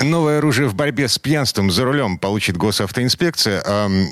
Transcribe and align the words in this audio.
Новое 0.00 0.38
оружие 0.38 0.68
в 0.68 0.74
борьбе 0.74 1.08
с 1.08 1.18
пьянством 1.18 1.70
за 1.70 1.84
рулем 1.84 2.18
получит 2.18 2.56
госавтоинспекция. 2.56 3.62
Эм, 3.64 4.06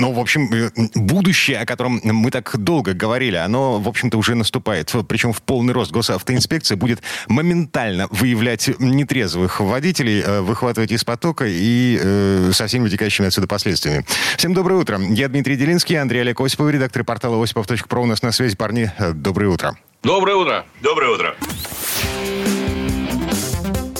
Ну, 0.00 0.12
в 0.12 0.18
общем, 0.18 0.52
э, 0.52 0.70
будущее, 0.94 1.58
о 1.60 1.66
котором 1.66 2.00
мы 2.02 2.30
так 2.30 2.56
долго 2.56 2.92
говорили, 2.92 3.36
оно, 3.36 3.78
в 3.78 3.88
общем-то, 3.88 4.18
уже 4.18 4.34
наступает. 4.34 4.92
Причем 5.08 5.32
в 5.32 5.42
полный 5.42 5.72
рост 5.72 5.92
госавтоинспекция 5.92 6.76
будет 6.76 7.02
моментально 7.28 8.08
выявлять 8.10 8.70
нетрезвых 8.78 9.60
водителей, 9.60 10.20
э, 10.20 10.40
выхватывать 10.40 10.92
из 10.92 11.04
потока 11.04 11.44
и 11.46 11.98
э, 12.00 12.50
со 12.52 12.66
всеми 12.66 12.84
вытекающими 12.84 13.28
отсюда 13.28 13.46
последствиями. 13.46 14.04
Всем 14.36 14.54
доброе 14.54 14.76
утро. 14.76 15.00
Я 15.10 15.28
Дмитрий 15.28 15.56
Делинский, 15.56 15.96
Андрей 15.96 16.20
Олег 16.20 16.40
Осипов, 16.40 16.70
редактор 16.70 17.04
портала 17.04 17.42
осипов.про. 17.42 18.02
У 18.02 18.06
нас 18.06 18.22
на 18.22 18.32
связи, 18.32 18.56
парни. 18.56 18.92
Доброе 19.14 19.48
утро. 19.50 19.76
Доброе 20.02 20.36
утро. 20.36 20.64
Доброе 20.82 21.10
утро. 21.10 22.57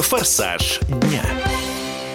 «Форсаж 0.03 0.81
дня». 0.89 1.23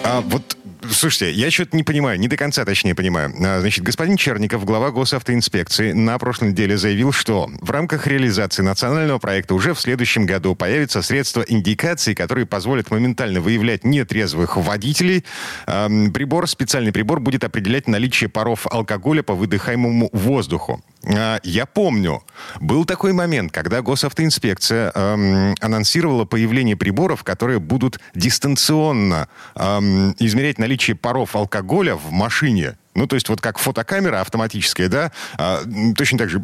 А 0.04 0.20
вот 0.20 0.56
Слушайте, 0.90 1.32
я 1.32 1.50
что-то 1.50 1.76
не 1.76 1.82
понимаю, 1.82 2.18
не 2.18 2.28
до 2.28 2.36
конца 2.36 2.64
точнее 2.64 2.94
понимаю. 2.94 3.32
А, 3.42 3.60
Значит, 3.60 3.84
господин 3.84 4.16
Черников, 4.16 4.64
глава 4.64 4.90
госавтоинспекции, 4.90 5.92
на 5.92 6.18
прошлой 6.18 6.50
неделе 6.50 6.76
заявил, 6.76 7.12
что 7.12 7.50
в 7.60 7.70
рамках 7.70 8.06
реализации 8.06 8.62
национального 8.62 9.18
проекта 9.18 9.54
уже 9.54 9.72
в 9.74 9.80
следующем 9.80 10.26
году 10.26 10.54
появятся 10.54 11.00
средства 11.02 11.42
индикации, 11.42 12.14
которые 12.14 12.46
позволят 12.46 12.90
моментально 12.90 13.40
выявлять 13.40 13.84
нетрезвых 13.84 14.56
водителей. 14.56 15.24
Ам, 15.66 16.12
Прибор, 16.12 16.48
специальный 16.48 16.92
прибор 16.92 17.20
будет 17.20 17.44
определять 17.44 17.88
наличие 17.88 18.28
паров 18.28 18.66
алкоголя 18.70 19.22
по 19.22 19.34
выдыхаемому 19.34 20.10
воздуху. 20.12 20.82
А, 21.06 21.40
Я 21.42 21.66
помню, 21.66 22.22
был 22.60 22.84
такой 22.84 23.12
момент, 23.12 23.52
когда 23.52 23.80
госавтоинспекция 23.82 24.92
ам, 24.94 25.54
анонсировала 25.60 26.24
появление 26.24 26.76
приборов, 26.76 27.24
которые 27.24 27.58
будут 27.58 28.00
дистанционно 28.14 29.28
ам, 29.54 30.14
измерять 30.18 30.58
наличие 30.58 30.73
паров 30.76 31.36
алкоголя 31.36 31.94
в 31.96 32.10
машине. 32.10 32.76
Ну, 32.94 33.08
то 33.08 33.16
есть 33.16 33.28
вот 33.28 33.40
как 33.40 33.58
фотокамера 33.58 34.20
автоматическая, 34.20 34.88
да, 34.88 35.10
а, 35.36 35.62
точно 35.96 36.18
так 36.18 36.30
же 36.30 36.40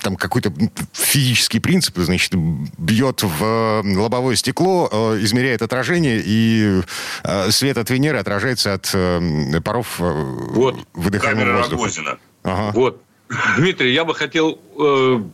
там 0.00 0.16
какой-то 0.16 0.50
физический 0.92 1.60
принцип, 1.60 1.98
значит, 1.98 2.34
бьет 2.34 3.22
в 3.22 3.82
лобовое 3.84 4.36
стекло, 4.36 4.88
э, 4.90 5.18
измеряет 5.20 5.60
отражение, 5.60 6.22
и 6.24 6.80
э, 7.24 7.50
свет 7.50 7.76
от 7.76 7.90
Венеры 7.90 8.18
отражается 8.18 8.72
от 8.72 8.90
э, 8.94 9.60
паров 9.62 9.96
э, 9.98 10.04
Вот, 10.54 10.76
выдыхаемого 10.94 11.58
воздуха. 11.58 11.82
Рогозина. 11.82 12.18
Ага. 12.42 12.70
Вот. 12.74 13.02
Дмитрий, 13.56 13.92
я 13.92 14.04
бы 14.04 14.14
хотел 14.14 14.58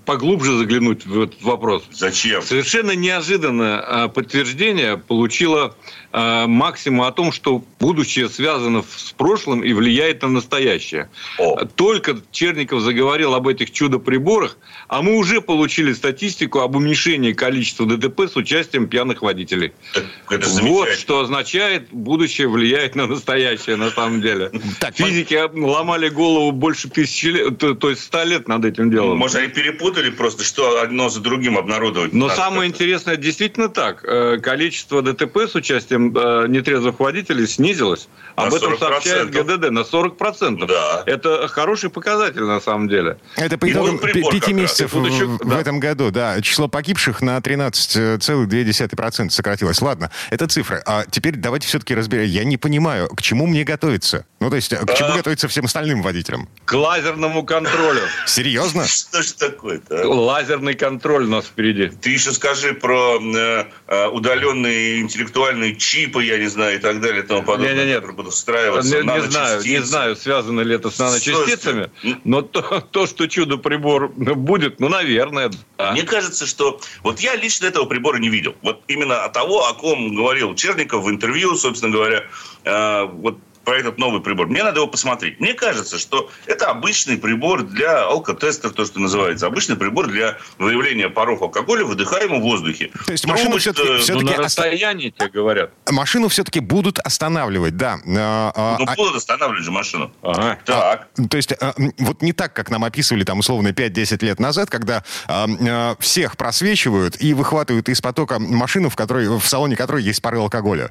поглубже 0.05 0.57
заглянуть 0.57 1.07
в 1.07 1.23
этот 1.23 1.43
вопрос. 1.43 1.85
Зачем? 1.93 2.43
Совершенно 2.43 2.93
неожиданное 2.93 3.81
э, 3.81 4.09
подтверждение 4.09 4.97
получило 4.97 5.77
э, 6.13 6.47
максимум 6.47 7.03
о 7.03 7.13
том, 7.13 7.31
что 7.31 7.63
будущее 7.79 8.29
связано 8.29 8.83
с 8.83 9.13
прошлым 9.13 9.63
и 9.63 9.73
влияет 9.73 10.23
на 10.23 10.29
настоящее. 10.29 11.09
О. 11.39 11.65
Только 11.65 12.19
Черников 12.33 12.81
заговорил 12.81 13.35
об 13.35 13.47
этих 13.47 13.71
чудо-приборах, 13.71 14.59
а 14.89 15.03
мы 15.03 15.17
уже 15.17 15.41
получили 15.41 15.93
статистику 15.93 16.61
об 16.61 16.75
уменьшении 16.75 17.33
количества 17.33 17.87
ДТП 17.87 18.23
с 18.23 18.37
участием 18.37 18.89
пьяных 18.89 19.23
водителей. 19.23 19.73
Так 19.95 20.05
это 20.31 20.49
Вот 20.49 20.89
что 20.91 21.21
означает, 21.21 21.89
будущее 21.93 22.49
влияет 22.49 22.97
на 22.97 23.07
настоящее, 23.07 23.77
на 23.77 23.91
самом 23.91 24.21
деле. 24.21 24.51
Так, 24.81 24.97
Физики 24.97 25.35
ломали 25.55 26.09
голову 26.09 26.51
больше 26.51 26.89
тысячи 26.89 27.27
лет, 27.27 27.59
то, 27.59 27.75
то 27.75 27.91
есть 27.91 28.03
ста 28.03 28.25
лет 28.25 28.49
над 28.49 28.65
этим 28.65 28.91
делом. 28.91 29.19
Может, 29.19 29.38
они 29.39 29.49
перепутали 29.49 30.11
просто, 30.11 30.45
что 30.45 30.81
одно 30.83 31.09
за 31.09 31.21
другим 31.21 31.57
обнародовать. 31.59 32.13
Но 32.13 32.29
самое 32.29 32.69
интересное, 32.69 33.17
действительно 33.17 33.69
так. 33.69 34.05
Э, 34.05 34.39
Количество 34.39 35.03
ДТП 35.03 35.39
с 35.49 35.55
участием 35.55 36.17
э, 36.17 36.47
нетрезвых 36.49 36.99
водителей 37.01 37.47
снизилось. 37.47 38.09
На 38.37 38.45
Об 38.45 38.55
этом 38.55 38.75
40%. 38.75 38.79
сообщает 38.79 39.31
ГДД 39.31 39.71
на 39.71 39.81
40%. 39.81 40.67
Да. 40.67 41.03
Это 41.07 41.49
хороший 41.49 41.91
показатель 41.91 42.43
на 42.43 42.61
самом 42.61 42.89
деле. 42.89 43.19
Это 43.37 43.59
по 43.59 43.71
итогам 43.71 43.99
пяти 43.99 44.53
месяцев 44.53 44.95
еще- 44.95 45.27
в, 45.27 45.39
в 45.39 45.49
да. 45.49 45.61
этом 45.61 45.81
году, 45.81 46.11
да, 46.11 46.41
число 46.41 46.69
погибших 46.69 47.21
на 47.23 47.39
13,2% 47.39 49.31
сократилось. 49.31 49.81
Ладно, 49.81 50.11
это 50.31 50.47
цифры. 50.47 50.83
А 50.87 51.05
теперь 51.11 51.37
давайте 51.37 51.67
все-таки 51.67 51.95
разберем. 51.95 52.27
Я 52.29 52.45
не 52.45 52.57
понимаю, 52.57 53.09
к 53.09 53.23
чему 53.23 53.47
мне 53.47 53.65
готовиться? 53.65 54.25
Ну, 54.41 54.51
то 54.51 54.57
есть, 54.57 54.75
к 54.75 54.95
чему 54.95 55.11
А. 55.11 55.17
готовиться 55.17 55.49
всем 55.49 55.65
остальным 55.65 56.03
водителям? 56.03 56.49
К 56.65 56.75
лазерному 56.75 57.45
контролю. 57.45 58.03
Серьезно? 58.27 58.87
Что 58.87 59.18
ж 59.23 59.33
такое-то? 59.33 60.03
а? 60.03 60.07
Лазерный 60.07 60.75
контроль 60.75 61.25
у 61.25 61.29
нас 61.29 61.47
впереди. 61.47 61.89
Ты 61.89 62.11
еще 62.11 62.33
скажи 62.33 62.75
про 62.75 63.19
э, 63.21 63.65
э, 63.87 64.07
удаленные 64.09 65.01
интеллектуальные 65.01 65.77
чипы, 65.77 66.25
я 66.25 66.39
не 66.39 66.49
знаю, 66.49 66.77
и 66.77 66.79
так 66.79 67.01
далее, 67.01 67.23
и 67.23 67.27
тому 67.27 67.43
подобное, 67.43 67.75
Не-не-не. 67.75 67.95
которые 67.95 68.17
будут 68.17 68.35
встраиваться 68.35 69.03
Не, 69.03 69.03
не 69.03 69.23
знаю, 69.23 69.63
не 69.63 69.83
знаю, 69.83 70.17
связано 70.17 70.61
ли 70.61 70.75
это 70.75 70.91
с 70.91 70.99
наночастицами, 70.99 71.91
Слушайте, 72.01 72.21
но 72.25 72.43
то, 72.43 72.81
то, 72.91 73.07
что 73.07 73.27
чудо-прибор 73.27 74.09
будет, 74.09 74.81
ну, 74.81 74.89
наверное, 74.89 75.51
да. 75.79 75.93
Мне 75.93 76.03
кажется, 76.03 76.47
что 76.47 76.81
вот 77.03 77.21
я 77.21 77.37
лично 77.37 77.67
этого 77.67 77.85
прибора 77.85 78.19
не 78.19 78.29
видел. 78.29 78.55
Вот 78.63 78.83
именно 78.89 79.29
того, 79.29 79.67
о 79.67 79.75
ком 79.75 80.15
говорил 80.15 80.55
Черников 80.55 81.05
в 81.05 81.11
интервью, 81.11 81.55
собственно 81.55 81.93
говоря, 81.93 82.25
э, 82.65 83.05
вот 83.05 83.39
про 83.69 83.77
этот 83.77 83.99
новый 83.99 84.23
прибор. 84.23 84.47
Мне 84.47 84.65
надо 84.65 84.79
его 84.79 84.87
посмотреть. 84.87 85.41
Мне 85.41 85.53
кажется, 85.53 85.99
что 85.99 86.31
это 86.47 86.71
обычный 86.71 87.19
прибор 87.19 87.65
для 87.65 88.05
алкотестера, 88.07 88.71
то, 88.71 88.87
что 88.87 88.99
называется. 88.99 89.47
Обычный 89.47 89.77
прибор 89.77 90.07
для 90.07 90.39
выявления 90.57 91.11
паров 91.11 91.43
алкоголя 91.43 91.85
в 91.85 91.89
выдыхаемом 91.89 92.41
воздухе. 92.41 92.91
То 93.05 93.13
есть 93.13 93.27
машину 93.27 93.51
Трубочка, 93.51 93.75
всё-таки- 93.75 93.93
Ну, 93.93 93.99
всё-таки 93.99 94.37
на 94.39 94.43
расстоянии 94.43 95.11
тебе 95.11 95.29
говорят. 95.29 95.71
Машину 95.91 96.29
все-таки 96.29 96.61
будут 96.61 96.99
останавливать, 96.99 97.77
да. 97.77 97.99
А, 98.07 98.53
а, 98.57 98.77
Ну, 98.79 98.87
а- 98.89 98.95
будут 98.97 99.17
останавливать 99.17 99.65
же 99.65 99.71
машину. 99.71 100.11
Ага. 100.23 100.59
Так. 100.65 101.09
То 101.29 101.37
есть, 101.37 101.53
а, 101.61 101.75
вот 101.99 102.23
не 102.23 102.33
так, 102.33 102.55
как 102.55 102.71
нам 102.71 102.85
описывали 102.85 103.25
там 103.25 103.41
условно 103.41 103.75
5-10 103.75 104.23
лет 104.23 104.41
назад, 104.41 104.71
когда 104.71 105.05
а, 105.27 105.47
а, 105.69 105.97
всех 106.01 106.39
просвечивают 106.39 107.21
и 107.21 107.35
выхватывают 107.35 107.91
из 107.91 108.01
потока 108.01 108.39
машину, 108.39 108.89
в, 108.89 108.97
которой, 108.97 109.29
в 109.29 109.45
салоне 109.47 109.77
которой 109.77 110.03
есть 110.03 110.23
пары 110.23 110.39
алкоголя. 110.39 110.91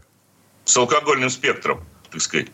С 0.66 0.76
алкогольным 0.76 1.30
спектром, 1.30 1.86
так 2.12 2.22
сказать. 2.22 2.48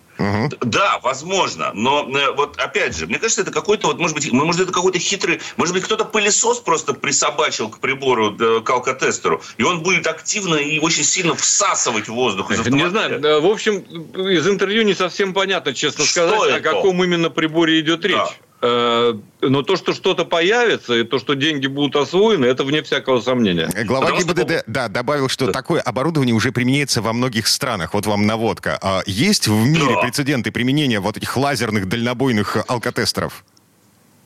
Да, 0.62 1.00
возможно, 1.02 1.72
но 1.74 2.08
э, 2.16 2.32
вот 2.32 2.58
опять 2.58 2.96
же, 2.96 3.08
мне 3.08 3.18
кажется, 3.18 3.42
это 3.42 3.52
какой-то 3.52 3.88
вот, 3.88 4.00
может 4.00 4.16
быть, 4.16 4.32
может 4.32 4.62
это 4.62 4.72
какой-то 4.72 5.00
хитрый, 5.00 5.42
может 5.58 5.74
быть, 5.74 5.84
кто-то 5.84 6.06
пылесос 6.06 6.60
просто 6.60 6.94
присобачил 6.94 7.70
к 7.70 7.80
прибору, 7.80 8.36
к 8.64 8.70
алкотестеру, 8.70 9.42
и 9.58 9.64
он 9.64 9.82
будет 9.82 10.06
активно 10.06 10.56
и 10.56 10.80
очень 10.80 11.04
сильно 11.04 11.36
всасывать 11.36 12.08
воздух 12.10 12.52
из 12.52 12.58
Не 12.58 12.62
автомобиля. 12.62 12.90
знаю, 12.90 13.26
э, 13.26 13.40
в 13.40 13.46
общем, 13.48 13.80
из 13.80 14.48
интервью 14.48 14.84
не 14.84 14.94
совсем 14.94 15.34
понятно, 15.34 15.74
честно 15.74 16.06
Что 16.06 16.28
сказать, 16.28 16.42
о 16.42 16.58
это? 16.58 16.62
каком 16.62 17.04
именно 17.04 17.30
приборе 17.30 17.80
идет 17.80 18.06
речь. 18.06 18.16
Да. 18.16 18.30
Э, 18.66 19.14
Но 19.42 19.62
то, 19.62 19.76
что 19.76 19.92
что-то 19.94 20.24
появится, 20.24 20.94
и 20.94 21.04
то, 21.04 21.20
что 21.20 21.34
деньги 21.36 21.68
будут 21.68 21.98
освоены, 21.98 22.46
это 22.46 22.64
вне 22.64 22.82
всякого 22.82 23.20
сомнения. 23.20 23.70
Э, 23.76 23.84
Глава 23.84 24.06
Потому 24.06 24.22
что- 24.22 24.34
ГИБДД, 24.34 24.64
да, 24.68 24.88
добавил, 24.88 25.28
что 25.28 25.52
такое 25.52 25.82
оборудование 25.82 26.34
уже 26.34 26.54
применяется 26.54 27.02
во 27.02 27.12
многих 27.12 27.48
странах. 27.48 27.94
Вот 27.94 28.06
вам 28.06 28.26
наводка. 28.26 28.80
А 28.82 29.02
есть 29.06 29.50
в 29.50 29.66
мире 29.68 29.96
Да. 29.96 30.02
прецеденты 30.02 30.52
применения 30.54 31.02
вот 31.02 31.18
этих 31.18 31.36
лазерных 31.36 31.90
дальнобойных 31.90 32.58
алкотестеров? 32.68 33.44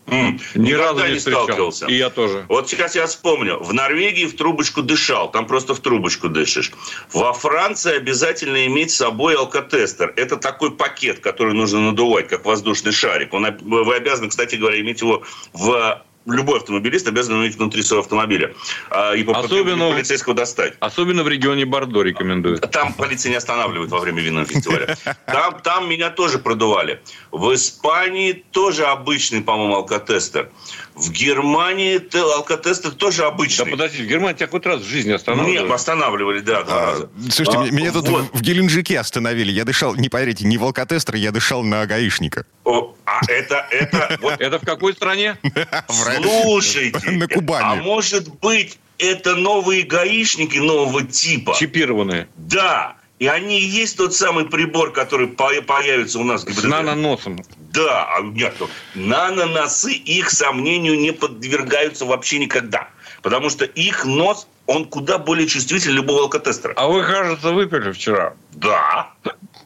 М, 0.10 0.40
Ни 0.56 0.68
никогда 0.70 0.94
разу 0.94 1.08
не 1.08 1.18
встречал. 1.20 1.44
сталкивался. 1.44 1.86
И 1.88 1.96
я 1.96 2.10
тоже. 2.10 2.46
Вот 2.48 2.70
сейчас 2.70 2.96
я 2.96 3.06
вспомню. 3.08 3.60
В 3.60 3.74
Норвегии 3.74 4.26
в 4.26 4.36
трубочку 4.36 4.82
дышал. 4.82 5.30
Там 5.30 5.46
просто 5.48 5.74
в 5.76 5.80
трубочку 5.80 6.30
дышишь. 6.30 6.72
Во 7.12 7.34
Франции 7.34 7.96
обязательно 7.98 8.66
иметь 8.68 8.92
с 8.92 8.96
собой 8.96 9.36
алкотестер. 9.36 10.14
Это 10.16 10.38
такой 10.38 10.72
пакет, 10.72 11.20
который 11.20 11.54
нужно 11.54 11.80
надувать, 11.82 12.30
как 12.30 12.46
воздушный 12.46 12.94
шарик. 12.94 13.34
Он, 13.34 13.48
вы 13.62 13.96
обязаны, 13.96 14.30
кстати 14.30 14.56
говоря, 14.56 14.80
иметь 14.80 15.02
его 15.02 15.24
в... 15.54 16.02
Любой 16.28 16.58
автомобилист 16.58 17.08
обязан 17.08 17.42
иметь 17.42 17.56
внутри 17.56 17.82
своего 17.84 18.02
автомобиля. 18.04 18.54
А, 18.90 19.14
И 19.14 19.24
по 19.24 19.32
Особенно- 19.40 19.90
полицейского 19.90 20.36
достать. 20.36 20.74
Особенно 20.82 21.24
в 21.24 21.30
регионе 21.30 21.66
Бордо 21.66 22.02
рекомендуют. 22.04 22.70
Там 22.72 22.94
полиция 22.94 23.30
не 23.30 23.36
останавливает 23.38 23.90
во 23.92 24.00
время 24.00 24.22
винного 24.22 24.46
фестиваля. 24.46 24.98
Там, 25.26 25.62
там 25.62 25.90
меня 25.90 26.10
тоже 26.10 26.38
продували. 26.40 27.02
В 27.32 27.54
Испании 27.54 28.44
тоже 28.52 28.86
обычный, 28.86 29.42
по-моему, 29.42 29.76
алкотестер. 29.76 30.50
В 30.98 31.12
Германии 31.12 32.02
алкотестер 32.36 32.92
тоже 32.92 33.20
Да 33.20 33.28
обычный. 33.28 33.66
подожди, 33.72 34.04
в 34.04 34.08
Германии 34.08 34.36
тебя 34.38 34.48
хоть 34.48 34.66
раз 34.66 34.82
в 34.82 34.86
жизни 34.88 35.10
Нет, 35.10 35.20
останавливали? 35.20 35.72
останавливали, 35.72 36.40
да, 36.40 36.64
два 36.64 36.74
А, 36.82 36.86
раза. 36.92 37.10
слушайте, 37.32 37.58
А, 37.60 37.72
меня 37.72 37.92
тут 37.92 38.08
вот. 38.10 38.26
в 38.34 38.42
Геленджике 38.42 39.00
остановили. 39.00 39.52
Я 39.52 39.64
дышал, 39.66 39.96
не 39.96 40.10
поверите, 40.10 40.46
не 40.46 40.58
в 40.58 40.64
алкотестер, 40.64 41.16
я 41.16 41.32
дышал 41.32 41.64
на 41.64 41.86
гаишника. 41.86 42.46
О, 42.64 42.96
а 43.06 43.22
это, 43.28 43.66
это, 43.72 44.18
вот 44.22 44.42
Это 44.42 44.60
в 44.60 44.66
какой 44.66 44.94
стране? 44.94 45.38
Слушайте, 45.90 47.12
на 47.12 47.28
Кубани. 47.28 47.64
а 47.64 47.76
может 47.84 48.28
быть, 48.40 48.78
это 48.98 49.36
новые 49.36 49.84
гаишники 49.84 50.58
нового 50.58 51.04
типа? 51.04 51.56
Чипированные. 51.58 52.28
Да. 52.36 52.96
И 53.20 53.26
они 53.26 53.60
и 53.60 53.66
есть 53.66 53.98
тот 53.98 54.14
самый 54.14 54.46
прибор, 54.46 54.92
который 54.92 55.28
по- 55.28 55.62
появится 55.64 56.20
у 56.20 56.24
нас 56.24 56.44
С 56.44 56.64
наноносом. 56.64 57.40
Да, 57.74 58.08
а 58.16 58.22
нет, 58.22 58.56
наноносы 58.94 59.94
их 59.94 60.30
сомнению 60.30 61.00
не 61.00 61.12
подвергаются 61.12 62.06
вообще 62.06 62.38
никогда. 62.38 62.90
Потому 63.24 63.50
что 63.50 63.66
их 63.66 64.06
нос, 64.06 64.48
он 64.68 64.86
куда 64.86 65.18
более 65.18 65.48
чувствителен 65.48 65.96
любого 65.96 66.22
алкотестера. 66.22 66.74
А 66.78 66.88
вы, 66.88 67.04
кажется, 67.06 67.52
выпили 67.52 67.92
вчера. 67.92 68.36
Да, 68.52 69.12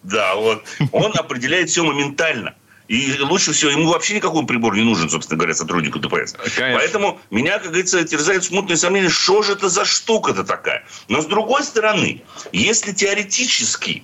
да, 0.04 0.36
вот. 0.36 0.64
Он 0.94 1.12
определяет 1.16 1.70
все 1.70 1.84
моментально. 1.84 2.56
И 2.92 3.18
лучше 3.22 3.54
всего, 3.54 3.72
ему 3.72 3.90
вообще 3.90 4.16
никакой 4.16 4.46
прибор 4.46 4.76
не 4.76 4.84
нужен, 4.84 5.10
собственно 5.10 5.38
говоря, 5.38 5.54
сотруднику 5.54 5.98
ДПС. 5.98 6.34
Конечно. 6.34 6.78
Поэтому 6.78 7.22
меня, 7.30 7.58
как 7.58 7.70
говорится, 7.70 8.04
терзают 8.04 8.44
смутные 8.44 8.76
сомнения, 8.76 9.08
что 9.08 9.44
же 9.44 9.54
это 9.54 9.70
за 9.70 9.86
штука-то 9.86 10.44
такая. 10.44 10.84
Но 11.08 11.22
с 11.22 11.26
другой 11.26 11.64
стороны, 11.64 12.22
если 12.52 12.92
теоретически 12.92 14.04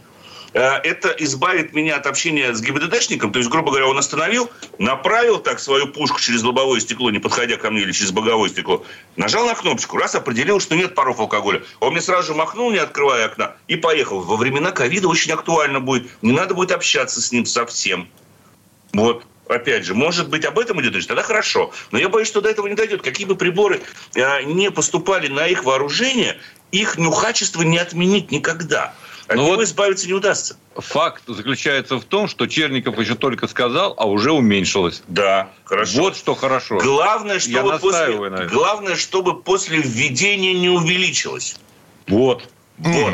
э, 0.53 0.61
это 0.61 1.09
избавит 1.19 1.73
меня 1.73 1.97
от 1.97 2.07
общения 2.07 2.53
с 2.53 2.61
ГИБДДшником, 2.61 3.33
то 3.33 3.39
есть, 3.39 3.51
грубо 3.51 3.71
говоря, 3.71 3.87
он 3.87 3.97
остановил, 3.97 4.49
направил 4.79 5.39
так 5.39 5.59
свою 5.59 5.87
пушку 5.87 6.21
через 6.21 6.41
лобовое 6.43 6.79
стекло, 6.79 7.11
не 7.11 7.19
подходя 7.19 7.57
ко 7.57 7.69
мне, 7.69 7.81
или 7.81 7.91
через 7.91 8.11
боковое 8.11 8.47
стекло, 8.47 8.85
нажал 9.17 9.45
на 9.47 9.55
кнопочку, 9.55 9.97
раз 9.97 10.15
определил, 10.15 10.61
что 10.61 10.77
нет 10.77 10.95
паров 10.95 11.19
алкоголя. 11.19 11.61
Он 11.81 11.91
мне 11.91 11.99
сразу 11.99 12.27
же 12.27 12.35
махнул, 12.35 12.71
не 12.71 12.77
открывая 12.77 13.25
окна, 13.25 13.57
и 13.67 13.75
поехал. 13.75 14.21
Во 14.21 14.37
времена 14.37 14.71
ковида 14.71 15.09
очень 15.09 15.33
актуально 15.33 15.81
будет. 15.81 16.07
Не 16.21 16.31
надо 16.31 16.53
будет 16.53 16.71
общаться 16.71 17.21
с 17.21 17.33
ним 17.33 17.45
совсем. 17.45 18.07
Вот. 18.93 19.23
Опять 19.49 19.85
же, 19.85 19.93
может 19.95 20.27
быть, 20.29 20.43
об 20.43 20.59
этом 20.59 20.81
идет 20.81 20.93
речь, 20.93 21.07
тогда 21.07 21.23
хорошо. 21.23 21.71
Но 21.91 21.97
я 21.99 22.09
боюсь, 22.09 22.27
что 22.27 22.41
до 22.41 22.49
этого 22.49 22.67
не 22.67 22.75
дойдет. 22.75 23.01
Какие 23.01 23.25
бы 23.25 23.35
приборы 23.35 23.81
э, 24.13 24.43
не 24.43 24.71
поступали 24.71 25.29
на 25.29 25.47
их 25.47 25.63
вооружение, 25.63 26.37
их 26.71 26.97
нюхачество 26.97 27.61
не 27.61 27.77
отменить 27.77 28.29
никогда. 28.31 28.93
От 29.27 29.35
Ну 29.37 29.43
него 29.43 29.55
вот- 29.55 29.63
избавиться 29.63 30.05
не 30.07 30.13
удастся. 30.13 30.57
Факт 30.75 31.23
заключается 31.27 31.97
в 31.97 32.03
том, 32.03 32.27
что 32.27 32.45
Черников 32.47 32.99
еще 32.99 33.15
только 33.15 33.47
сказал, 33.47 33.93
а 33.97 34.05
уже 34.07 34.31
уменьшилось. 34.33 35.01
Да, 35.07 35.49
хорошо. 35.63 35.97
Вот 36.01 36.17
что 36.17 36.35
хорошо. 36.35 36.79
Главное, 36.79 37.35
Я 37.35 37.39
чтобы 37.39 37.71
на 37.71 37.77
после, 37.77 38.47
главное, 38.47 38.95
чтобы 38.95 39.41
после 39.41 39.79
введения 39.79 40.53
не 40.53 40.69
увеличилось. 40.69 41.55
Вот. 42.07 42.49
Вот. 42.77 43.13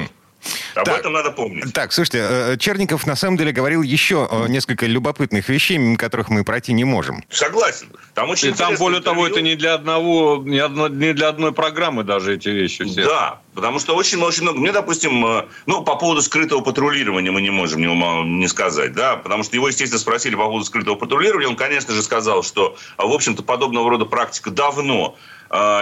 Об 0.76 0.86
Так. 0.86 1.00
этом 1.00 1.14
надо 1.14 1.32
помнить. 1.32 1.74
Так, 1.74 1.94
слушайте, 1.94 2.20
э, 2.30 2.58
Черников 2.58 3.06
на 3.06 3.16
самом 3.16 3.38
деле 3.38 3.52
говорил 3.52 3.82
еще 3.82 4.28
э, 4.30 4.48
несколько 4.48 4.86
любопытных 4.86 5.50
вещей, 5.50 5.78
мимо 5.78 5.98
которых 5.98 6.30
мы 6.30 6.44
пройти 6.44 6.74
не 6.74 6.84
можем. 6.84 7.24
Согласен. 7.30 7.88
Там 8.14 8.30
очень 8.30 8.50
И 8.50 8.54
там, 8.54 8.76
более 8.76 9.02
того, 9.02 9.28
интервью. 9.28 9.36
это 9.36 9.42
не 9.42 9.56
для 9.56 9.74
одного, 9.76 10.42
не, 10.46 10.60
одно- 10.60 10.88
не 10.88 11.14
для 11.14 11.30
одной 11.30 11.54
программы 11.54 12.04
даже 12.04 12.36
эти 12.36 12.50
вещи 12.50 12.84
все. 12.86 13.06
Да, 13.06 13.40
потому 13.54 13.80
что 13.80 13.96
очень-очень 13.96 14.44
много. 14.44 14.60
Мне, 14.60 14.72
допустим, 14.72 15.26
э, 15.26 15.46
ну, 15.66 15.84
по 15.84 15.96
поводу 15.96 16.22
скрытого 16.22 16.62
патрулирования 16.62 17.32
мы 17.32 17.42
не 17.42 17.50
можем 17.52 17.80
не, 17.82 17.88
не 18.40 18.48
сказать, 18.48 18.94
да, 18.94 19.16
потому 19.18 19.44
что 19.44 19.56
его, 19.56 19.68
естественно, 19.68 20.00
спросили 20.00 20.36
по 20.36 20.46
поводу 20.46 20.66
скрытого 20.66 20.96
патрулирования. 20.96 21.48
Он, 21.48 21.56
конечно 21.56 21.94
же, 21.94 22.02
сказал, 22.04 22.44
что, 22.44 22.76
а, 22.98 23.06
в 23.08 23.12
общем-то, 23.12 23.44
подобного 23.44 23.90
рода 23.90 24.06
практика 24.06 24.50
давно 24.52 25.16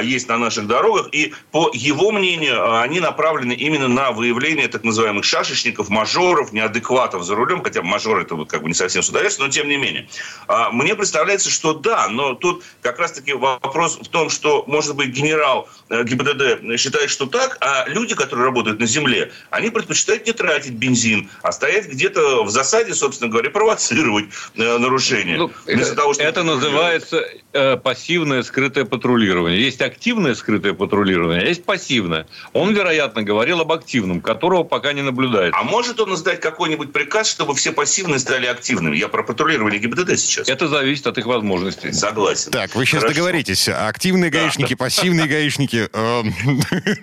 есть 0.03 0.27
на 0.27 0.37
наших 0.37 0.67
дорогах, 0.67 1.07
и 1.11 1.33
по 1.51 1.69
его 1.73 2.11
мнению 2.11 2.55
э, 2.55 2.81
они 2.81 2.99
направлены 2.99 3.53
именно 3.53 3.87
на 3.87 4.11
выявление 4.11 4.67
так 4.67 4.83
называемых 4.83 5.23
шашечников, 5.23 5.89
мажоров, 5.89 6.51
неадекватов 6.51 7.23
за 7.23 7.35
рулем, 7.35 7.63
хотя 7.63 7.81
мажор 7.81 8.19
это 8.19 8.35
вот 8.35 8.49
как 8.49 8.63
бы 8.63 8.67
не 8.67 8.73
совсем 8.73 9.03
судоверство, 9.03 9.43
но 9.43 9.49
тем 9.49 9.67
не 9.67 9.77
менее. 9.77 10.07
А, 10.47 10.71
Мне 10.71 10.95
представляется, 10.95 11.49
что 11.49 11.73
да, 11.73 12.07
но 12.09 12.33
тут 12.33 12.63
как 12.81 12.99
раз-таки 12.99 13.33
вопрос 13.33 13.97
в 13.97 14.07
том, 14.07 14.29
что, 14.29 14.63
может 14.67 14.95
быть, 14.95 15.09
генерал 15.09 15.69
э, 15.89 16.03
ГИБДД 16.03 16.79
считает, 16.79 17.09
что 17.09 17.25
так, 17.25 17.57
а 17.61 17.85
люди, 17.87 18.15
которые 18.15 18.45
работают 18.45 18.79
на 18.79 18.85
земле, 18.85 19.31
они 19.49 19.69
предпочитают 19.69 20.25
не 20.25 20.33
тратить 20.33 20.73
бензин, 20.73 21.29
а 21.43 21.51
стоять 21.51 21.87
где-то 21.87 22.43
в 22.43 22.49
засаде, 22.49 22.93
собственно 22.93 23.29
говоря, 23.29 23.49
провоцировать 23.49 24.25
э, 24.55 24.77
нарушения. 24.77 25.37
Ну, 25.37 25.51
Вместо 25.65 25.95
того, 25.95 26.13
чтобы 26.13 26.27
это 26.27 26.43
называется 26.43 27.23
э, 27.53 27.77
пассивное 27.77 28.43
скрытое 28.43 28.85
патрулирование. 28.85 29.60
Есть 29.61 29.79
активное 29.81 30.33
скрытое 30.33 30.73
патрулирование, 30.73 31.43
а 31.43 31.45
есть 31.45 31.63
пассивное. 31.63 32.25
Он, 32.53 32.73
вероятно, 32.73 33.21
говорил 33.21 33.61
об 33.61 33.71
активном, 33.71 34.19
которого 34.19 34.63
пока 34.63 34.91
не 34.91 35.03
наблюдается. 35.03 35.59
А 35.59 35.63
может 35.63 35.99
он 35.99 36.15
издать 36.15 36.39
какой-нибудь 36.39 36.91
приказ, 36.91 37.29
чтобы 37.29 37.53
все 37.53 37.71
пассивные 37.71 38.17
стали 38.17 38.47
активными? 38.47 38.97
Я 38.97 39.07
про 39.07 39.21
патрулирование 39.21 39.79
ГИБДД 39.79 40.17
сейчас. 40.17 40.49
Это 40.49 40.67
зависит 40.67 41.05
от 41.05 41.19
их 41.19 41.27
возможностей. 41.27 41.93
Согласен. 41.93 42.51
Так, 42.51 42.73
вы 42.75 42.85
сейчас 42.85 43.01
Хорошо. 43.01 43.13
договоритесь. 43.15 43.69
Активные 43.69 44.31
гаишники, 44.31 44.73
пассивные 44.73 45.27
гаишники. 45.27 45.89
Эм, 45.93 46.33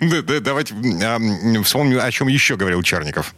да- 0.09 0.21
да, 0.21 0.39
Давайте 0.41 0.73
эм, 0.73 1.63
вспомним, 1.63 1.99
о 2.01 2.11
чем 2.11 2.27
еще 2.27 2.57
говорил 2.57 2.83
Черников. 2.83 3.33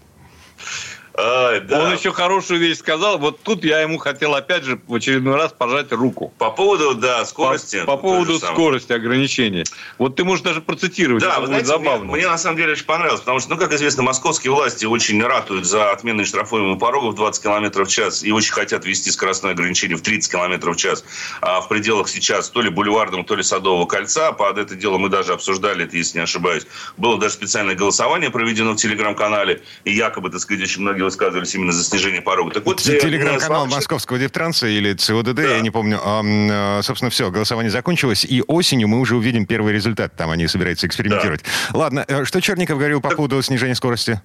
Ай, 1.16 1.60
да. 1.62 1.84
Он 1.84 1.94
еще 1.94 2.12
хорошую 2.12 2.60
вещь 2.60 2.78
сказал. 2.78 3.18
Вот 3.18 3.42
тут 3.42 3.64
я 3.64 3.82
ему 3.82 3.98
хотел 3.98 4.34
опять 4.36 4.64
же 4.64 4.80
в 4.88 4.96
очередной 4.96 5.36
раз 5.36 5.52
пожать 5.52 5.92
руку. 5.92 6.34
По 6.38 6.52
поводу, 6.52 6.96
да, 6.96 7.20
По, 7.20 7.26
скорости. 7.26 7.80
по 7.82 7.86
то 7.86 7.98
поводу 7.98 8.40
скорости 8.40 8.94
ограничений. 8.94 9.66
Вот 9.98 10.16
ты 10.16 10.24
можешь 10.24 10.44
даже 10.44 10.62
процитировать, 10.62 11.24
Да, 11.24 11.40
вы 11.40 11.48
знаете, 11.48 11.66
мне, 11.68 11.78
забавно. 11.78 12.12
мне 12.12 12.28
на 12.28 12.38
самом 12.38 12.58
деле 12.58 12.74
очень 12.74 12.86
понравилось, 12.86 13.22
потому 13.22 13.40
что, 13.40 13.50
ну, 13.50 13.58
как 13.58 13.74
известно, 13.74 14.04
московские 14.04 14.52
власти 14.54 14.86
очень 14.86 15.22
ратуют 15.22 15.66
за 15.66 15.92
отмену 15.92 16.26
штрафуемого 16.26 16.78
порога 16.78 17.08
в 17.08 17.16
20 17.16 17.44
км 17.44 17.84
в 17.84 17.90
час 17.90 18.24
и 18.24 18.32
очень 18.32 18.54
хотят 18.54 18.86
ввести 18.86 19.12
скоростное 19.12 19.52
ограничение 19.52 19.98
в 19.98 20.02
30 20.02 20.32
км 20.32 20.72
в 20.72 20.76
час 20.76 21.04
а 21.42 21.62
в 21.62 21.68
пределах 21.68 22.08
сейчас 22.08 22.50
то 22.50 22.62
ли 22.62 22.70
бульварного, 22.70 23.24
то 23.24 23.36
ли 23.36 23.44
Садового 23.44 23.86
кольца. 23.86 24.32
Под 24.32 24.58
это 24.58 24.76
дело 24.76 24.98
мы 24.98 25.10
даже 25.10 25.34
обсуждали 25.34 25.86
это, 25.86 25.98
если 25.98 26.20
не 26.20 26.24
ошибаюсь. 26.24 26.66
Было 26.98 27.20
даже 27.20 27.34
специальное 27.34 27.76
голосование 27.76 28.30
проведено 28.30 28.74
в 28.74 28.76
Телеграм-канале, 28.78 29.62
и 29.84 29.92
якобы, 29.92 30.30
так 30.30 30.40
сказать, 30.40 30.64
очень 30.64 30.82
многие 30.82 31.01
высказывались 31.04 31.54
именно 31.56 31.72
за 31.72 31.84
снижение 31.84 32.22
порога. 32.22 32.52
Так 32.54 32.66
вот, 32.66 32.80
э, 32.88 33.00
Телеграм-канал 33.00 33.40
Слава- 33.66 33.66
Московского 33.76 34.20
Девтранса 34.20 34.68
или 34.68 34.94
ЦОДД, 34.94 35.40
я 35.40 35.60
не 35.62 35.70
помню. 35.72 36.00
Ам, 36.04 36.50
э, 36.52 36.82
Собственно, 36.84 37.10
все, 37.12 37.30
голосование 37.32 37.70
закончилось, 37.72 38.26
и 38.26 38.42
осенью 38.48 38.88
мы 38.88 39.00
уже 39.00 39.16
увидим 39.16 39.46
первый 39.46 39.74
результат. 39.74 40.16
Там 40.16 40.30
они 40.32 40.48
собираются 40.48 40.88
экспериментировать. 40.88 41.44
Ладно, 41.74 42.06
э, 42.08 42.26
что 42.26 42.42
Черников 42.42 42.78
говорил 42.78 43.02
по 43.02 43.10
поводу 43.10 43.42
снижения 43.42 43.76
скорости? 43.76 44.22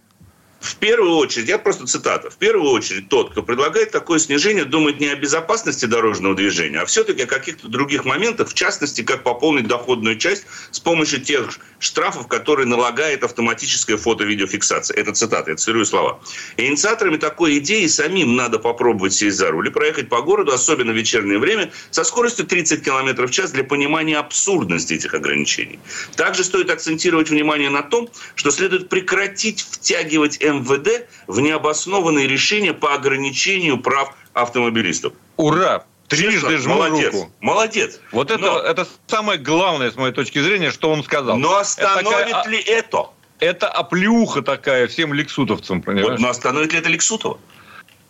В 0.60 0.76
первую 0.76 1.16
очередь, 1.16 1.48
я 1.48 1.58
просто 1.58 1.86
цитата, 1.86 2.30
в 2.30 2.36
первую 2.36 2.70
очередь 2.70 3.08
тот, 3.08 3.30
кто 3.30 3.42
предлагает 3.42 3.90
такое 3.90 4.18
снижение, 4.18 4.64
думает 4.64 5.00
не 5.00 5.08
о 5.08 5.16
безопасности 5.16 5.84
дорожного 5.84 6.34
движения, 6.34 6.80
а 6.80 6.86
все-таки 6.86 7.22
о 7.22 7.26
каких-то 7.26 7.68
других 7.68 8.04
моментах, 8.04 8.48
в 8.48 8.54
частности, 8.54 9.02
как 9.02 9.22
пополнить 9.22 9.66
доходную 9.66 10.16
часть 10.18 10.44
с 10.70 10.80
помощью 10.80 11.20
тех 11.20 11.58
штрафов, 11.78 12.26
которые 12.26 12.66
налагает 12.66 13.22
автоматическая 13.22 13.96
фото-видеофиксация. 13.98 14.96
Это 14.96 15.12
цитата, 15.12 15.50
я 15.50 15.56
цитирую 15.56 15.84
слова. 15.84 16.20
Инициаторами 16.56 17.18
такой 17.18 17.58
идеи 17.58 17.86
самим 17.86 18.34
надо 18.34 18.58
попробовать 18.58 19.12
сесть 19.12 19.36
за 19.36 19.50
руль 19.50 19.68
и 19.68 19.70
проехать 19.70 20.08
по 20.08 20.22
городу, 20.22 20.52
особенно 20.52 20.92
в 20.92 20.96
вечернее 20.96 21.38
время, 21.38 21.70
со 21.90 22.02
скоростью 22.02 22.46
30 22.46 22.82
км 22.82 23.26
в 23.26 23.30
час 23.30 23.52
для 23.52 23.62
понимания 23.62 24.16
абсурдности 24.16 24.94
этих 24.94 25.12
ограничений. 25.12 25.78
Также 26.16 26.44
стоит 26.44 26.70
акцентировать 26.70 27.28
внимание 27.28 27.68
на 27.68 27.82
том, 27.82 28.08
что 28.34 28.50
следует 28.50 28.88
прекратить 28.88 29.60
втягивать 29.60 30.38
МВД 30.52 31.06
в 31.26 31.40
необоснованные 31.40 32.26
решения 32.26 32.72
по 32.72 32.94
ограничению 32.94 33.78
прав 33.78 34.14
автомобилистов. 34.32 35.12
Ура! 35.36 35.84
Трижды 36.08 36.56
жму 36.58 36.76
молодец. 36.76 37.12
руку. 37.12 37.32
Молодец. 37.40 38.00
Вот 38.12 38.30
это, 38.30 38.40
но, 38.40 38.58
это 38.60 38.86
самое 39.08 39.40
главное, 39.40 39.90
с 39.90 39.96
моей 39.96 40.12
точки 40.14 40.38
зрения, 40.40 40.70
что 40.70 40.90
он 40.92 41.02
сказал. 41.02 41.36
но 41.36 41.48
это, 41.50 41.60
остановит 41.62 42.30
такая- 42.30 42.48
ли 42.48 42.60
это? 42.60 43.06
это 43.40 43.68
оплюха 43.68 44.42
такая 44.42 44.86
всем 44.86 45.12
лексутовцам, 45.12 45.78
Вот, 45.78 45.84
понимаешь? 45.86 46.20
но 46.20 46.28
остановит 46.28 46.72
ли 46.72 46.78
это 46.78 46.88
Лексутова? 46.88 47.38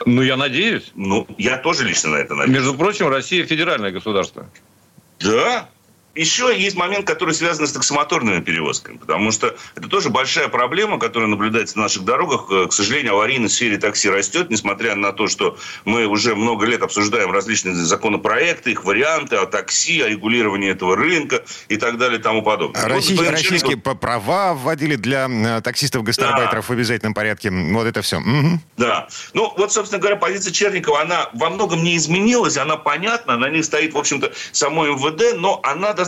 Ну, 0.04 0.20
я 0.20 0.36
надеюсь. 0.36 0.92
Ну, 0.94 1.26
я 1.38 1.56
тоже 1.56 1.84
лично 1.84 2.10
на 2.10 2.16
это 2.16 2.34
надеюсь. 2.34 2.58
Между 2.58 2.74
прочим, 2.74 3.08
Россия 3.08 3.46
федеральное 3.46 3.90
государство. 3.92 4.46
Да. 5.20 5.68
Еще 6.16 6.52
есть 6.56 6.76
момент, 6.76 7.06
который 7.06 7.34
связан 7.34 7.66
с 7.66 7.72
таксомоторными 7.72 8.40
перевозками, 8.40 8.96
потому 8.96 9.30
что 9.32 9.54
это 9.76 9.88
тоже 9.88 10.08
большая 10.10 10.48
проблема, 10.48 10.98
которая 10.98 11.28
наблюдается 11.28 11.76
на 11.76 11.84
наших 11.84 12.04
дорогах. 12.04 12.46
Э, 12.50 12.66
К 12.66 12.72
сожалению, 12.72 13.12
аварийность 13.14 13.54
в 13.54 13.56
сфере 13.56 13.76
такси 13.78 14.08
растет, 14.08 14.50
несмотря 14.50 14.94
на 14.96 15.12
то, 15.12 15.26
что 15.28 15.58
мы 15.84 16.06
уже 16.06 16.34
много 16.34 16.64
лет 16.66 16.82
обсуждаем 16.82 17.30
различные 17.32 17.74
законопроекты, 17.74 18.72
их 18.72 18.84
варианты 18.84 19.36
о 19.36 19.46
такси, 19.46 20.00
о 20.00 20.08
регулировании 20.08 20.70
этого 20.70 20.96
рынка 20.96 21.44
и 21.68 21.76
так 21.76 21.98
далее 21.98 22.18
и 22.18 22.22
тому 22.22 22.42
подобное. 22.42 22.80
Вот 22.80 22.90
Россий- 22.90 23.10
господин 23.10 23.32
российские 23.32 23.76
п- 23.76 23.94
права 23.94 24.54
вводили 24.54 24.96
для 24.96 25.28
э, 25.28 25.60
таксистов-гастарбайтеров 25.60 26.68
в 26.68 26.72
обязательном 26.72 27.12
порядке. 27.14 27.50
Вот 27.50 27.86
это 27.86 28.00
все. 28.02 28.20
Мгм. 28.20 28.60
Да. 28.78 29.08
Ну, 29.34 29.52
вот, 29.56 29.72
собственно 29.72 30.00
говоря, 30.00 30.16
позиция 30.16 30.52
Черникова, 30.52 31.02
она 31.02 31.28
во 31.34 31.50
многом 31.50 31.82
не 31.84 31.96
изменилась, 31.96 32.56
она 32.56 32.76
понятна, 32.76 33.36
на 33.36 33.50
ней 33.50 33.62
стоит, 33.62 33.92
в 33.92 33.98
общем-то, 33.98 34.32
само 34.52 34.86
МВД, 34.86 35.36
но 35.36 35.60
она 35.62 35.88
достаточно 35.88 36.05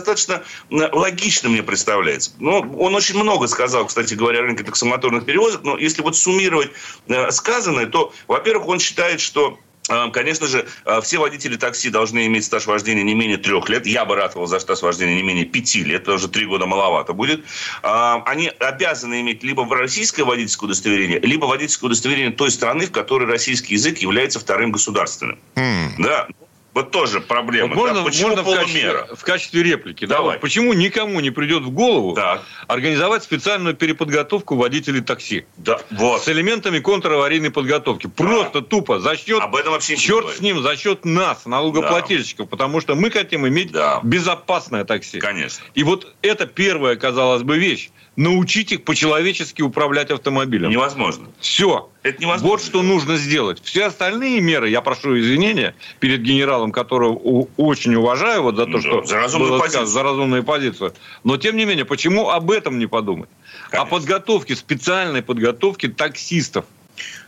м, 0.69 0.89
логично 0.91 1.49
мне 1.49 1.63
представляется. 1.63 2.31
Ну, 2.39 2.59
он 2.79 2.95
очень 2.95 3.17
много 3.17 3.47
сказал, 3.47 3.85
кстати 3.85 4.13
говоря, 4.13 4.39
о 4.39 4.41
рынке 4.43 4.63
таксомоторных 4.63 5.25
перевозок, 5.25 5.63
но 5.63 5.77
если 5.77 6.01
вот 6.01 6.15
суммировать 6.15 6.71
э, 7.07 7.31
сказанное, 7.31 7.85
то, 7.85 8.13
во-первых, 8.27 8.67
он 8.67 8.79
считает, 8.79 9.21
что 9.21 9.59
Э, 9.89 10.11
конечно 10.11 10.47
же, 10.47 10.67
э, 10.85 11.01
все 11.01 11.17
водители 11.17 11.57
такси 11.57 11.89
должны 11.89 12.27
иметь 12.27 12.45
стаж 12.45 12.67
вождения 12.67 13.03
не 13.03 13.15
менее 13.15 13.37
трех 13.37 13.67
лет. 13.69 13.85
Я 13.85 14.05
бы 14.05 14.15
ратовал 14.15 14.47
за 14.47 14.59
стаж 14.59 14.81
вождения 14.81 15.15
не 15.15 15.23
менее 15.23 15.45
пяти 15.45 15.83
лет. 15.83 16.03
Это 16.03 16.13
уже 16.13 16.29
три 16.29 16.45
года 16.45 16.65
маловато 16.65 17.13
будет. 17.13 17.43
Они 17.81 18.51
обязаны 18.59 19.21
иметь 19.21 19.43
либо 19.43 19.65
российское 19.75 20.23
водительское 20.23 20.67
удостоверение, 20.67 21.19
либо 21.19 21.45
водительское 21.45 21.87
удостоверение 21.87 22.31
той 22.31 22.51
страны, 22.51 22.85
в 22.85 22.91
которой 22.91 23.27
российский 23.27 23.73
язык 23.73 23.97
является 23.97 24.39
вторым 24.39 24.71
государственным. 24.71 25.39
Mm. 25.55 25.89
Да. 25.97 26.27
Вот 26.73 26.91
тоже 26.91 27.19
проблема. 27.19 27.69
Вот 27.69 27.77
можно, 27.77 27.95
да? 27.95 28.03
Почему 28.03 28.29
можно 28.29 28.43
в, 28.43 28.55
качестве, 28.55 29.05
в 29.15 29.23
качестве 29.23 29.63
реплики. 29.63 30.05
Давай. 30.05 30.23
Да, 30.23 30.31
вот 30.33 30.41
почему 30.41 30.73
никому 30.73 31.19
не 31.19 31.31
придет 31.31 31.63
в 31.63 31.71
голову 31.71 32.13
так. 32.13 32.43
организовать 32.67 33.23
специальную 33.23 33.75
переподготовку 33.75 34.55
водителей 34.55 35.01
такси? 35.01 35.45
Да, 35.57 35.79
вот. 35.89 36.23
С 36.23 36.27
элементами 36.29 36.79
контраварийной 36.79 37.49
подготовки. 37.49 38.07
Да. 38.07 38.13
Просто 38.15 38.61
тупо 38.61 38.99
за 38.99 39.17
счет... 39.17 39.41
Об 39.41 39.55
этом 39.55 39.73
вообще 39.73 39.97
Черт 39.97 40.37
с 40.37 40.41
ним, 40.41 40.61
за 40.61 40.77
счет 40.77 41.05
нас, 41.05 41.45
налогоплательщиков. 41.45 42.45
Да. 42.45 42.51
Потому 42.51 42.81
что 42.81 42.95
мы 42.95 43.09
хотим 43.09 43.47
иметь 43.47 43.71
да. 43.71 43.99
безопасное 44.03 44.85
такси. 44.85 45.19
Конечно. 45.19 45.65
И 45.73 45.83
вот 45.83 46.13
это 46.21 46.45
первая, 46.45 46.95
казалось 46.95 47.41
бы, 47.43 47.57
вещь 47.57 47.89
научить 48.19 48.73
их 48.73 48.83
по-человечески 48.83 49.61
управлять 49.61 50.11
автомобилем. 50.11 50.69
Невозможно. 50.69 51.29
Все. 51.39 51.89
Это 52.03 52.21
невозможно. 52.21 52.49
Вот 52.49 52.61
что 52.61 52.81
нужно 52.81 53.15
сделать. 53.15 53.61
Все 53.63 53.85
остальные 53.85 54.41
меры, 54.41 54.69
я 54.69 54.81
прошу 54.81 55.17
извинения 55.17 55.73
перед 56.01 56.21
генералом, 56.21 56.58
которого 56.71 57.47
очень 57.57 57.95
уважаю 57.95 58.43
вот 58.43 58.55
за 58.55 58.65
то, 58.65 58.73
да, 58.73 58.81
что 58.81 59.03
за 59.03 59.17
разумную, 59.17 59.51
было 59.51 59.59
сказано, 59.59 59.85
за 59.85 60.03
разумную 60.03 60.43
позицию. 60.43 60.93
Но 61.23 61.37
тем 61.37 61.57
не 61.57 61.65
менее, 61.65 61.85
почему 61.85 62.29
об 62.29 62.51
этом 62.51 62.79
не 62.79 62.87
подумать? 62.87 63.29
Конечно. 63.69 63.87
О 63.87 63.99
подготовке, 63.99 64.55
специальной 64.55 65.21
подготовке 65.21 65.87
таксистов– 65.89 66.65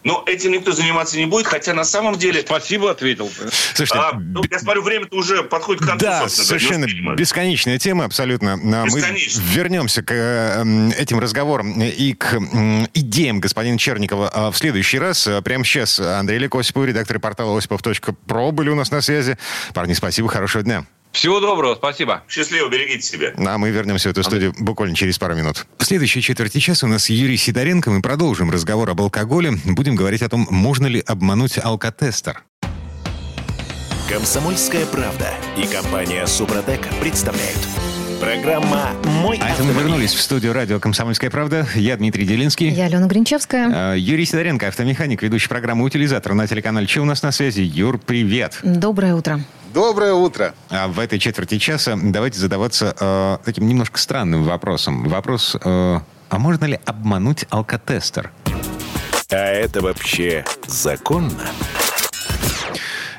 но 0.03 0.23
этим 0.25 0.51
никто 0.51 0.71
заниматься 0.71 1.17
не 1.17 1.25
будет, 1.25 1.47
хотя 1.47 1.73
на 1.73 1.83
самом 1.83 2.17
деле... 2.17 2.41
Спасибо, 2.41 2.91
ответил. 2.91 3.29
Слушайте, 3.73 3.97
а, 3.97 4.13
ну, 4.13 4.43
я 4.49 4.59
смотрю, 4.59 4.81
время-то 4.81 5.15
уже 5.15 5.43
подходит 5.43 5.83
к 5.83 5.87
концу. 5.87 6.05
Да, 6.05 6.29
совершенно 6.29 6.85
бесконечная 7.15 7.77
тема, 7.77 8.05
абсолютно. 8.05 8.57
Бесконечно. 8.85 9.41
Мы 9.41 9.53
вернемся 9.53 10.03
к 10.03 10.11
э, 10.11 10.91
этим 10.97 11.19
разговорам 11.19 11.81
и 11.81 12.13
к 12.13 12.33
идеям 12.93 13.39
господина 13.39 13.77
Черникова 13.77 14.29
а 14.29 14.51
в 14.51 14.57
следующий 14.57 14.99
раз. 14.99 15.27
Прямо 15.43 15.63
сейчас 15.63 15.99
Андрей 15.99 16.39
Лик 16.39 16.55
Осипов, 16.55 16.85
редактор 16.85 17.19
портала 17.19 17.57
осипов.про 17.57 18.51
были 18.51 18.69
у 18.69 18.75
нас 18.75 18.91
на 18.91 19.01
связи. 19.01 19.37
Парни, 19.73 19.93
спасибо, 19.93 20.29
хорошего 20.29 20.63
дня. 20.63 20.85
Всего 21.11 21.39
доброго, 21.39 21.75
спасибо. 21.75 22.23
Счастливо, 22.29 22.69
берегите 22.69 23.01
себя. 23.01 23.33
А 23.37 23.57
мы 23.57 23.69
вернемся 23.69 24.09
в 24.09 24.11
эту 24.11 24.23
студию 24.23 24.53
буквально 24.59 24.95
через 24.95 25.17
пару 25.17 25.35
минут. 25.35 25.65
В 25.77 25.85
следующей 25.85 26.21
четверти 26.21 26.59
часа 26.59 26.85
у 26.85 26.89
нас 26.89 27.09
Юрий 27.09 27.37
Сидоренко. 27.37 27.91
Мы 27.91 28.01
продолжим 28.01 28.49
разговор 28.49 28.89
об 28.89 29.01
алкоголе. 29.01 29.53
Будем 29.65 29.95
говорить 29.95 30.21
о 30.21 30.29
том, 30.29 30.47
можно 30.49 30.87
ли 30.87 31.03
обмануть 31.05 31.57
алкотестер. 31.61 32.43
Комсомольская 34.09 34.85
правда 34.85 35.29
и 35.57 35.65
компания 35.67 36.25
Супротек 36.25 36.81
представляют. 36.99 37.59
Программа 38.19 38.91
«Мой 39.05 39.39
А 39.41 39.49
это 39.49 39.63
мы 39.63 39.73
вернулись 39.73 40.13
в 40.13 40.21
студию 40.21 40.53
радио 40.53 40.79
«Комсомольская 40.79 41.31
правда». 41.31 41.65
Я 41.75 41.97
Дмитрий 41.97 42.25
Делинский. 42.25 42.69
Я 42.69 42.85
Алена 42.85 43.07
Гринчевская. 43.07 43.71
А, 43.73 43.95
Юрий 43.95 44.25
Сидоренко, 44.25 44.67
автомеханик, 44.67 45.23
ведущий 45.23 45.49
программы 45.49 45.83
«Утилизатор» 45.85 46.33
на 46.35 46.45
телеканале 46.45 46.85
Че 46.85 47.01
у 47.01 47.05
нас 47.05 47.23
на 47.23 47.31
связи. 47.31 47.61
Юр, 47.61 47.97
привет. 47.97 48.59
Доброе 48.63 49.15
утро. 49.15 49.41
Доброе 49.73 50.13
утро. 50.13 50.53
А 50.69 50.87
в 50.87 50.99
этой 50.99 51.17
четверти 51.17 51.57
часа 51.57 51.97
давайте 52.01 52.39
задаваться 52.39 52.93
э, 52.99 53.37
таким 53.45 53.67
немножко 53.67 53.99
странным 53.99 54.43
вопросом. 54.43 55.07
Вопрос, 55.07 55.55
э, 55.55 55.99
а 56.29 56.39
можно 56.39 56.65
ли 56.65 56.79
обмануть 56.85 57.45
алкотестер? 57.49 58.31
А 59.29 59.35
это 59.35 59.81
вообще 59.81 60.43
законно? 60.67 61.47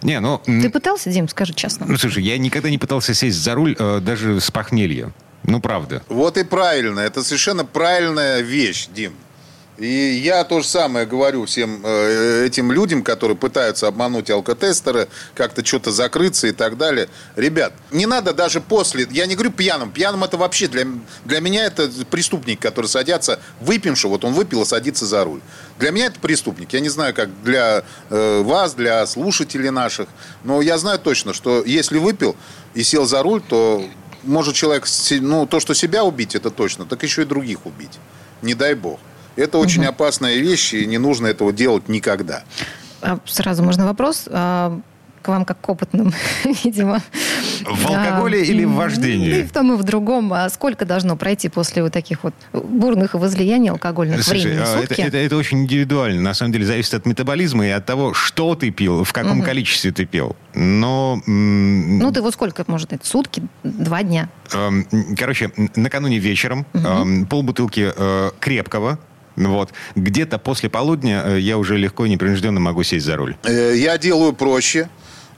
Не, 0.03 0.21
ну... 0.21 0.43
Ты 0.45 0.69
пытался, 0.69 1.11
Дим, 1.11 1.29
скажи 1.29 1.55
честно? 1.55 1.87
Ну, 1.89 1.97
слушай, 1.97 2.23
я 2.23 2.37
никогда 2.37 2.69
не 2.69 2.79
пытался 2.79 3.15
сесть 3.15 3.39
за 3.39 3.55
руль 3.55 3.75
э, 3.79 4.01
даже 4.01 4.41
с 4.41 4.51
похмелья. 4.51 5.13
Ну, 5.45 5.61
правда. 5.61 6.03
Вот 6.09 6.37
и 6.37 6.45
правильно. 6.45 7.01
Это 7.01 7.23
совершенно 7.23 7.65
правильная 7.65 8.41
вещь, 8.41 8.89
Дим. 8.95 9.15
И 9.79 9.87
я 9.87 10.45
то 10.45 10.61
же 10.61 10.67
самое 10.67 11.07
говорю 11.07 11.47
всем 11.47 11.81
э, 11.83 12.45
этим 12.47 12.71
людям, 12.71 13.03
которые 13.03 13.39
пытаются 13.39 13.89
обмануть 13.89 14.31
алкотестеры, 14.31 15.09
как-то 15.35 15.65
что-то 15.65 15.91
закрыться 15.91 16.47
и 16.47 16.53
так 16.53 16.77
далее. 16.77 17.09
Ребят, 17.37 17.73
не 17.91 18.05
надо 18.05 18.35
даже 18.35 18.61
после, 18.61 19.09
я 19.11 19.25
не 19.25 19.35
говорю 19.35 19.51
пьяным, 19.51 19.91
пьяным 19.91 20.25
это 20.25 20.37
вообще 20.37 20.69
для, 20.69 20.87
для 21.25 21.41
меня 21.41 21.65
это 21.65 21.91
преступник, 22.11 22.61
который 22.61 22.87
садятся, 22.87 23.41
выпивший, 23.61 24.11
вот 24.11 24.27
он 24.27 24.35
выпил 24.35 24.63
и 24.63 24.67
садится 24.67 25.07
за 25.07 25.25
руль. 25.25 25.41
Для 25.79 25.91
меня 25.91 26.07
это 26.07 26.21
преступник. 26.21 26.75
Я 26.75 26.81
не 26.81 26.91
знаю, 26.91 27.15
как 27.15 27.31
для 27.43 27.83
э, 28.11 28.43
вас, 28.43 28.75
для 28.75 29.07
слушателей 29.07 29.71
наших, 29.71 30.09
но 30.45 30.61
я 30.61 30.77
знаю 30.77 30.99
точно, 30.99 31.33
что 31.33 31.65
если 31.65 31.97
выпил 31.97 32.37
и 32.75 32.83
сел 32.83 33.07
за 33.07 33.23
руль, 33.23 33.41
то 33.41 33.89
может 34.23 34.55
человек, 34.55 34.85
ну, 35.23 35.47
то, 35.47 35.61
что 35.61 35.73
себя 35.75 36.05
убить, 36.05 36.35
это 36.35 36.51
точно, 36.51 36.85
так 36.85 37.03
еще 37.03 37.23
и 37.23 37.25
других 37.25 37.65
убить. 37.65 37.99
Не 38.43 38.55
дай 38.55 38.75
бог. 38.75 39.01
Это 39.37 39.59
очень 39.59 39.83
угу. 39.83 39.91
опасная 39.91 40.37
вещь, 40.37 40.75
и 40.75 40.87
не 40.87 40.99
нужно 40.99 41.29
этого 41.29 41.53
делать 41.53 41.89
никогда. 41.89 42.43
А 43.01 43.19
сразу 43.27 43.63
можно 43.63 43.87
вопрос 43.87 44.29
а, 44.31 44.81
к 45.23 45.29
вам 45.29 45.45
как 45.45 45.61
к 45.61 45.69
опытным, 45.69 46.13
видимо. 46.65 47.01
В 47.65 47.87
алкоголе 47.87 48.41
а, 48.41 48.45
или 48.45 48.65
в 48.65 48.73
вождении? 48.73 49.39
И 49.39 49.43
в 49.45 49.53
том, 49.53 49.73
и 49.73 49.77
в 49.77 49.85
другом. 49.85 50.33
А 50.33 50.49
сколько 50.51 50.85
должно 50.85 51.17
пройти 51.17 51.49
после 51.49 51.83
вот 51.83 51.93
таких 51.93 52.25
вот 52.25 52.35
бурных 52.53 53.15
возлияний 53.15 53.71
алкогольных 53.71 54.23
Слушай, 54.23 54.43
времени? 54.43 54.65
А, 54.65 54.81
это, 54.81 54.95
это, 55.01 55.17
это 55.17 55.37
очень 55.37 55.63
индивидуально. 55.63 56.21
На 56.21 56.35
самом 56.35 56.53
деле 56.53 56.67
зависит 56.67 56.95
от 56.95 57.07
метаболизма 57.07 57.67
и 57.67 57.71
от 57.71 57.87
того, 57.87 58.15
что 58.15 58.55
ты 58.55 58.71
пил, 58.71 59.05
в 59.05 59.13
каком 59.13 59.39
угу. 59.39 59.47
количестве 59.47 59.93
ты 59.93 60.05
пил. 60.05 60.37
Но... 60.55 61.23
Ну, 61.27 62.13
ты 62.13 62.21
вот 62.21 62.35
сколько, 62.35 62.65
может, 62.67 62.93
это 62.93 63.07
сутки, 63.07 63.43
два 63.63 64.03
дня? 64.03 64.29
Эм, 64.53 64.87
короче, 65.17 65.51
накануне 65.77 66.19
вечером 66.19 66.67
угу. 66.75 67.27
полбутылки 67.27 67.93
э, 67.95 68.31
крепкого, 68.41 68.99
вот. 69.37 69.71
Где-то 69.95 70.39
после 70.39 70.69
полудня 70.69 71.23
э, 71.25 71.41
я 71.41 71.59
уже 71.59 71.77
легко 71.77 72.05
и 72.07 72.11
непринужденно 72.11 72.61
могу 72.61 72.83
сесть 72.83 73.07
за 73.07 73.17
руль. 73.17 73.37
Э, 73.45 73.75
я 73.77 73.99
делаю 73.99 74.33
проще. 74.33 74.89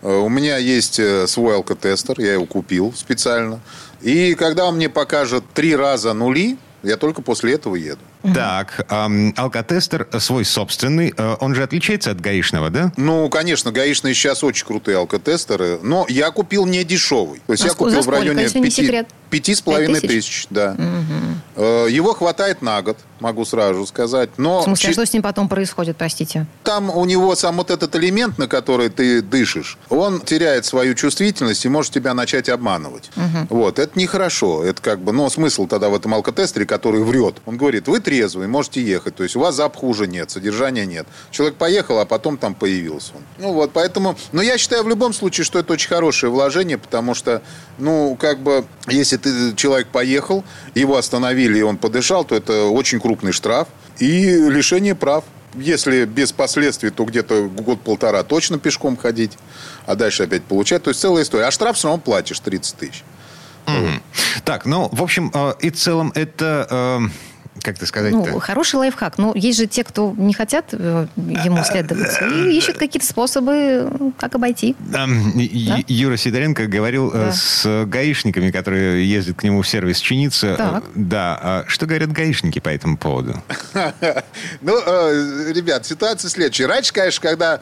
Э, 0.02 0.16
у 0.16 0.28
меня 0.28 0.56
есть 0.56 1.00
свой 1.28 1.56
алкотестер, 1.56 2.20
я 2.20 2.34
его 2.34 2.46
купил 2.46 2.92
специально. 2.94 3.60
И 4.02 4.34
когда 4.34 4.66
он 4.66 4.76
мне 4.76 4.88
покажет 4.88 5.44
три 5.54 5.74
раза 5.74 6.12
нули, 6.12 6.58
я 6.82 6.96
только 6.96 7.22
после 7.22 7.54
этого 7.54 7.76
еду. 7.76 8.00
Так, 8.32 8.86
эм, 8.90 9.34
алкотестер 9.36 10.08
свой 10.18 10.44
собственный, 10.44 11.12
э, 11.16 11.36
он 11.40 11.54
же 11.54 11.62
отличается 11.62 12.10
от 12.10 12.20
гаишного, 12.20 12.70
да? 12.70 12.92
Ну, 12.96 13.28
конечно, 13.28 13.70
гаишные 13.70 14.14
сейчас 14.14 14.42
очень 14.42 14.66
крутые 14.66 14.96
алкотестеры, 14.96 15.78
но 15.82 16.06
я 16.08 16.30
купил 16.30 16.64
не 16.64 16.84
дешевый. 16.84 17.42
То 17.46 17.52
есть 17.52 17.64
а 17.64 17.68
я 17.68 17.74
купил 17.74 18.00
в 18.00 18.08
районе 18.08 18.48
пяти 19.30 19.54
с 19.54 19.60
половиной 19.60 20.00
тысяч, 20.00 20.46
да. 20.50 20.76
Угу. 21.56 21.64
Его 21.88 22.14
хватает 22.14 22.62
на 22.62 22.82
год, 22.82 22.98
могу 23.18 23.44
сразу 23.44 23.84
сказать. 23.86 24.30
Но 24.36 24.60
в 24.60 24.64
смысле, 24.64 24.90
а 24.90 24.92
что 24.92 25.06
с 25.06 25.12
ним 25.12 25.22
потом 25.22 25.48
происходит, 25.48 25.96
простите? 25.96 26.46
Там 26.62 26.90
у 26.90 27.04
него 27.04 27.34
сам 27.34 27.56
вот 27.56 27.70
этот 27.70 27.96
элемент, 27.96 28.38
на 28.38 28.46
который 28.46 28.90
ты 28.90 29.22
дышишь, 29.22 29.78
он 29.88 30.20
теряет 30.20 30.66
свою 30.66 30.94
чувствительность 30.94 31.64
и 31.64 31.68
может 31.68 31.92
тебя 31.92 32.14
начать 32.14 32.48
обманывать. 32.48 33.10
Угу. 33.16 33.56
Вот, 33.56 33.78
это 33.78 33.98
нехорошо. 33.98 34.64
Это 34.64 34.80
как 34.80 35.00
бы, 35.00 35.12
но 35.12 35.28
смысл 35.30 35.66
тогда 35.66 35.88
в 35.88 35.94
этом 35.94 36.14
алкотестере, 36.14 36.66
который 36.66 37.02
врет. 37.02 37.36
Он 37.46 37.56
говорит, 37.56 37.88
вы 37.88 37.98
трезвый, 38.14 38.46
можете 38.46 38.82
ехать. 38.82 39.16
То 39.16 39.22
есть 39.22 39.36
у 39.36 39.40
вас 39.40 39.54
запаха 39.54 39.84
уже 39.84 40.06
нет, 40.06 40.30
содержания 40.30 40.86
нет. 40.86 41.06
Человек 41.30 41.56
поехал, 41.56 41.98
а 41.98 42.04
потом 42.04 42.36
там 42.36 42.54
появился 42.54 43.12
он. 43.16 43.22
Ну 43.38 43.52
вот, 43.52 43.72
поэтому... 43.72 44.16
Но 44.32 44.42
я 44.42 44.58
считаю 44.58 44.84
в 44.84 44.88
любом 44.88 45.12
случае, 45.12 45.44
что 45.44 45.58
это 45.58 45.72
очень 45.72 45.88
хорошее 45.88 46.30
вложение, 46.30 46.78
потому 46.78 47.14
что, 47.14 47.42
ну, 47.78 48.16
как 48.20 48.40
бы, 48.40 48.64
если 48.88 49.16
ты, 49.16 49.54
человек 49.56 49.88
поехал, 49.88 50.44
его 50.74 50.96
остановили, 50.96 51.58
и 51.58 51.62
он 51.62 51.76
подышал, 51.76 52.24
то 52.24 52.36
это 52.36 52.64
очень 52.64 53.00
крупный 53.00 53.32
штраф 53.32 53.68
и 53.98 54.26
лишение 54.48 54.94
прав. 54.94 55.24
Если 55.54 56.04
без 56.04 56.32
последствий, 56.32 56.90
то 56.90 57.04
где-то 57.04 57.48
год-полтора 57.48 58.22
точно 58.24 58.58
пешком 58.58 58.96
ходить, 58.96 59.32
а 59.86 59.94
дальше 59.94 60.24
опять 60.24 60.42
получать. 60.42 60.82
То 60.82 60.90
есть 60.90 61.00
целая 61.00 61.22
история. 61.22 61.46
А 61.46 61.50
штраф 61.50 61.76
все 61.76 61.88
равно 61.88 62.02
платишь 62.02 62.40
30 62.40 62.76
тысяч. 62.76 63.04
Mm-hmm. 63.66 64.00
Так, 64.44 64.66
ну, 64.66 64.88
в 64.92 65.02
общем 65.02 65.30
э, 65.32 65.54
и 65.60 65.70
целом 65.70 66.12
это... 66.14 66.66
Э 66.70 67.33
как 67.62 67.76
это 67.76 67.86
сказать 67.86 68.12
Ну, 68.12 68.38
хороший 68.40 68.76
лайфхак. 68.76 69.18
Но 69.18 69.32
есть 69.34 69.58
же 69.58 69.66
те, 69.66 69.84
кто 69.84 70.14
не 70.16 70.34
хотят 70.34 70.66
э, 70.72 71.06
ему 71.16 71.58
а, 71.58 71.64
следовать 71.64 72.20
и 72.20 72.56
ищут 72.56 72.78
какие-то 72.78 73.06
способы, 73.06 74.12
как 74.18 74.34
обойти. 74.34 74.74
Да? 74.80 75.06
Юра 75.86 76.16
Сидоренко 76.16 76.66
говорил 76.66 77.10
э, 77.10 77.26
да. 77.26 77.32
с 77.32 77.84
гаишниками, 77.86 78.50
которые 78.50 79.08
ездят 79.08 79.38
к 79.38 79.42
нему 79.44 79.62
в 79.62 79.68
сервис 79.68 79.98
чиниться. 79.98 80.48
Э, 80.48 80.56
так. 80.56 80.84
Да. 80.94 81.38
А 81.40 81.64
что 81.68 81.86
говорят 81.86 82.12
гаишники 82.12 82.58
по 82.58 82.68
этому 82.68 82.96
поводу? 82.96 83.42
Ну, 84.60 84.72
ребят, 85.52 85.86
ситуация 85.86 86.28
следующая. 86.28 86.66
Раньше, 86.66 86.92
конечно, 86.92 87.20
когда 87.20 87.60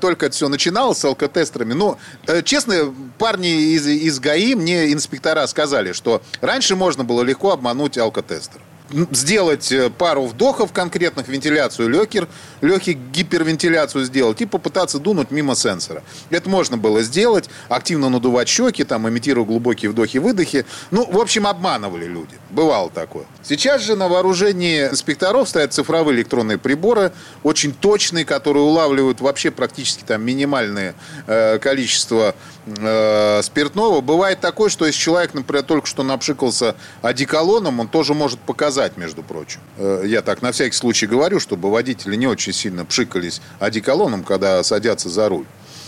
только 0.00 0.26
это 0.26 0.34
все 0.34 0.48
начиналось 0.48 0.98
с 0.98 1.04
алкотестерами, 1.04 1.72
ну, 1.72 1.98
честно, 2.44 2.94
парни 3.18 3.74
из, 3.74 3.86
из 3.86 4.20
ГАИ 4.20 4.54
мне 4.54 4.92
инспектора 4.92 5.46
сказали, 5.46 5.92
что 5.92 6.22
раньше 6.40 6.76
можно 6.76 7.04
было 7.04 7.22
легко 7.22 7.52
обмануть 7.52 7.98
алкотестер. 7.98 8.60
Сделать 8.90 9.70
э, 9.72 9.90
пару 9.90 10.26
вдохов 10.26 10.72
конкретных, 10.72 11.28
вентиляцию 11.28 11.88
легких, 11.88 12.28
легких 12.60 12.96
гипервентиляцию 13.12 14.04
сделать 14.04 14.40
и 14.40 14.46
попытаться 14.46 14.98
дунуть 14.98 15.30
мимо 15.30 15.54
сенсора. 15.56 16.02
Это 16.30 16.48
можно 16.48 16.76
было 16.76 17.02
сделать, 17.02 17.48
активно 17.68 18.08
надувать 18.08 18.48
щеки, 18.48 18.84
там, 18.84 19.08
имитируя 19.08 19.44
глубокие 19.44 19.90
вдохи-выдохи. 19.90 20.66
Ну, 20.90 21.10
в 21.10 21.18
общем, 21.18 21.46
обманывали 21.46 22.06
люди. 22.06 22.36
Бывало 22.50 22.90
такое. 22.90 23.24
Сейчас 23.42 23.82
же 23.82 23.96
на 23.96 24.08
вооружении 24.08 24.88
инспекторов 24.88 25.48
стоят 25.48 25.72
цифровые 25.72 26.16
электронные 26.16 26.58
приборы, 26.58 27.12
очень 27.42 27.72
точные, 27.72 28.24
которые 28.24 28.62
улавливают 28.62 29.20
вообще 29.20 29.50
практически 29.50 30.04
там 30.04 30.22
минимальное 30.22 30.94
э, 31.26 31.58
количество 31.58 32.34
э, 32.66 33.40
спиртного. 33.42 34.00
Бывает 34.00 34.40
такое, 34.40 34.68
что 34.68 34.86
если 34.86 35.00
человек, 35.00 35.34
например, 35.34 35.64
только 35.64 35.86
что 35.86 36.02
напшикался 36.02 36.76
одеколоном, 37.02 37.80
он 37.80 37.88
тоже 37.88 38.14
может 38.14 38.38
показать, 38.40 38.75
между 38.96 39.22
прочим. 39.22 39.60
Э, 39.78 40.02
я 40.04 40.22
так 40.22 40.42
на 40.42 40.52
всякий 40.52 40.76
случай 40.76 41.06
говорю, 41.06 41.40
чтобы 41.40 41.70
водители 41.70 42.16
не 42.16 42.26
очень 42.26 42.52
сильно 42.52 42.84
пшикались 42.84 43.40
одеколоном, 43.58 44.24
когда 44.24 44.62
садятся 44.62 45.08
за 45.08 45.28
руль. 45.28 45.46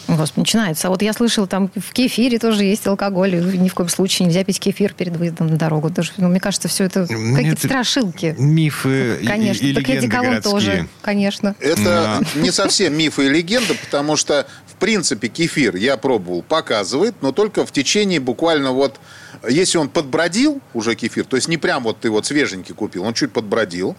Господи, 0.08 0.40
начинается. 0.40 0.88
А 0.88 0.90
вот 0.90 1.02
я 1.02 1.12
слышала, 1.12 1.46
там 1.46 1.70
в 1.74 1.92
кефире 1.92 2.38
тоже 2.38 2.64
есть 2.64 2.86
алкоголь. 2.86 3.34
Ни 3.34 3.68
в 3.68 3.74
коем 3.74 3.90
случае 3.90 4.26
нельзя 4.26 4.42
пить 4.42 4.58
кефир 4.58 4.94
перед 4.94 5.16
выездом 5.16 5.48
на 5.48 5.56
дорогу. 5.56 5.90
Даже, 5.90 6.12
ну, 6.16 6.28
мне 6.28 6.40
кажется, 6.40 6.66
все 6.66 6.84
это 6.84 7.06
какие-то 7.06 7.66
страшилки. 7.66 8.34
Мифы 8.38 9.18
конечно. 9.26 9.66
и, 9.66 9.70
и 9.70 9.74
так 9.74 9.86
легенды 9.86 10.06
и 10.06 10.08
городские. 10.08 10.40
тоже, 10.40 10.88
конечно. 11.02 11.54
Это 11.60 12.22
не 12.36 12.50
совсем 12.50 12.96
мифы 12.96 13.26
и 13.26 13.28
легенда, 13.28 13.74
потому 13.74 14.16
что, 14.16 14.46
в 14.66 14.76
принципе, 14.76 15.28
кефир, 15.28 15.76
я 15.76 15.98
пробовал, 15.98 16.42
показывает, 16.42 17.16
но 17.20 17.32
только 17.32 17.66
в 17.66 17.72
течение 17.72 18.18
буквально 18.18 18.72
вот... 18.72 18.98
Если 19.46 19.78
он 19.78 19.88
подбродил 19.88 20.60
уже 20.74 20.94
кефир, 20.94 21.24
то 21.24 21.36
есть 21.36 21.48
не 21.48 21.58
прям 21.58 21.82
вот 21.82 22.00
ты 22.00 22.10
вот 22.10 22.26
свеженький 22.26 22.74
купил, 22.74 23.04
он 23.04 23.14
чуть 23.14 23.32
подбродил, 23.32 23.96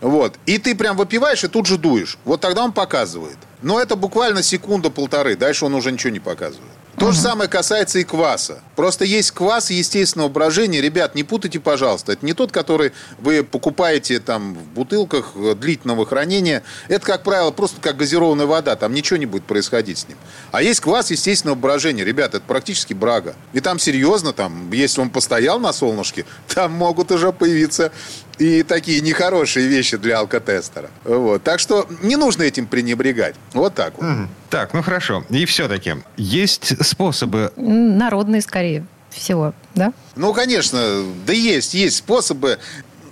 вот, 0.00 0.34
и 0.44 0.58
ты 0.58 0.74
прям 0.74 0.96
выпиваешь 0.96 1.44
и 1.44 1.48
тут 1.48 1.66
же 1.66 1.78
дуешь. 1.78 2.18
Вот 2.24 2.40
тогда 2.40 2.64
он 2.64 2.72
показывает. 2.72 3.38
Но 3.62 3.80
это 3.80 3.96
буквально 3.96 4.42
секунда-полторы, 4.42 5.36
дальше 5.36 5.64
он 5.64 5.74
уже 5.74 5.90
ничего 5.92 6.12
не 6.12 6.20
показывает. 6.20 6.73
То 6.98 7.10
же 7.10 7.18
самое 7.18 7.50
касается 7.50 7.98
и 7.98 8.04
кваса. 8.04 8.60
Просто 8.76 9.04
есть 9.04 9.32
квас 9.32 9.70
естественного 9.70 10.28
брожения. 10.28 10.80
Ребят, 10.80 11.14
не 11.14 11.24
путайте, 11.24 11.58
пожалуйста. 11.58 12.12
Это 12.12 12.24
не 12.24 12.34
тот, 12.34 12.52
который 12.52 12.92
вы 13.18 13.42
покупаете 13.42 14.20
там 14.20 14.54
в 14.54 14.68
бутылках 14.68 15.32
длительного 15.56 16.06
хранения. 16.06 16.62
Это, 16.88 17.04
как 17.04 17.24
правило, 17.24 17.50
просто 17.50 17.80
как 17.80 17.96
газированная 17.96 18.46
вода. 18.46 18.76
Там 18.76 18.94
ничего 18.94 19.16
не 19.16 19.26
будет 19.26 19.44
происходить 19.44 19.98
с 19.98 20.08
ним. 20.08 20.18
А 20.52 20.62
есть 20.62 20.80
квас 20.80 21.10
естественного 21.10 21.56
брожения. 21.56 22.04
Ребят, 22.04 22.34
это 22.34 22.44
практически 22.46 22.94
брага. 22.94 23.34
И 23.52 23.60
там 23.60 23.78
серьезно, 23.78 24.32
там, 24.32 24.70
если 24.72 25.00
он 25.00 25.10
постоял 25.10 25.58
на 25.58 25.72
солнышке, 25.72 26.24
там 26.54 26.72
могут 26.72 27.10
уже 27.10 27.32
появиться 27.32 27.90
и 28.38 28.62
такие 28.62 29.00
нехорошие 29.00 29.66
вещи 29.68 29.96
для 29.96 30.18
алкотестера. 30.18 30.90
Вот. 31.04 31.42
Так 31.42 31.60
что 31.60 31.86
не 32.02 32.16
нужно 32.16 32.42
этим 32.42 32.66
пренебрегать. 32.66 33.34
Вот 33.52 33.74
так 33.74 33.94
вот. 33.96 34.02
Мгм. 34.04 34.28
Так, 34.50 34.74
ну 34.74 34.82
хорошо. 34.82 35.24
И 35.30 35.44
все-таки 35.46 35.96
есть 36.16 36.84
способы... 36.84 37.52
Народные, 37.56 38.42
скорее 38.42 38.86
всего, 39.10 39.54
да? 39.74 39.92
Ну, 40.16 40.32
конечно, 40.34 41.04
да 41.26 41.32
есть, 41.32 41.74
есть 41.74 41.96
способы. 41.96 42.58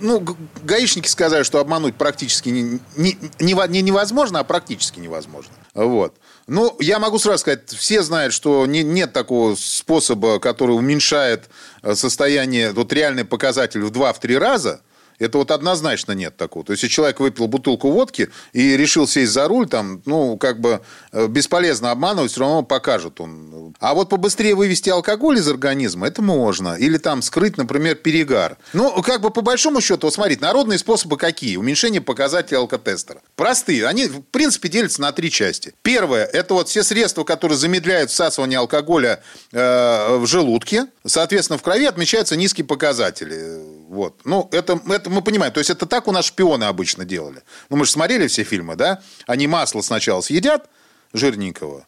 Ну, 0.01 0.21
гаишники 0.63 1.07
сказали, 1.07 1.43
что 1.43 1.59
обмануть 1.59 1.95
практически 1.95 2.49
не, 2.49 2.79
не- 2.97 3.17
нево- 3.39 3.69
не 3.69 3.81
невозможно, 3.81 4.39
а 4.39 4.43
практически 4.43 4.99
невозможно. 4.99 5.53
Вот. 5.73 6.13
Ну, 6.45 6.75
я 6.81 6.99
могу 6.99 7.19
сразу 7.19 7.37
сказать, 7.39 7.69
все 7.69 8.03
знают, 8.03 8.33
что 8.33 8.65
не- 8.65 8.83
нет 8.83 9.13
такого 9.13 9.55
способа, 9.55 10.39
который 10.39 10.71
уменьшает 10.75 11.49
э, 11.83 11.95
состояние, 11.95 12.73
вот 12.73 12.91
реальный 12.91 13.23
показатель 13.23 13.81
в 13.81 13.91
2-3 13.91 14.37
раза. 14.37 14.81
Это 15.19 15.37
вот 15.37 15.51
однозначно 15.51 16.13
нет 16.13 16.37
такого. 16.37 16.65
То 16.65 16.71
есть, 16.71 16.83
если 16.83 16.93
человек 16.93 17.19
выпил 17.19 17.47
бутылку 17.47 17.91
водки 17.91 18.29
и 18.51 18.75
решил 18.77 19.07
сесть 19.07 19.31
за 19.31 19.47
руль, 19.47 19.67
там, 19.67 20.01
ну, 20.05 20.37
как 20.37 20.59
бы 20.59 20.81
э, 21.11 21.27
бесполезно 21.27 21.91
обманывать, 21.91 22.31
все 22.31 22.41
равно 22.41 22.63
покажет 22.63 23.19
он. 23.21 23.75
А 23.79 23.93
вот 23.93 24.09
побыстрее 24.09 24.55
вывести 24.55 24.89
алкоголь 24.89 25.37
из 25.37 25.47
организма, 25.47 26.07
это 26.07 26.21
можно. 26.21 26.75
Или 26.75 26.97
там 26.97 27.21
скрыть, 27.21 27.57
например, 27.57 27.95
перегар. 27.95 28.57
Ну, 28.73 29.01
как 29.01 29.21
бы 29.21 29.29
по 29.29 29.41
большому 29.41 29.81
счету, 29.81 30.07
вот 30.07 30.13
смотрите, 30.13 30.41
народные 30.41 30.79
способы 30.79 31.17
какие? 31.17 31.57
Уменьшение 31.57 32.01
показателей 32.01 32.57
алкотестера. 32.57 33.21
Простые. 33.35 33.87
Они, 33.87 34.07
в 34.07 34.21
принципе, 34.21 34.69
делятся 34.69 35.01
на 35.01 35.11
три 35.11 35.31
части. 35.31 35.73
Первое, 35.81 36.25
это 36.25 36.53
вот 36.53 36.69
все 36.69 36.83
средства, 36.83 37.23
которые 37.23 37.57
замедляют 37.57 38.11
всасывание 38.11 38.59
алкоголя 38.59 39.21
э, 39.51 40.17
в 40.17 40.25
желудке. 40.27 40.87
Соответственно, 41.05 41.57
в 41.57 41.61
крови 41.61 41.85
отмечаются 41.85 42.35
низкие 42.35 42.65
показатели. 42.65 43.59
Вот. 43.93 44.21
Ну, 44.25 44.49
это, 44.51 44.81
это 44.89 45.11
мы 45.11 45.21
понимаем. 45.21 45.53
То 45.53 45.59
есть, 45.59 45.69
это 45.69 45.85
так 45.85 46.07
у 46.07 46.11
нас 46.11 46.25
шпионы 46.25 46.63
обычно 46.63 47.05
делали. 47.05 47.43
Ну, 47.69 47.77
мы 47.77 47.85
же 47.85 47.91
смотрели 47.91 48.25
все 48.25 48.43
фильмы, 48.43 48.75
да? 48.75 49.03
Они 49.27 49.45
масло 49.45 49.81
сначала 49.81 50.21
съедят 50.21 50.67
жирненького, 51.13 51.85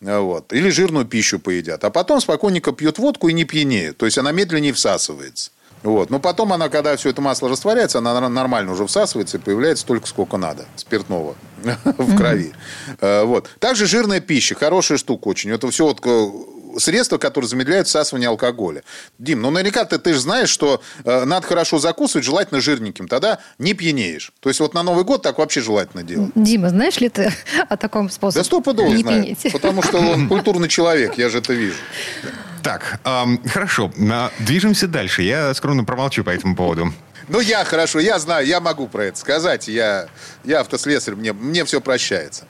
а 0.00 0.20
вот, 0.20 0.50
или 0.54 0.70
жирную 0.70 1.04
пищу 1.04 1.38
поедят, 1.38 1.84
а 1.84 1.90
потом 1.90 2.22
спокойненько 2.22 2.72
пьют 2.72 2.98
водку 2.98 3.28
и 3.28 3.34
не 3.34 3.44
пьянеют. 3.44 3.98
То 3.98 4.06
есть, 4.06 4.16
она 4.16 4.32
медленнее 4.32 4.72
всасывается. 4.72 5.50
Вот. 5.82 6.08
Но 6.08 6.20
потом 6.20 6.54
она, 6.54 6.70
когда 6.70 6.96
все 6.96 7.10
это 7.10 7.20
масло 7.20 7.50
растворяется, 7.50 7.98
она 7.98 8.28
нормально 8.30 8.72
уже 8.72 8.86
всасывается 8.86 9.36
и 9.36 9.40
появляется 9.40 9.82
столько, 9.82 10.06
сколько 10.06 10.38
надо 10.38 10.64
спиртного 10.76 11.34
в 11.84 12.16
крови. 12.16 12.54
Э, 13.00 13.24
Вот. 13.24 13.50
Также 13.58 13.86
жирная 13.86 14.20
пища. 14.20 14.54
Хорошая 14.54 14.96
штука 14.96 15.28
очень. 15.28 15.50
Это 15.50 15.68
все 15.70 15.84
вот 15.84 16.00
э, 16.02 16.30
средства, 16.78 17.18
которые 17.18 17.48
замедляют 17.48 17.88
всасывание 17.88 18.28
алкоголя. 18.28 18.82
Дим, 19.18 19.42
ну 19.42 19.50
наверняка 19.50 19.84
ты, 19.84 19.98
ты 19.98 20.14
же 20.14 20.20
знаешь, 20.20 20.48
что 20.48 20.82
э, 21.04 21.24
надо 21.24 21.46
хорошо 21.46 21.78
закусывать, 21.78 22.24
желательно 22.24 22.60
жирненьким. 22.60 23.08
Тогда 23.08 23.38
не 23.58 23.74
пьянеешь. 23.74 24.32
То 24.40 24.48
есть 24.48 24.60
вот 24.60 24.74
на 24.74 24.82
Новый 24.82 25.04
год 25.04 25.22
так 25.22 25.38
вообще 25.38 25.60
желательно 25.60 26.02
делать. 26.02 26.30
Дима, 26.34 26.68
знаешь 26.68 26.98
ли 27.00 27.08
ты 27.08 27.32
о 27.68 27.76
таком 27.76 28.10
способе? 28.10 28.40
Да 28.40 28.44
стопудово 28.44 28.88
не 28.88 29.02
знаю. 29.02 29.22
пьянеть? 29.22 29.52
Потому 29.52 29.82
что 29.82 29.98
он 29.98 30.28
культурный 30.32 30.68
человек, 30.68 31.18
я 31.18 31.28
же 31.28 31.38
это 31.38 31.52
вижу. 31.52 31.76
Так, 32.62 33.00
ам, 33.04 33.42
хорошо. 33.48 33.92
А, 34.10 34.30
Движемся 34.38 34.86
дальше. 34.86 35.22
Я 35.22 35.52
скромно 35.54 35.84
промолчу 35.84 36.22
по 36.22 36.30
этому 36.30 36.54
поводу. 36.54 36.92
Ну, 37.28 37.40
я 37.40 37.64
хорошо, 37.64 37.98
я 38.00 38.18
знаю, 38.18 38.46
я 38.46 38.60
могу 38.60 38.88
про 38.88 39.04
это 39.06 39.18
сказать. 39.18 39.68
Я, 39.68 40.08
я 40.44 40.60
автослесарь, 40.60 41.14
мне, 41.14 41.32
мне 41.32 41.64
все 41.64 41.80
прощается. 41.80 42.46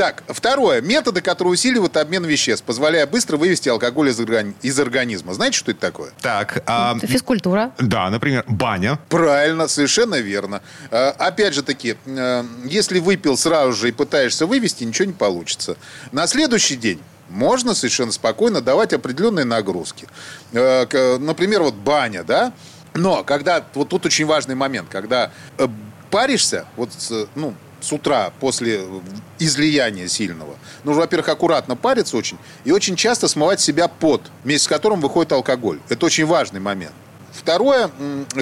Так, 0.00 0.22
второе. 0.28 0.80
Методы, 0.80 1.20
которые 1.20 1.52
усиливают 1.52 1.94
обмен 1.98 2.24
веществ, 2.24 2.64
позволяя 2.64 3.06
быстро 3.06 3.36
вывести 3.36 3.68
алкоголь 3.68 4.08
из, 4.08 4.18
органи- 4.18 4.54
из 4.62 4.80
организма. 4.80 5.34
Знаете, 5.34 5.58
что 5.58 5.72
это 5.72 5.80
такое? 5.80 6.12
Так, 6.22 6.62
а, 6.64 6.96
Физкультура. 7.02 7.72
да, 7.78 8.08
например, 8.08 8.46
баня. 8.48 8.98
Правильно, 9.10 9.68
совершенно 9.68 10.14
верно. 10.14 10.62
Э, 10.90 11.08
Опять 11.10 11.52
же 11.52 11.62
таки, 11.62 11.98
э, 12.06 12.44
если 12.64 12.98
выпил 12.98 13.36
сразу 13.36 13.74
же 13.74 13.90
и 13.90 13.92
пытаешься 13.92 14.46
вывести, 14.46 14.84
ничего 14.84 15.04
не 15.04 15.12
получится. 15.12 15.76
На 16.12 16.26
следующий 16.26 16.76
день 16.76 17.02
можно 17.28 17.74
совершенно 17.74 18.10
спокойно 18.12 18.62
давать 18.62 18.94
определенные 18.94 19.44
нагрузки. 19.44 20.08
Э, 20.54 21.18
Например, 21.18 21.62
вот 21.62 21.74
баня, 21.74 22.24
да? 22.24 22.54
Но 22.94 23.22
когда, 23.22 23.66
вот 23.74 23.90
тут 23.90 24.06
очень 24.06 24.24
важный 24.24 24.54
момент, 24.54 24.88
когда 24.90 25.30
э, 25.58 25.68
паришься, 26.10 26.64
вот, 26.76 26.88
ну, 27.34 27.52
с 27.80 27.92
утра 27.92 28.32
после 28.40 28.82
излияния 29.38 30.08
сильного, 30.08 30.56
нужно, 30.84 31.02
во-первых, 31.02 31.28
аккуратно 31.28 31.76
париться 31.76 32.16
очень 32.16 32.38
и 32.64 32.72
очень 32.72 32.96
часто 32.96 33.28
смывать 33.28 33.60
себя 33.60 33.88
пот, 33.88 34.22
вместе 34.44 34.64
с 34.64 34.68
которым 34.68 35.00
выходит 35.00 35.32
алкоголь. 35.32 35.78
Это 35.88 36.06
очень 36.06 36.26
важный 36.26 36.60
момент. 36.60 36.92
Второе, 37.32 37.90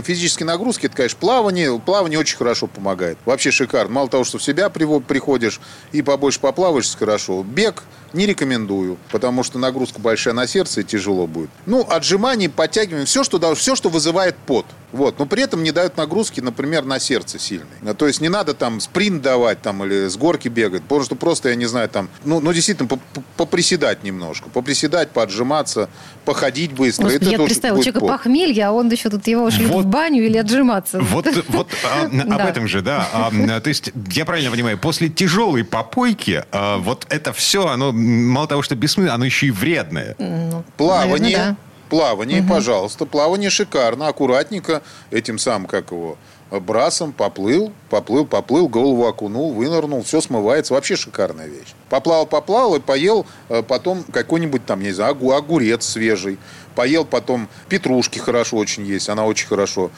физические 0.02 0.46
нагрузки, 0.46 0.86
это, 0.86 0.96
конечно, 0.96 1.18
плавание. 1.18 1.78
Плавание 1.78 2.18
очень 2.18 2.36
хорошо 2.36 2.66
помогает. 2.66 3.18
Вообще 3.24 3.50
шикарно. 3.50 3.92
Мало 3.92 4.08
того, 4.08 4.24
что 4.24 4.38
в 4.38 4.42
себя 4.42 4.68
приходишь 4.70 5.60
и 5.92 6.02
побольше 6.02 6.40
поплаваешь, 6.40 6.94
хорошо. 6.96 7.42
Бег 7.42 7.84
не 8.12 8.26
рекомендую, 8.26 8.96
потому 9.10 9.42
что 9.42 9.58
нагрузка 9.58 10.00
большая 10.00 10.32
на 10.34 10.46
сердце 10.46 10.80
и 10.80 10.84
тяжело 10.84 11.26
будет. 11.26 11.50
Ну, 11.66 11.86
отжимания, 11.88 12.48
подтягивания, 12.48 13.04
все, 13.04 13.22
что, 13.24 13.54
все, 13.54 13.76
что 13.76 13.90
вызывает 13.90 14.36
пот. 14.36 14.64
Вот. 14.92 15.18
Но 15.18 15.26
при 15.26 15.42
этом 15.42 15.62
не 15.62 15.70
дают 15.72 15.98
нагрузки, 15.98 16.40
например, 16.40 16.84
на 16.84 16.98
сердце 16.98 17.38
сильной. 17.38 17.66
То 17.98 18.06
есть 18.06 18.22
не 18.22 18.30
надо 18.30 18.54
там 18.54 18.80
спринт 18.80 19.20
давать 19.20 19.60
там, 19.60 19.84
или 19.84 20.08
с 20.08 20.16
горки 20.16 20.48
бегать. 20.48 20.82
Потому 20.82 21.02
что 21.04 21.14
просто, 21.16 21.50
я 21.50 21.54
не 21.56 21.66
знаю, 21.66 21.90
там, 21.90 22.08
ну, 22.24 22.40
ну 22.40 22.52
действительно, 22.54 22.88
по- 22.88 22.96
по- 22.96 23.22
поприседать 23.36 24.02
немножко. 24.02 24.48
Поприседать, 24.48 25.10
поотжиматься, 25.10 25.90
походить 26.24 26.72
быстро. 26.72 27.04
Господи, 27.04 27.22
Это 27.22 27.30
я 27.30 27.36
тоже 27.36 27.48
представила, 27.48 27.78
у 27.78 27.82
человека 27.82 28.00
пот. 28.00 28.08
похмелье, 28.08 28.64
а 28.66 28.72
он 28.78 28.90
еще 28.90 29.10
тут 29.10 29.26
его 29.26 29.50
шлют 29.50 29.70
Вот. 29.70 29.84
в 29.84 29.88
баню 29.88 30.24
или 30.24 30.38
отжиматься. 30.38 31.00
Вот, 31.00 31.26
вот 31.48 31.68
а, 31.84 32.04
об 32.06 32.38
Да. 32.38 32.48
этом 32.48 32.66
же, 32.66 32.80
да. 32.82 33.06
А, 33.12 33.60
то 33.60 33.68
есть, 33.68 33.92
я 34.12 34.24
правильно 34.24 34.50
понимаю, 34.50 34.78
после 34.78 35.08
тяжелой 35.08 35.64
попойки 35.64 36.44
а, 36.52 36.78
вот 36.78 37.06
это 37.10 37.32
все, 37.32 37.66
оно 37.68 37.92
мало 37.92 38.46
того, 38.48 38.62
что 38.62 38.74
бессмысленно, 38.74 39.14
оно 39.14 39.24
еще 39.24 39.46
и 39.46 39.50
вредное. 39.50 40.14
Ну, 40.18 40.64
Плавание. 40.76 41.36
наверное, 41.36 41.56
Плавание, 41.90 42.42
пожалуйста. 42.42 43.06
Плавание 43.06 43.48
шикарно, 43.48 44.08
аккуратненько. 44.08 44.82
Этим 45.10 45.38
самым, 45.38 45.66
как 45.66 45.90
его, 45.90 46.18
брасом 46.50 47.12
поплыл, 47.12 47.72
поплыл, 47.88 48.26
поплыл, 48.26 48.68
голову 48.68 49.06
окунул, 49.06 49.54
вынырнул, 49.54 50.02
все 50.02 50.20
смывается. 50.20 50.74
Вообще 50.74 50.96
шикарная 50.96 51.46
вещь. 51.46 51.72
Поплавал, 51.88 52.26
поплавал 52.26 52.74
и 52.76 52.80
поел 52.80 53.24
э, 53.48 53.62
потом 53.62 54.04
какой-нибудь 54.12 54.66
там, 54.66 54.82
не 54.82 54.92
знаю, 54.92 55.12
огу- 55.12 55.32
огурец 55.32 55.86
свежий. 55.86 56.36
Поел 56.78 57.04
потом 57.04 57.48
петрушки 57.68 58.20
хорошо 58.20 58.56
очень 58.56 58.86
есть, 58.86 59.08
она 59.08 59.24
очень 59.24 59.48
хорошо 59.48 59.90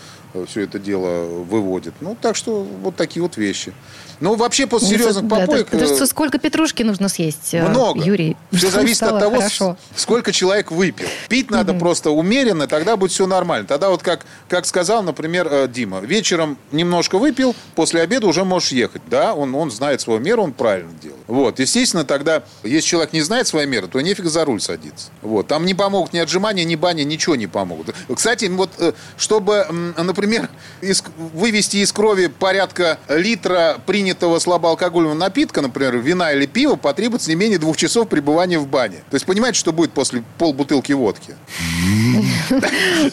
все 0.46 0.62
это 0.62 0.78
дело 0.78 1.26
выводит. 1.26 1.92
Ну, 2.00 2.16
так 2.18 2.36
что 2.36 2.62
вот 2.62 2.96
такие 2.96 3.22
вот 3.22 3.36
вещи. 3.36 3.74
Ну, 4.20 4.34
вообще, 4.34 4.66
после 4.66 4.88
серьезных 4.88 5.26
да, 5.26 5.36
попоек... 5.40 5.68
Да, 5.72 5.78
да, 5.78 6.06
сколько 6.06 6.38
петрушки 6.38 6.82
нужно 6.82 7.08
съесть, 7.08 7.54
э, 7.54 7.66
Много. 7.66 8.02
Юрий? 8.02 8.36
Все 8.52 8.70
зависит 8.70 9.02
от 9.02 9.18
того, 9.18 9.36
хорошо. 9.36 9.78
сколько 9.96 10.30
человек 10.30 10.70
выпил. 10.70 11.06
Пить 11.28 11.50
надо 11.50 11.72
просто 11.72 12.10
умеренно, 12.10 12.66
тогда 12.66 12.96
будет 12.96 13.12
все 13.12 13.26
нормально. 13.26 13.66
Тогда 13.66 13.88
вот 13.88 14.02
как, 14.02 14.26
как 14.48 14.66
сказал, 14.66 15.02
например, 15.02 15.48
э, 15.50 15.68
Дима, 15.68 16.00
вечером 16.00 16.58
немножко 16.70 17.18
выпил, 17.18 17.56
после 17.74 18.02
обеда 18.02 18.26
уже 18.26 18.44
можешь 18.44 18.72
ехать. 18.72 19.02
Да, 19.08 19.34
он, 19.34 19.54
он 19.54 19.70
знает 19.70 20.02
свою 20.02 20.20
меру, 20.20 20.42
он 20.42 20.52
правильно 20.52 20.92
делает. 21.00 21.20
Вот, 21.26 21.58
естественно, 21.58 22.04
тогда, 22.04 22.42
если 22.62 22.86
человек 22.86 23.14
не 23.14 23.22
знает 23.22 23.46
своей 23.46 23.66
меры, 23.66 23.88
то 23.88 24.00
нефиг 24.02 24.26
за 24.26 24.44
руль 24.44 24.60
садиться. 24.60 25.08
Вот, 25.22 25.46
там 25.46 25.64
не 25.64 25.74
помогут 25.74 26.12
ни 26.12 26.18
отжимания, 26.18 26.64
ни 26.64 26.76
бани, 26.76 27.02
ничего 27.02 27.36
не 27.36 27.46
помогут. 27.46 27.94
Кстати, 28.14 28.44
вот, 28.46 28.70
э, 28.78 28.92
чтобы, 29.16 29.66
например, 29.96 30.50
из, 30.82 31.02
вывести 31.16 31.78
из 31.78 31.90
крови 31.92 32.26
порядка 32.26 32.98
литра 33.08 33.78
принятого 33.86 34.09
слабоалкогольного 34.38 35.14
напитка, 35.14 35.60
например, 35.60 35.98
вина 35.98 36.32
или 36.32 36.46
пива, 36.46 36.76
потребуется 36.76 37.30
не 37.30 37.36
менее 37.36 37.58
двух 37.58 37.76
часов 37.76 38.08
пребывания 38.08 38.58
в 38.58 38.66
бане. 38.66 38.98
То 39.10 39.14
есть 39.14 39.26
понимаете, 39.26 39.58
что 39.58 39.72
будет 39.72 39.92
после 39.92 40.22
полбутылки 40.38 40.92
водки? 40.92 41.34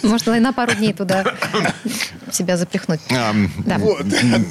Можно 0.04 0.40
на 0.40 0.54
пару 0.54 0.74
дней 0.74 0.94
туда 0.94 1.26
себя 2.32 2.58
запихнуть. 2.58 3.02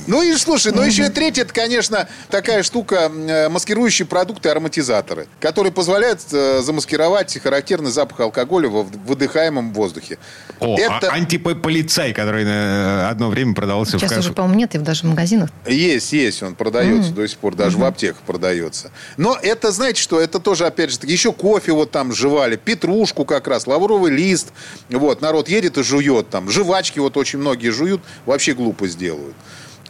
Ну 0.07 0.23
и 0.23 0.37
слушай, 0.37 0.73
ну 0.73 0.83
еще 0.83 1.07
и 1.07 1.09
третье, 1.09 1.43
это, 1.43 1.53
конечно, 1.53 2.09
такая 2.31 2.63
штука, 2.63 3.11
э, 3.11 3.49
маскирующие 3.49 4.07
продукты, 4.07 4.49
ароматизаторы, 4.49 5.27
которые 5.41 5.73
позволяют 5.73 6.21
э, 6.33 6.61
замаскировать 6.63 7.39
характерный 7.43 7.91
запах 7.91 8.21
алкоголя 8.21 8.69
в 8.69 8.87
выдыхаемом 9.07 9.73
воздухе. 9.73 10.19
О, 10.61 10.77
это... 10.79 11.13
антиполицай, 11.13 12.13
который 12.13 12.45
э, 12.45 13.07
одно 13.09 13.29
время 13.29 13.55
продавался 13.55 13.99
Сейчас 13.99 14.13
в 14.13 14.19
уже, 14.19 14.33
по-моему, 14.33 14.59
нет 14.59 14.75
и 14.75 14.79
даже 14.79 15.03
в 15.03 15.05
магазинах. 15.11 15.51
Есть, 15.67 16.13
есть, 16.13 16.36
он 16.43 16.55
продается 16.55 17.11
mm. 17.11 17.15
до 17.15 17.29
сих 17.29 17.39
пор, 17.39 17.55
даже 17.55 17.77
mm-hmm. 17.77 17.81
в 17.81 17.85
аптеках 17.85 18.23
продается. 18.23 18.91
Но 19.17 19.39
это, 19.41 19.71
знаете 19.71 20.01
что, 20.01 20.21
это 20.21 20.41
тоже, 20.41 20.67
опять 20.67 20.91
же, 20.91 20.99
еще 21.03 21.33
кофе 21.33 21.73
вот 21.73 21.91
там 21.91 22.13
жевали, 22.13 22.57
петрушку 22.57 23.25
как 23.25 23.49
раз, 23.49 23.67
лавровый 23.67 24.13
лист. 24.13 24.49
Вот, 24.91 25.21
народ 25.21 25.49
едет 25.49 25.79
и 25.79 25.83
жует 25.83 26.31
там. 26.31 26.51
Жвачки 26.51 26.99
вот 26.99 27.17
очень 27.17 27.39
многие 27.39 27.71
жуют, 27.71 28.03
вообще 28.25 28.55
глупо 28.55 28.89
сделают. 28.89 29.35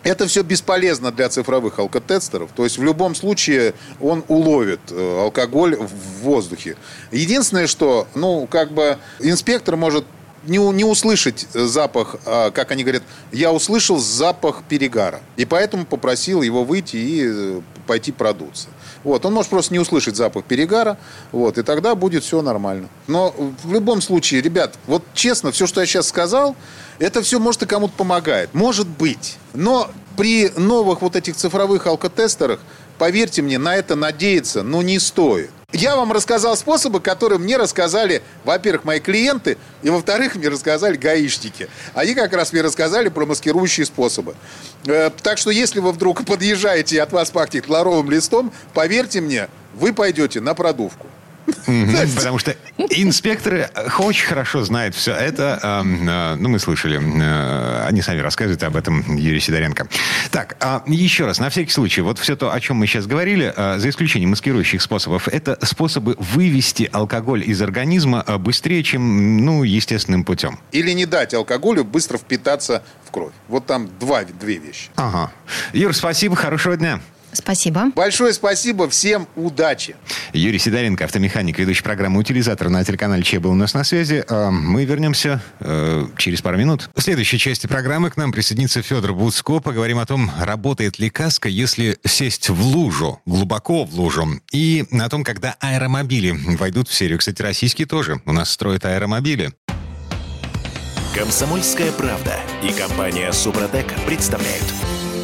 Это 0.06 0.28
все 0.28 0.42
бесполезно 0.42 1.10
для 1.10 1.28
цифровых 1.28 1.80
алкотестеров. 1.80 2.50
То 2.54 2.62
есть 2.62 2.78
в 2.78 2.82
любом 2.84 3.16
случае 3.16 3.74
он 4.00 4.24
уловит 4.28 4.78
э, 4.90 5.20
алкоголь 5.20 5.74
в 5.74 6.22
воздухе. 6.22 6.76
Единственное, 7.10 7.66
что, 7.66 8.06
ну, 8.14 8.46
как 8.46 8.70
бы 8.70 8.98
инспектор 9.18 9.74
может 9.74 10.04
не, 10.46 10.58
не 10.72 10.84
услышать 10.84 11.46
запах, 11.52 12.16
а, 12.24 12.50
как 12.50 12.70
они 12.70 12.82
говорят, 12.82 13.02
я 13.32 13.52
услышал 13.52 13.98
запах 13.98 14.62
перегара. 14.68 15.20
И 15.36 15.44
поэтому 15.44 15.84
попросил 15.84 16.42
его 16.42 16.64
выйти 16.64 16.96
и 16.96 17.22
э, 17.24 17.60
пойти 17.86 18.12
продуться. 18.12 18.68
Вот, 19.04 19.24
он 19.24 19.34
может 19.34 19.50
просто 19.50 19.72
не 19.72 19.78
услышать 19.78 20.16
запах 20.16 20.44
перегара, 20.44 20.98
вот, 21.30 21.58
и 21.58 21.62
тогда 21.62 21.94
будет 21.94 22.24
все 22.24 22.42
нормально. 22.42 22.88
Но 23.06 23.34
в 23.62 23.72
любом 23.72 24.00
случае, 24.00 24.40
ребят, 24.40 24.74
вот 24.86 25.02
честно, 25.14 25.52
все, 25.52 25.66
что 25.66 25.80
я 25.80 25.86
сейчас 25.86 26.08
сказал, 26.08 26.56
это 26.98 27.22
все 27.22 27.38
может 27.38 27.62
и 27.62 27.66
кому-то 27.66 27.94
помогает. 27.96 28.52
Может 28.52 28.88
быть. 28.88 29.38
Но 29.54 29.90
при 30.16 30.50
новых 30.56 31.02
вот 31.02 31.14
этих 31.14 31.36
цифровых 31.36 31.86
алкотестерах, 31.86 32.60
поверьте 32.98 33.42
мне, 33.42 33.58
на 33.58 33.76
это 33.76 33.94
надеяться, 33.94 34.62
ну, 34.62 34.82
не 34.82 34.98
стоит. 34.98 35.50
Я 35.72 35.96
вам 35.96 36.12
рассказал 36.12 36.56
способы, 36.56 37.00
которые 37.00 37.40
мне 37.40 37.56
рассказали, 37.56 38.22
во-первых, 38.44 38.84
мои 38.84 39.00
клиенты, 39.00 39.58
и, 39.82 39.90
во-вторых, 39.90 40.36
мне 40.36 40.48
рассказали 40.48 40.96
гаишники. 40.96 41.68
Они 41.92 42.14
как 42.14 42.32
раз 42.32 42.52
мне 42.52 42.62
рассказали 42.62 43.08
про 43.08 43.26
маскирующие 43.26 43.84
способы. 43.84 44.36
Э, 44.86 45.10
так 45.22 45.38
что, 45.38 45.50
если 45.50 45.80
вы 45.80 45.90
вдруг 45.90 46.24
подъезжаете 46.26 46.96
и 46.96 46.98
от 46.98 47.12
вас 47.12 47.30
пахнет 47.30 47.68
ларовым 47.68 48.10
листом, 48.10 48.52
поверьте 48.74 49.20
мне, 49.20 49.48
вы 49.74 49.92
пойдете 49.92 50.40
на 50.40 50.54
продувку. 50.54 51.08
Потому 52.16 52.38
что 52.38 52.54
инспекторы 52.90 53.70
очень 53.98 54.26
хорошо 54.26 54.64
знают 54.64 54.94
все 54.94 55.12
это. 55.12 55.60
Э, 55.62 56.36
ну, 56.36 56.48
мы 56.48 56.58
слышали. 56.58 57.00
Э, 57.00 57.86
они 57.86 58.02
сами 58.02 58.20
рассказывают 58.20 58.62
об 58.62 58.76
этом 58.76 59.16
Юрий 59.16 59.40
Сидоренко. 59.40 59.88
Так, 60.30 60.56
а 60.60 60.82
еще 60.86 61.26
раз, 61.26 61.38
на 61.38 61.50
всякий 61.50 61.70
случай, 61.70 62.00
вот 62.00 62.18
все 62.18 62.36
то, 62.36 62.52
о 62.52 62.60
чем 62.60 62.76
мы 62.76 62.86
сейчас 62.86 63.06
говорили, 63.06 63.52
э, 63.54 63.78
за 63.78 63.88
исключением 63.88 64.30
маскирующих 64.30 64.82
способов, 64.82 65.28
это 65.28 65.58
способы 65.64 66.16
вывести 66.18 66.88
алкоголь 66.92 67.42
из 67.48 67.60
организма 67.62 68.24
быстрее, 68.38 68.82
чем, 68.82 69.44
ну, 69.44 69.62
естественным 69.62 70.24
путем. 70.24 70.58
Или 70.72 70.92
не 70.92 71.06
дать 71.06 71.34
алкоголю 71.34 71.84
быстро 71.84 72.18
впитаться 72.18 72.82
в 73.04 73.10
кровь. 73.10 73.32
Вот 73.48 73.66
там 73.66 73.88
два, 73.98 74.24
две 74.24 74.58
вещи. 74.58 74.90
Ага. 74.96 75.32
Юр, 75.72 75.94
спасибо, 75.94 76.36
хорошего 76.36 76.76
дня. 76.76 77.00
Спасибо. 77.36 77.90
Большое 77.94 78.32
спасибо, 78.32 78.88
всем 78.88 79.28
удачи. 79.36 79.96
Юрий 80.32 80.58
Сидоренко, 80.58 81.04
автомеханик, 81.04 81.58
ведущий 81.58 81.82
программы 81.82 82.20
«Утилизатор» 82.20 82.68
на 82.68 82.84
телеканале 82.84 83.22
Че 83.22 83.38
был 83.40 83.52
у 83.52 83.54
нас 83.54 83.74
на 83.74 83.84
связи. 83.84 84.24
А, 84.28 84.50
мы 84.50 84.84
вернемся 84.84 85.40
э, 85.60 86.06
через 86.16 86.40
пару 86.42 86.56
минут. 86.56 86.90
В 86.94 87.00
следующей 87.00 87.38
части 87.38 87.66
программы 87.66 88.10
к 88.10 88.16
нам 88.16 88.32
присоединится 88.32 88.82
Федор 88.82 89.14
Буцко. 89.14 89.60
Поговорим 89.60 89.98
о 89.98 90.06
том, 90.06 90.30
работает 90.40 90.98
ли 90.98 91.10
каска, 91.10 91.48
если 91.48 91.98
сесть 92.04 92.48
в 92.48 92.60
лужу, 92.60 93.20
глубоко 93.26 93.84
в 93.84 93.94
лужу. 93.94 94.40
И 94.52 94.84
о 94.90 95.08
том, 95.08 95.24
когда 95.24 95.56
аэромобили 95.60 96.34
войдут 96.56 96.88
в 96.88 96.94
серию. 96.94 97.18
Кстати, 97.18 97.42
российские 97.42 97.86
тоже. 97.86 98.20
У 98.24 98.32
нас 98.32 98.50
строят 98.50 98.84
аэромобили. 98.84 99.52
Комсомольская 101.14 101.92
правда 101.92 102.36
и 102.62 102.72
компания 102.72 103.32
«Супротек» 103.32 103.86
представляют. 104.06 104.64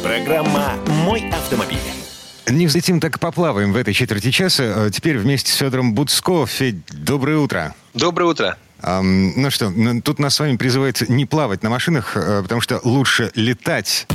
Программа 0.01 0.73
«Мой 0.87 1.29
автомобиль». 1.29 2.02
Не 2.47 2.67
взлетим, 2.67 2.99
так 2.99 3.19
поплаваем 3.19 3.71
в 3.71 3.77
этой 3.77 3.93
четверти 3.93 4.31
часа. 4.31 4.63
Э, 4.63 4.89
теперь 4.91 5.17
вместе 5.17 5.51
с 5.51 5.55
Федором 5.55 5.93
Буцко. 5.93 6.45
Федь, 6.45 6.85
доброе 6.91 7.37
утро. 7.37 7.73
Доброе 7.93 8.25
утро. 8.25 8.57
Um, 8.81 9.31
ну 9.37 9.49
что, 9.49 9.71
тут 10.03 10.19
нас 10.19 10.35
с 10.35 10.39
вами 10.41 10.57
призывается 10.57 11.09
не 11.09 11.25
плавать 11.25 11.63
на 11.63 11.69
машинах, 11.69 12.17
э, 12.17 12.41
потому 12.41 12.59
что 12.59 12.81
лучше 12.83 13.31
летать. 13.33 14.07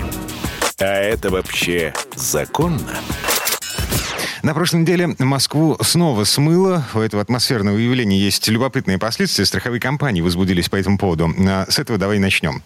А 0.79 0.85
это 0.85 1.31
вообще 1.31 1.95
законно? 2.15 2.99
На 4.43 4.55
прошлой 4.55 4.81
неделе 4.83 5.15
Москву 5.19 5.77
снова 5.81 6.25
смыло. 6.25 6.87
У 6.95 7.01
этого 7.01 7.21
атмосферного 7.23 7.77
явления 7.77 8.19
есть 8.19 8.47
любопытные 8.49 8.99
последствия. 8.99 9.45
Страховые 9.45 9.81
компании 9.81 10.21
возбудились 10.21 10.69
по 10.69 10.77
этому 10.77 10.99
поводу. 10.99 11.33
А, 11.49 11.67
с 11.69 11.79
этого 11.79 11.99
давай 11.99 12.19
начнем. 12.19 12.63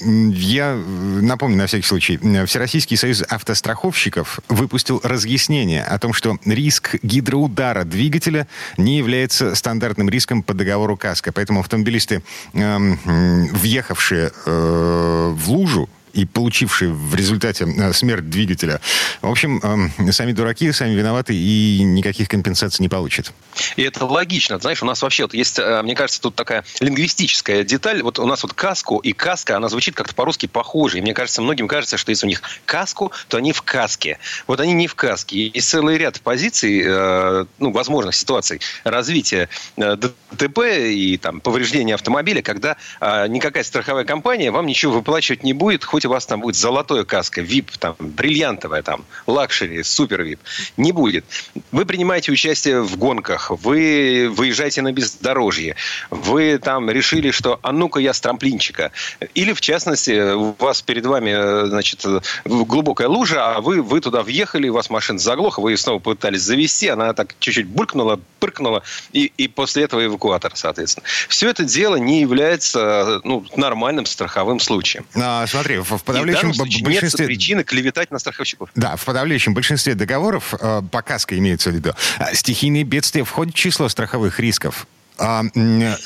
Я 0.00 0.74
напомню 0.74 1.56
на 1.56 1.66
всякий 1.66 1.86
случай. 1.86 2.18
Всероссийский 2.46 2.96
союз 2.96 3.22
автостраховщиков 3.28 4.40
выпустил 4.48 5.00
разъяснение 5.02 5.84
о 5.84 5.98
том, 5.98 6.12
что 6.12 6.38
риск 6.44 6.96
гидроудара 7.02 7.84
двигателя 7.84 8.46
не 8.76 8.98
является 8.98 9.54
стандартным 9.54 10.08
риском 10.08 10.42
по 10.42 10.54
договору 10.54 10.96
КАСКО. 10.96 11.32
Поэтому 11.32 11.60
автомобилисты, 11.60 12.22
въехавшие 12.52 14.32
э, 14.46 15.34
в 15.36 15.50
лужу, 15.50 15.88
и 16.18 16.24
получивший 16.24 16.88
в 16.88 17.14
результате 17.14 17.64
э, 17.64 17.92
смерть 17.92 18.28
двигателя. 18.28 18.80
В 19.22 19.30
общем, 19.30 19.60
эм, 19.62 20.12
сами 20.12 20.32
дураки, 20.32 20.72
сами 20.72 20.94
виноваты 20.94 21.32
и 21.34 21.80
никаких 21.84 22.28
компенсаций 22.28 22.82
не 22.82 22.88
получат. 22.88 23.32
И 23.76 23.82
это 23.82 24.04
логично. 24.04 24.58
Знаешь, 24.58 24.82
у 24.82 24.86
нас 24.86 25.00
вообще 25.00 25.22
вот 25.24 25.34
есть, 25.34 25.60
э, 25.60 25.82
мне 25.82 25.94
кажется, 25.94 26.20
тут 26.20 26.34
такая 26.34 26.64
лингвистическая 26.80 27.62
деталь. 27.62 28.02
Вот 28.02 28.18
у 28.18 28.26
нас 28.26 28.42
вот 28.42 28.52
каску 28.52 28.98
и 28.98 29.12
каска, 29.12 29.56
она 29.56 29.68
звучит 29.68 29.94
как-то 29.94 30.14
по-русски 30.14 30.46
похоже. 30.46 30.98
И 30.98 31.02
мне 31.02 31.14
кажется, 31.14 31.40
многим 31.40 31.68
кажется, 31.68 31.96
что 31.96 32.10
если 32.10 32.26
у 32.26 32.28
них 32.28 32.42
каску, 32.64 33.12
то 33.28 33.36
они 33.36 33.52
в 33.52 33.62
каске. 33.62 34.18
Вот 34.48 34.58
они 34.58 34.72
не 34.72 34.88
в 34.88 34.96
каско. 34.96 35.46
Есть 35.54 35.70
целый 35.70 35.98
ряд 35.98 36.20
позиций, 36.20 36.82
э, 36.84 37.44
ну, 37.60 37.70
возможных 37.70 38.16
ситуаций 38.16 38.60
развития 38.82 39.48
ДТП 39.76 40.58
и 40.88 41.16
там 41.16 41.40
повреждения 41.40 41.94
автомобиля, 41.94 42.42
когда 42.42 42.76
никакая 43.00 43.62
страховая 43.62 44.04
компания 44.04 44.50
вам 44.50 44.66
ничего 44.66 44.94
выплачивать 44.94 45.44
не 45.44 45.52
будет, 45.52 45.84
хоть 45.84 46.04
у 46.08 46.10
вас 46.10 46.26
там 46.26 46.40
будет 46.40 46.56
золотое 46.56 47.04
каско, 47.04 47.40
VIP, 47.40 47.78
там, 47.78 47.94
бриллиантовая, 47.98 48.82
там, 48.82 49.04
luxury, 49.26 49.82
супер 49.82 50.22
VIP. 50.22 50.38
Не 50.76 50.92
будет. 50.92 51.24
Вы 51.70 51.84
принимаете 51.86 52.32
участие 52.32 52.82
в 52.82 52.96
гонках, 52.96 53.50
вы 53.50 54.28
выезжаете 54.34 54.82
на 54.82 54.92
бездорожье, 54.92 55.76
вы 56.10 56.58
там 56.58 56.90
решили, 56.90 57.30
что 57.30 57.60
а 57.62 57.72
ну-ка 57.72 58.00
я 58.00 58.12
с 58.12 58.20
трамплинчика. 58.20 58.90
Или, 59.34 59.52
в 59.52 59.60
частности, 59.60 60.32
у 60.32 60.54
вас 60.58 60.82
перед 60.82 61.06
вами, 61.06 61.68
значит, 61.68 62.04
глубокая 62.44 63.08
лужа, 63.08 63.56
а 63.56 63.60
вы, 63.60 63.82
вы 63.82 64.00
туда 64.00 64.22
въехали, 64.22 64.68
у 64.68 64.74
вас 64.74 64.90
машина 64.90 65.18
заглохла, 65.18 65.62
вы 65.62 65.72
ее 65.72 65.76
снова 65.76 65.98
пытались 65.98 66.42
завести, 66.42 66.88
она 66.88 67.12
так 67.12 67.34
чуть-чуть 67.38 67.66
булькнула, 67.66 68.20
пыркнула, 68.40 68.82
и, 69.12 69.32
и 69.36 69.48
после 69.48 69.84
этого 69.84 70.04
эвакуатор, 70.04 70.52
соответственно. 70.54 71.06
Все 71.28 71.50
это 71.50 71.64
дело 71.64 71.96
не 71.96 72.20
является 72.20 73.20
ну, 73.24 73.44
нормальным 73.56 74.06
страховым 74.06 74.60
случаем. 74.60 75.06
А, 75.14 75.46
смотри, 75.46 75.78
в 75.96 76.02
подавляющем 76.02 76.52
большинстве... 76.84 77.24
нет 77.24 77.26
причины 77.26 77.64
клеветать 77.64 78.10
на 78.10 78.18
страховщиков. 78.18 78.70
Да, 78.74 78.96
в 78.96 79.04
подавляющем 79.04 79.54
большинстве 79.54 79.94
договоров, 79.94 80.54
э, 80.60 80.82
по 80.90 81.02
КАСКО 81.02 81.38
имеется 81.38 81.70
в 81.70 81.74
виду, 81.74 81.94
э, 82.18 82.34
стихийные 82.34 82.84
бедствия 82.84 83.24
входят 83.24 83.54
в 83.54 83.56
число 83.56 83.88
страховых 83.88 84.40
рисков. 84.40 84.86
А 85.18 85.42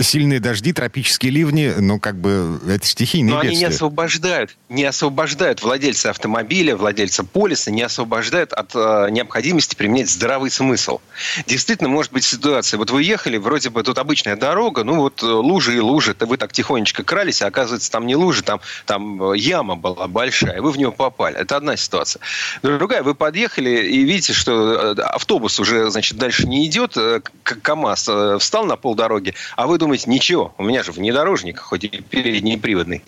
сильные 0.01 0.41
дожди, 0.41 0.73
тропические 0.73 1.33
ливни, 1.33 1.75
ну, 1.79 2.01
как 2.01 2.17
бы, 2.17 2.59
это 2.67 2.87
стихийные 2.87 3.35
Но 3.35 3.43
бедствия. 3.43 3.57
они 3.57 3.59
не 3.59 3.65
освобождают, 3.75 4.57
не 4.71 4.85
освобождают 4.85 5.63
владельца 5.63 6.11
автомобиля, 6.11 6.77
владельца 6.77 7.23
полиса, 7.23 7.71
не 7.71 7.83
освобождают 7.83 8.55
от 8.55 8.75
э, 8.75 9.09
необходимости 9.11 9.75
применять 9.75 10.09
здравый 10.09 10.51
смысл. 10.51 11.01
Действительно, 11.47 11.91
может 11.91 12.11
быть 12.11 12.25
ситуация. 12.25 12.79
Вот 12.79 12.91
вы 12.91 13.03
ехали, 13.03 13.37
вроде 13.37 13.69
бы 13.69 13.83
тут 13.83 13.99
обычная 13.99 14.35
дорога, 14.37 14.83
ну 14.83 14.97
вот 14.97 15.23
э, 15.23 15.27
лужи 15.27 15.77
и 15.77 15.81
лужи, 15.81 16.17
вы 16.19 16.39
так 16.39 16.53
тихонечко 16.53 17.05
крались, 17.05 17.43
а 17.43 17.49
оказывается 17.49 17.91
там 17.91 18.07
не 18.07 18.17
лужи, 18.17 18.43
там, 18.43 18.61
там 18.87 19.33
э, 19.33 19.37
яма 19.37 19.77
была 19.77 20.09
большая, 20.09 20.63
вы 20.63 20.71
в 20.71 20.79
нее 20.79 20.91
попали. 20.91 21.37
Это 21.37 21.57
одна 21.57 21.77
ситуация. 21.77 22.21
Другая, 22.63 23.03
вы 23.03 23.15
подъехали 23.15 23.87
и 23.89 24.05
видите, 24.05 24.33
что 24.33 24.95
э, 24.97 25.01
автобус 25.03 25.61
уже, 25.61 25.91
значит, 25.91 26.17
дальше 26.17 26.47
не 26.47 26.67
идет, 26.67 26.97
КАМАЗ 27.43 28.41
встал 28.41 28.65
на 28.65 28.77
полдороги, 28.77 29.02
а 29.57 29.67
вы 29.67 29.79
думаете, 29.79 30.11
ничего, 30.11 30.55
у 30.59 30.65
меня 30.65 30.83
же 30.83 30.93
внедорожник, 30.93 31.59
хоть 31.59 31.85
и 31.85 31.89
передний 31.89 32.59
приводный, 32.59 33.03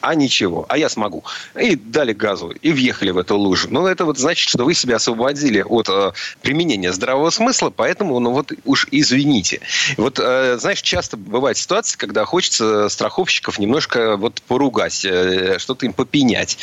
а 0.00 0.14
ничего, 0.14 0.66
а 0.68 0.78
я 0.78 0.88
смогу. 0.88 1.24
И 1.60 1.76
дали 1.76 2.12
газу, 2.12 2.50
и 2.50 2.72
въехали 2.72 3.10
в 3.10 3.18
эту 3.18 3.36
лужу. 3.36 3.68
Ну, 3.70 3.86
это 3.86 4.04
вот 4.04 4.18
значит, 4.18 4.48
что 4.48 4.64
вы 4.64 4.74
себя 4.74 4.96
освободили 4.96 5.62
от 5.62 5.88
э, 5.88 6.12
применения 6.42 6.92
здравого 6.92 7.30
смысла, 7.30 7.70
поэтому, 7.70 8.18
ну 8.20 8.32
вот 8.32 8.52
уж 8.64 8.86
извините. 8.90 9.60
Вот, 9.96 10.18
э, 10.20 10.58
знаешь, 10.58 10.82
часто 10.82 11.16
бывает 11.16 11.56
ситуация, 11.56 11.98
когда 11.98 12.24
хочется 12.24 12.88
страховщиков 12.88 13.58
немножко 13.58 14.16
вот 14.16 14.42
поругать, 14.42 15.04
э, 15.04 15.58
что-то 15.58 15.86
им 15.86 15.92
попенять. 15.92 16.58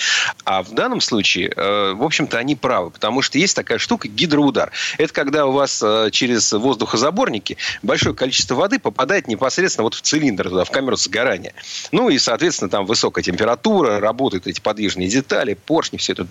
А 0.46 0.64
в 0.64 0.72
данном 0.72 1.02
случае, 1.02 1.52
э, 1.56 1.94
в 1.94 2.04
общем-то, 2.04 2.38
они 2.38 2.56
правы, 2.56 2.92
потому 2.92 3.22
что 3.22 3.38
есть 3.38 3.56
такая 3.56 3.78
штука 3.78 4.08
гидроудар. 4.08 4.72
Это 4.98 5.14
когда 5.14 5.46
у 5.46 5.52
вас 5.52 5.82
э, 5.84 6.10
через 6.12 6.52
воздухозаборники 6.52 7.58
большое 7.84 8.16
количество 8.16 8.56
воды 8.56 8.77
попадает 8.80 9.28
непосредственно 9.28 9.84
вот 9.84 9.94
в 9.94 10.02
цилиндр, 10.02 10.50
туда, 10.50 10.64
в 10.64 10.72
камеру 10.72 10.96
сгорания. 10.96 11.54
Ну 11.92 12.10
и, 12.10 12.18
соответственно, 12.18 12.70
там 12.70 12.86
высокая 12.86 13.24
температура, 13.24 14.00
работают 14.00 14.48
эти 14.48 14.62
подвижные 14.62 15.08
детали, 15.08 15.54
поршни, 15.54 15.98
все 15.98 16.14
это 16.14 16.28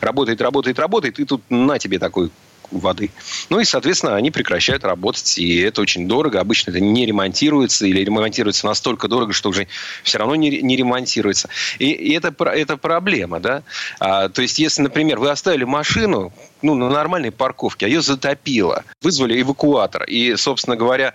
работает, 0.00 0.40
работает, 0.40 0.78
работает, 0.78 1.18
и 1.18 1.24
тут 1.24 1.42
на 1.48 1.78
тебе 1.78 1.98
такой 1.98 2.30
воды. 2.70 3.10
Ну 3.50 3.60
и, 3.60 3.64
соответственно, 3.64 4.16
они 4.16 4.30
прекращают 4.30 4.84
работать, 4.84 5.38
и 5.38 5.58
это 5.58 5.80
очень 5.80 6.08
дорого. 6.08 6.40
Обычно 6.40 6.70
это 6.70 6.80
не 6.80 7.06
ремонтируется 7.06 7.86
или 7.86 8.04
ремонтируется 8.04 8.66
настолько 8.66 9.08
дорого, 9.08 9.32
что 9.32 9.50
уже 9.50 9.68
все 10.02 10.18
равно 10.18 10.34
не, 10.34 10.62
не 10.62 10.76
ремонтируется. 10.76 11.48
И, 11.78 11.90
и 11.90 12.14
это, 12.14 12.34
это 12.44 12.76
проблема, 12.76 13.40
да. 13.40 13.62
А, 14.00 14.28
то 14.28 14.42
есть, 14.42 14.58
если, 14.58 14.82
например, 14.82 15.18
вы 15.18 15.30
оставили 15.30 15.64
машину 15.64 16.32
ну, 16.62 16.74
на 16.74 16.90
нормальной 16.90 17.30
парковке, 17.30 17.86
а 17.86 17.88
ее 17.88 18.02
затопило, 18.02 18.84
вызвали 19.02 19.40
эвакуатор, 19.40 20.04
и, 20.04 20.36
собственно 20.36 20.76
говоря, 20.76 21.14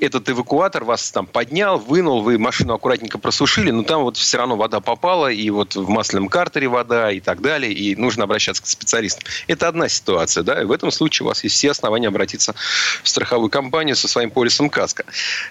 этот 0.00 0.28
эвакуатор 0.28 0.84
вас 0.84 1.10
там 1.10 1.26
поднял, 1.26 1.78
вынул, 1.78 2.22
вы 2.22 2.38
машину 2.38 2.74
аккуратненько 2.74 3.18
просушили, 3.18 3.70
но 3.70 3.82
там 3.82 4.02
вот 4.02 4.16
все 4.16 4.38
равно 4.38 4.56
вода 4.56 4.80
попала, 4.80 5.28
и 5.30 5.48
вот 5.50 5.76
в 5.76 5.88
масляном 5.88 6.28
картере 6.28 6.68
вода 6.68 7.10
и 7.12 7.20
так 7.20 7.42
далее, 7.42 7.72
и 7.72 7.94
нужно 7.94 8.24
обращаться 8.24 8.62
к 8.62 8.66
специалистам. 8.66 9.24
Это 9.46 9.68
одна 9.68 9.88
ситуация, 9.88 10.42
да, 10.42 10.62
и 10.62 10.64
в 10.64 10.72
этом 10.72 10.90
случае 10.90 11.24
у 11.24 11.28
вас 11.28 11.44
есть 11.44 11.56
все 11.56 11.70
основания 11.70 12.08
обратиться 12.08 12.54
в 13.02 13.08
страховую 13.08 13.50
компанию 13.50 13.94
со 13.94 14.08
своим 14.08 14.30
полисом 14.30 14.70
КАСКО. 14.70 15.04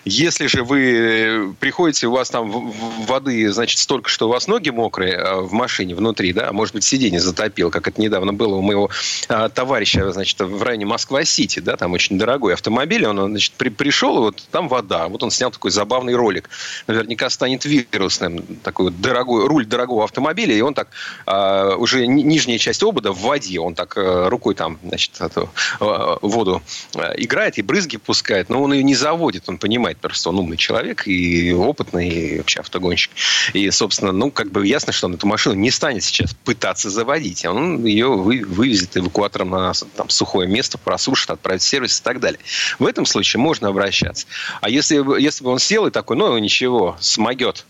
Если 0.06 0.48
же 0.48 0.64
вы 0.64 1.56
приходите, 1.60 2.08
у 2.08 2.12
вас 2.12 2.30
там 2.30 2.72
воды, 3.06 3.52
значит, 3.52 3.80
столько, 3.80 4.10
что 4.10 4.28
у 4.28 4.32
вас 4.32 4.48
ноги 4.48 4.70
мокрые 4.70 5.16
а, 5.16 5.42
в 5.42 5.54
машине 5.54 5.96
внутри, 5.96 6.34
да, 6.34 6.50
а 6.50 6.54
может 6.54 6.74
быть, 6.74 6.84
сиденье 6.84 7.20
затопило, 7.20 7.70
как 7.70 7.88
это 7.88 8.02
недавно 8.02 8.34
было 8.34 8.56
у 8.56 8.62
моего 8.62 8.90
а, 9.28 9.50
товарища, 9.50 10.12
значит, 10.12 10.40
в 10.40 10.64
районе 10.64 10.86
Москва-Сити, 10.86 11.60
да, 11.60 11.78
там 11.78 11.94
очень 11.94 12.18
дорогой 12.18 12.54
автомобиль, 12.54 13.06
он, 13.06 13.30
значит, 13.30 13.54
при, 13.58 13.70
пришел, 13.70 14.20
вот 14.20 14.39
там 14.52 14.68
вода. 14.68 15.08
Вот 15.08 15.24
он 15.24 15.32
снял 15.32 15.52
такой 15.52 15.72
забавный 15.72 16.16
ролик. 16.16 16.50
Наверняка 16.88 17.30
станет 17.30 17.66
вирусным. 17.66 18.42
Такой 18.64 18.86
вот 18.86 19.02
дорогой, 19.02 19.48
руль 19.48 19.66
дорогого 19.66 20.04
автомобиля, 20.04 20.56
и 20.56 20.62
он 20.62 20.74
так, 20.74 20.90
э, 21.26 21.76
уже 21.76 22.08
нижняя 22.08 22.58
часть 22.58 22.84
обода 22.84 23.12
в 23.12 23.20
воде, 23.20 23.60
он 23.60 23.76
так 23.76 23.98
э, 23.98 24.28
рукой 24.28 24.56
там, 24.56 24.80
значит, 24.84 25.20
эту 25.20 25.50
э, 25.80 26.18
воду 26.22 26.62
э, 26.96 27.14
играет 27.18 27.58
и 27.58 27.62
брызги 27.62 27.98
пускает, 27.98 28.50
но 28.50 28.62
он 28.62 28.74
ее 28.74 28.84
не 28.84 28.96
заводит, 28.96 29.48
он 29.50 29.58
понимает 29.58 29.98
просто, 29.98 30.30
он 30.30 30.40
умный 30.40 30.58
человек 30.58 31.08
и 31.08 31.54
опытный, 31.54 32.10
и 32.10 32.38
вообще 32.38 32.60
автогонщик. 32.60 33.12
И, 33.54 33.70
собственно, 33.72 34.12
ну, 34.12 34.32
как 34.32 34.52
бы 34.52 34.66
ясно, 34.66 34.94
что 34.94 35.08
он 35.08 35.16
эту 35.16 35.28
машину 35.28 35.56
не 35.56 35.72
станет 35.72 36.04
сейчас 36.04 36.34
пытаться 36.34 36.90
заводить. 36.90 37.46
Он 37.46 37.86
ее 37.86 38.08
вы, 38.08 38.44
вывезет 38.46 38.98
эвакуатором 38.98 39.52
на 39.52 39.74
там, 39.96 40.10
сухое 40.10 40.48
место, 40.48 40.78
просушит, 40.78 41.30
отправит 41.30 41.62
в 41.62 41.66
сервис 41.66 42.00
и 42.00 42.04
так 42.04 42.20
далее. 42.20 42.40
В 42.78 42.86
этом 42.86 43.06
случае 43.06 43.40
можно 43.40 43.68
обращаться. 43.70 44.28
А 44.62 44.70
если, 44.70 45.20
если 45.20 45.44
бы 45.44 45.52
он 45.52 45.60
сел 45.60 45.88
и 45.88 45.92
такой, 45.92 46.18
ну 46.18 46.38
ничего, 46.38 46.98
смогет, 47.00 47.66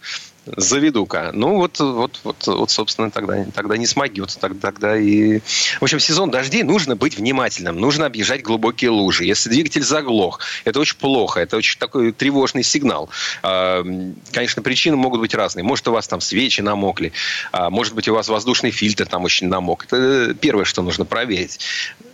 заведу-ка. 0.45 1.31
Ну, 1.33 1.57
вот, 1.57 1.79
вот, 1.79 2.19
вот, 2.23 2.47
вот 2.47 2.71
собственно, 2.71 3.11
тогда, 3.11 3.45
тогда 3.53 3.77
не 3.77 3.85
смогет. 3.85 4.35
Тогда, 4.39 4.59
тогда 4.59 4.97
и... 4.97 5.39
В 5.79 5.83
общем, 5.83 5.99
сезон 5.99 6.31
дождей 6.31 6.63
нужно 6.63 6.95
быть 6.95 7.17
внимательным. 7.17 7.79
Нужно 7.79 8.05
объезжать 8.05 8.41
глубокие 8.41 8.89
лужи. 8.89 9.25
Если 9.25 9.49
двигатель 9.49 9.83
заглох, 9.83 10.39
это 10.65 10.79
очень 10.79 10.97
плохо. 10.97 11.39
Это 11.39 11.57
очень 11.57 11.77
такой 11.77 12.11
тревожный 12.11 12.63
сигнал. 12.63 13.09
А, 13.43 13.83
конечно, 14.31 14.61
причины 14.61 14.95
могут 14.95 15.19
быть 15.19 15.33
разные. 15.33 15.63
Может, 15.63 15.87
у 15.87 15.91
вас 15.91 16.07
там 16.07 16.21
свечи 16.21 16.61
намокли. 16.61 17.11
А, 17.51 17.69
может 17.69 17.93
быть, 17.93 18.07
у 18.07 18.13
вас 18.13 18.29
воздушный 18.29 18.71
фильтр 18.71 19.05
там 19.05 19.23
очень 19.23 19.47
намок. 19.47 19.85
Это 19.85 20.33
первое, 20.33 20.65
что 20.65 20.81
нужно 20.81 21.05
проверить. 21.05 21.59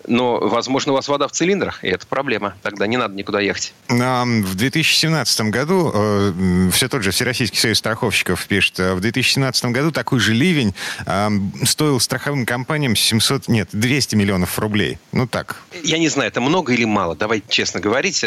Но, 0.07 0.39
возможно, 0.39 0.93
у 0.93 0.95
вас 0.95 1.07
вода 1.07 1.27
в 1.27 1.31
цилиндрах, 1.31 1.83
и 1.83 1.87
это 1.87 2.05
проблема. 2.07 2.55
Тогда 2.61 2.87
не 2.87 2.97
надо 2.97 3.15
никуда 3.15 3.39
ехать. 3.39 3.73
В 3.87 4.55
2017 4.55 5.41
году, 5.51 5.91
э, 5.93 6.69
все 6.71 6.87
тот 6.87 7.03
же 7.03 7.11
Всероссийский 7.11 7.59
союз 7.59 7.79
страховщиков 7.79 8.45
пишет, 8.47 8.79
э, 8.79 8.93
в 8.93 9.01
2017 9.01 9.65
году 9.71 9.91
такой 9.91 10.19
же 10.19 10.33
ливень 10.33 10.73
э, 11.05 11.29
стоил 11.63 11.99
страховым 11.99 12.45
компаниям 12.45 12.95
700, 12.95 13.47
нет, 13.47 13.69
200 13.71 14.15
миллионов 14.15 14.57
рублей. 14.59 14.97
Ну 15.11 15.27
так. 15.27 15.57
Я 15.83 15.97
не 15.97 16.09
знаю, 16.09 16.29
это 16.29 16.41
много 16.41 16.73
или 16.73 16.85
мало, 16.85 17.15
давайте 17.15 17.45
честно 17.49 17.79
говорить. 17.79 18.21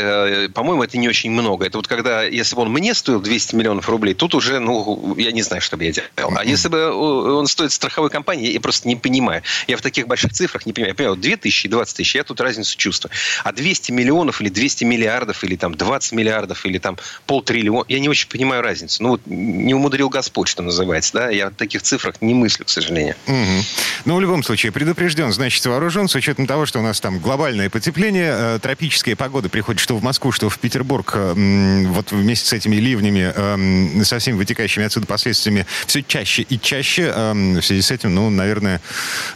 По-моему, 0.54 0.82
это 0.82 0.98
не 0.98 1.08
очень 1.08 1.30
много. 1.30 1.66
Это 1.66 1.78
вот 1.78 1.86
когда, 1.86 2.22
если 2.24 2.56
бы 2.56 2.62
он 2.62 2.72
мне 2.72 2.94
стоил 2.94 3.20
200 3.20 3.54
миллионов 3.54 3.88
рублей, 3.88 4.14
тут 4.14 4.34
уже, 4.34 4.58
ну, 4.58 5.14
я 5.16 5.32
не 5.32 5.42
знаю, 5.42 5.62
что 5.62 5.76
бы 5.76 5.84
я 5.84 5.92
делал. 5.92 6.32
А 6.36 6.44
если 6.44 6.68
бы 6.68 6.90
он 6.92 7.46
стоит 7.46 7.72
страховой 7.72 8.10
компании, 8.10 8.52
я 8.52 8.60
просто 8.60 8.88
не 8.88 8.96
понимаю. 8.96 9.42
Я 9.66 9.76
в 9.76 9.82
таких 9.82 10.06
больших 10.06 10.32
цифрах 10.32 10.66
не 10.66 10.72
понимаю. 10.72 10.90
Я 10.90 10.94
понимаю, 10.94 11.16
2000 11.16 11.67
и 11.68 11.70
20 11.70 11.96
тысяч, 11.96 12.14
я 12.14 12.24
тут 12.24 12.40
разницу 12.40 12.76
чувствую. 12.76 13.12
А 13.44 13.52
200 13.52 13.92
миллионов 13.92 14.40
или 14.40 14.48
200 14.48 14.84
миллиардов, 14.84 15.44
или 15.44 15.56
там 15.56 15.74
20 15.74 16.12
миллиардов, 16.12 16.66
или 16.66 16.78
там 16.78 16.98
полтриллиона, 17.26 17.84
я 17.88 18.00
не 18.00 18.08
очень 18.08 18.28
понимаю 18.28 18.62
разницу. 18.62 19.02
Ну, 19.02 19.08
вот 19.10 19.20
не 19.26 19.74
умудрил 19.74 20.08
Господь, 20.08 20.48
что 20.48 20.62
называется, 20.62 21.12
да, 21.14 21.30
я 21.30 21.50
в 21.50 21.54
таких 21.54 21.82
цифрах 21.82 22.16
не 22.20 22.34
мыслю, 22.34 22.64
к 22.64 22.70
сожалению. 22.70 23.14
Угу. 23.26 23.64
Ну, 24.06 24.16
в 24.16 24.20
любом 24.20 24.42
случае, 24.42 24.72
предупрежден, 24.72 25.32
значит, 25.32 25.64
вооружен, 25.66 26.08
с 26.08 26.14
учетом 26.14 26.46
того, 26.46 26.66
что 26.66 26.78
у 26.80 26.82
нас 26.82 27.00
там 27.00 27.18
глобальное 27.18 27.70
потепление, 27.70 28.34
э, 28.34 28.58
тропическая 28.60 29.16
погода 29.16 29.48
приходит 29.48 29.80
что 29.80 29.96
в 29.96 30.02
Москву, 30.02 30.32
что 30.32 30.48
в 30.48 30.58
Петербург, 30.58 31.12
э, 31.14 31.84
вот 31.86 32.12
вместе 32.12 32.46
с 32.46 32.52
этими 32.52 32.76
ливнями, 32.76 33.32
э, 33.34 34.04
со 34.04 34.18
всеми 34.18 34.36
вытекающими 34.36 34.86
отсюда 34.86 35.06
последствиями, 35.06 35.66
все 35.86 36.02
чаще 36.02 36.42
и 36.42 36.58
чаще. 36.58 37.12
В 37.18 37.62
связи 37.62 37.82
с 37.82 37.90
этим, 37.90 38.14
ну, 38.14 38.30
наверное, 38.30 38.80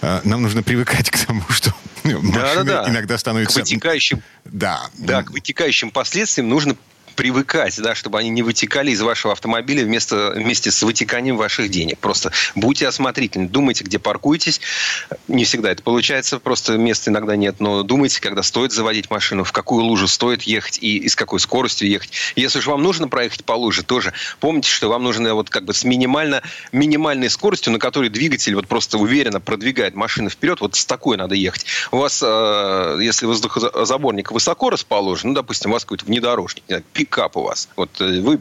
нам 0.01 0.43
нужно 0.43 0.63
привыкать 0.63 1.11
к 1.11 1.19
тому, 1.19 1.43
что 1.51 1.75
да, 2.05 2.55
да, 2.57 2.65
да. 2.65 2.85
иногда 2.89 3.19
становятся... 3.19 3.61
К 3.61 3.63
вытекающим, 3.63 4.23
да. 4.45 4.91
Да, 4.95 5.23
к 5.23 5.31
вытекающим 5.31 5.91
последствиям 5.91 6.49
нужно 6.49 6.77
привыкать, 7.13 7.81
да, 7.81 7.95
чтобы 7.95 8.19
они 8.19 8.31
не 8.31 8.43
вытекали 8.43 8.91
из 8.91 9.01
вашего 9.01 9.33
автомобиля 9.33 9.85
вместо, 9.85 10.33
вместе 10.35 10.71
с 10.71 10.83
вытеканием 10.83 11.37
ваших 11.37 11.71
денег. 11.71 11.99
Просто 11.99 12.33
будьте 12.55 12.89
осмотрительны, 12.89 13.49
думайте, 13.49 13.85
где 13.85 13.99
паркуетесь. 13.99 14.61
Не 15.29 15.45
всегда 15.45 15.71
это 15.71 15.83
получается, 15.83 16.39
просто 16.39 16.77
места 16.77 17.11
иногда 17.11 17.37
нет, 17.37 17.57
но 17.59 17.83
думайте, 17.83 18.21
когда 18.21 18.43
стоит 18.43 18.73
заводить 18.73 19.11
машину, 19.11 19.45
в 19.45 19.53
какую 19.53 19.85
лужу 19.85 20.09
стоит 20.09 20.43
ехать 20.43 20.79
и, 20.81 20.99
и 20.99 21.09
с 21.09 21.17
какой 21.17 21.41
скоростью 21.41 21.89
ехать. 21.89 22.13
Если 22.37 22.61
же 22.61 22.71
вам 22.71 22.83
нужно 22.83 23.09
проехать 23.09 23.45
по 23.45 23.53
луже, 23.53 23.83
тоже 23.83 24.13
помните, 24.41 24.71
что 24.71 24.89
вам 24.89 25.03
нужно 25.03 25.35
вот 25.35 25.51
как 25.51 25.65
бы 25.65 25.75
с 25.75 25.85
минимально, 25.85 26.43
минимальной 26.73 27.31
скоростью, 27.31 27.73
на 27.73 27.79
которой 27.79 28.09
двигатель 28.09 28.55
вот 28.55 28.67
просто 28.67 28.99
уверенно 28.99 29.41
продвигает 29.41 29.95
машину 29.95 30.31
вперед, 30.31 30.61
вот 30.61 30.75
с 30.75 30.85
такой 30.87 31.17
надо 31.17 31.35
ехать. 31.35 31.67
У 31.91 31.99
вас, 31.99 32.23
э, 32.25 32.99
если 33.01 33.27
воздухозаборник 33.27 34.33
высоко 34.33 34.71
расположен, 34.71 35.31
ну, 35.31 35.35
допустим, 35.35 35.71
у 35.71 35.75
вас 35.75 35.85
какой-то 35.85 36.05
внедорожник, 36.07 36.65
пикап 37.03 37.37
у 37.37 37.43
вас. 37.43 37.69
Вот 37.77 38.01
э, 38.01 38.21
вы 38.21 38.39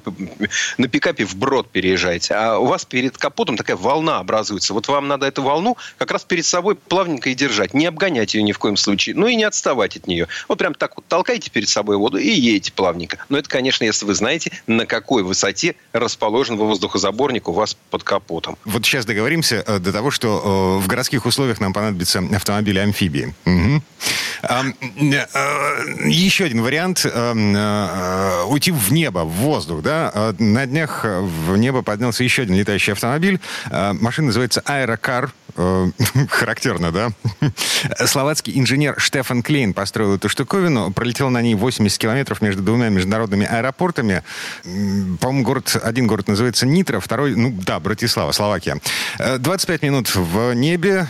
на 0.77 0.87
пикапе 0.87 1.25
вброд 1.25 1.71
переезжаете, 1.71 2.35
а 2.35 2.59
у 2.59 2.65
вас 2.65 2.85
перед 2.85 3.17
капотом 3.17 3.57
такая 3.57 3.75
волна 3.75 4.19
образуется. 4.19 4.73
Вот 4.73 4.87
вам 4.87 5.07
надо 5.07 5.25
эту 5.25 5.41
волну 5.41 5.77
как 5.97 6.11
раз 6.11 6.23
перед 6.23 6.45
собой 6.45 6.75
плавненько 6.75 7.31
и 7.31 7.33
держать. 7.33 7.73
Не 7.73 7.87
обгонять 7.87 8.35
ее 8.35 8.43
ни 8.43 8.51
в 8.51 8.59
коем 8.59 8.77
случае, 8.77 9.15
ну 9.15 9.25
и 9.25 9.35
не 9.35 9.45
отставать 9.45 9.97
от 9.97 10.05
нее. 10.05 10.27
Вот 10.47 10.59
прям 10.59 10.75
так 10.75 10.95
вот 10.95 11.05
толкайте 11.07 11.49
перед 11.49 11.69
собой 11.69 11.97
воду 11.97 12.17
и 12.19 12.29
едете 12.29 12.71
плавненько. 12.71 13.17
Но 13.29 13.39
это, 13.39 13.49
конечно, 13.49 13.83
если 13.83 14.05
вы 14.05 14.13
знаете, 14.13 14.51
на 14.67 14.85
какой 14.85 15.23
высоте 15.23 15.75
расположен 15.91 16.57
воздухозаборник 16.57 17.49
у 17.49 17.53
вас 17.53 17.75
под 17.89 18.03
капотом. 18.03 18.57
Вот 18.65 18.85
сейчас 18.85 19.05
договоримся 19.05 19.63
э, 19.65 19.79
до 19.79 19.91
того, 19.91 20.11
что 20.11 20.77
э, 20.79 20.83
в 20.83 20.87
городских 20.87 21.25
условиях 21.25 21.59
нам 21.59 21.73
понадобятся 21.73 22.19
автомобили-амфибии. 22.35 23.33
Угу. 23.45 23.81
Еще 26.05 26.45
один 26.45 26.61
вариант 26.61 27.05
уйти 28.51 28.71
в 28.71 28.91
небо, 28.91 29.19
в 29.19 29.31
воздух, 29.31 29.81
да. 29.81 30.33
На 30.37 30.65
днях 30.65 31.05
в 31.05 31.55
небо 31.57 31.81
поднялся 31.81 32.23
еще 32.23 32.43
один 32.43 32.55
летающий 32.55 32.93
автомобиль. 32.93 33.39
Машина 33.69 34.27
называется 34.27 34.61
Аэрокар. 34.65 35.31
Характерно, 36.29 36.91
да? 36.91 37.11
Словацкий 38.05 38.57
инженер 38.57 38.95
Штефан 38.97 39.43
Клейн 39.43 39.73
построил 39.73 40.15
эту 40.15 40.29
штуковину, 40.29 40.91
пролетел 40.91 41.29
на 41.29 41.41
ней 41.41 41.55
80 41.55 41.97
километров 41.97 42.41
между 42.41 42.61
двумя 42.61 42.89
международными 42.89 43.45
аэропортами. 43.45 44.23
По-моему, 44.63 45.43
город, 45.43 45.79
один 45.81 46.07
город 46.07 46.27
называется 46.27 46.65
Нитро, 46.65 46.99
второй, 46.99 47.35
ну 47.35 47.51
да, 47.51 47.79
Братислава, 47.79 48.31
Словакия. 48.31 48.79
25 49.17 49.81
минут 49.83 50.15
в 50.15 50.53
небе, 50.53 51.07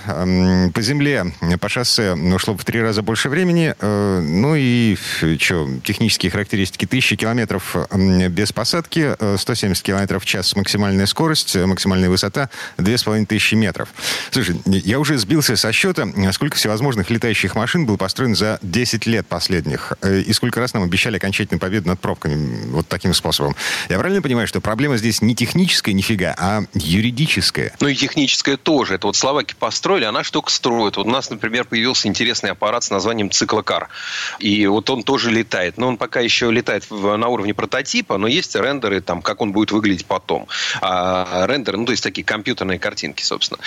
по 0.74 0.82
земле, 0.82 1.34
по 1.60 1.70
шоссе 1.70 2.14
ушло 2.14 2.56
в 2.56 2.66
три 2.66 2.82
раза 2.82 3.02
больше 3.02 3.30
времени. 3.30 3.76
Э, 3.80 4.20
ну 4.22 4.56
и 4.56 4.98
что, 5.40 5.70
технические 5.84 6.32
характеристики. 6.32 6.86
1000 6.86 7.16
километров 7.16 7.76
без 8.30 8.52
посадки, 8.52 9.16
170 9.38 9.84
километров 9.84 10.24
в 10.24 10.26
час 10.26 10.56
максимальная 10.56 11.06
скорость, 11.06 11.56
максимальная 11.56 12.10
высота 12.10 12.50
2500 12.78 13.58
метров. 13.58 13.90
Слушай, 14.32 14.62
я 14.66 14.98
уже 14.98 15.18
сбился 15.18 15.58
со 15.58 15.74
счета, 15.74 16.08
сколько 16.32 16.56
всевозможных 16.56 17.10
летающих 17.10 17.54
машин 17.56 17.86
было 17.86 17.98
построено 17.98 18.34
за 18.34 18.60
10 18.62 19.06
лет 19.06 19.28
последних. 19.28 19.92
Э, 20.02 20.22
и 20.22 20.32
сколько 20.32 20.62
раз 20.62 20.74
нам 20.74 20.84
обещали 20.84 21.18
окончательную 21.18 21.60
победу 21.60 21.90
над 21.90 22.00
пробками 22.00 22.72
вот 22.72 22.88
таким 22.88 23.14
способом. 23.14 23.58
Я 23.90 24.00
правильно 24.00 24.22
понимаю, 24.22 24.48
что 24.48 24.62
проблема 24.62 24.96
здесь 24.96 25.22
не 25.22 25.36
техническая 25.36 25.94
нифига, 25.94 26.34
а 26.38 26.62
юридическая? 26.74 27.76
Ну 27.82 27.90
и 27.90 27.96
техническая 27.96 28.56
тоже. 28.56 28.96
Это 28.96 29.08
вот 29.08 29.18
словаки 29.18 29.54
построили, 29.58 30.06
она 30.06 30.24
штука 30.24 30.50
строит. 30.50 30.96
Вот 30.96 31.08
у 31.08 31.10
нас, 31.10 31.30
например, 31.30 31.66
появился 31.66 32.08
интересный 32.08 32.52
аппарат 32.52 32.86
с 32.86 32.90
названием 32.90 33.32
циклокар. 33.32 33.90
И 34.40 34.66
вот 34.66 34.90
он 34.90 35.04
тоже 35.04 35.30
летает. 35.30 35.78
Но 35.78 35.90
он 35.90 35.98
пока 35.98 36.22
еще 36.22 36.50
летает 36.52 36.90
на 36.90 37.28
уровне 37.28 37.54
прототипа, 37.54 38.18
но 38.18 38.28
есть 38.28 38.56
рендеры, 38.56 39.02
там, 39.02 39.22
как 39.22 39.42
он 39.42 39.52
будет 39.52 39.72
выглядеть 39.72 40.06
потом. 40.06 40.48
А, 40.80 41.46
рендеры, 41.48 41.78
ну, 41.78 41.86
то 41.86 41.92
есть 41.92 42.04
такие 42.04 42.24
компьютерные 42.24 42.80
картинки, 42.80 43.24
собственно. 43.24 43.60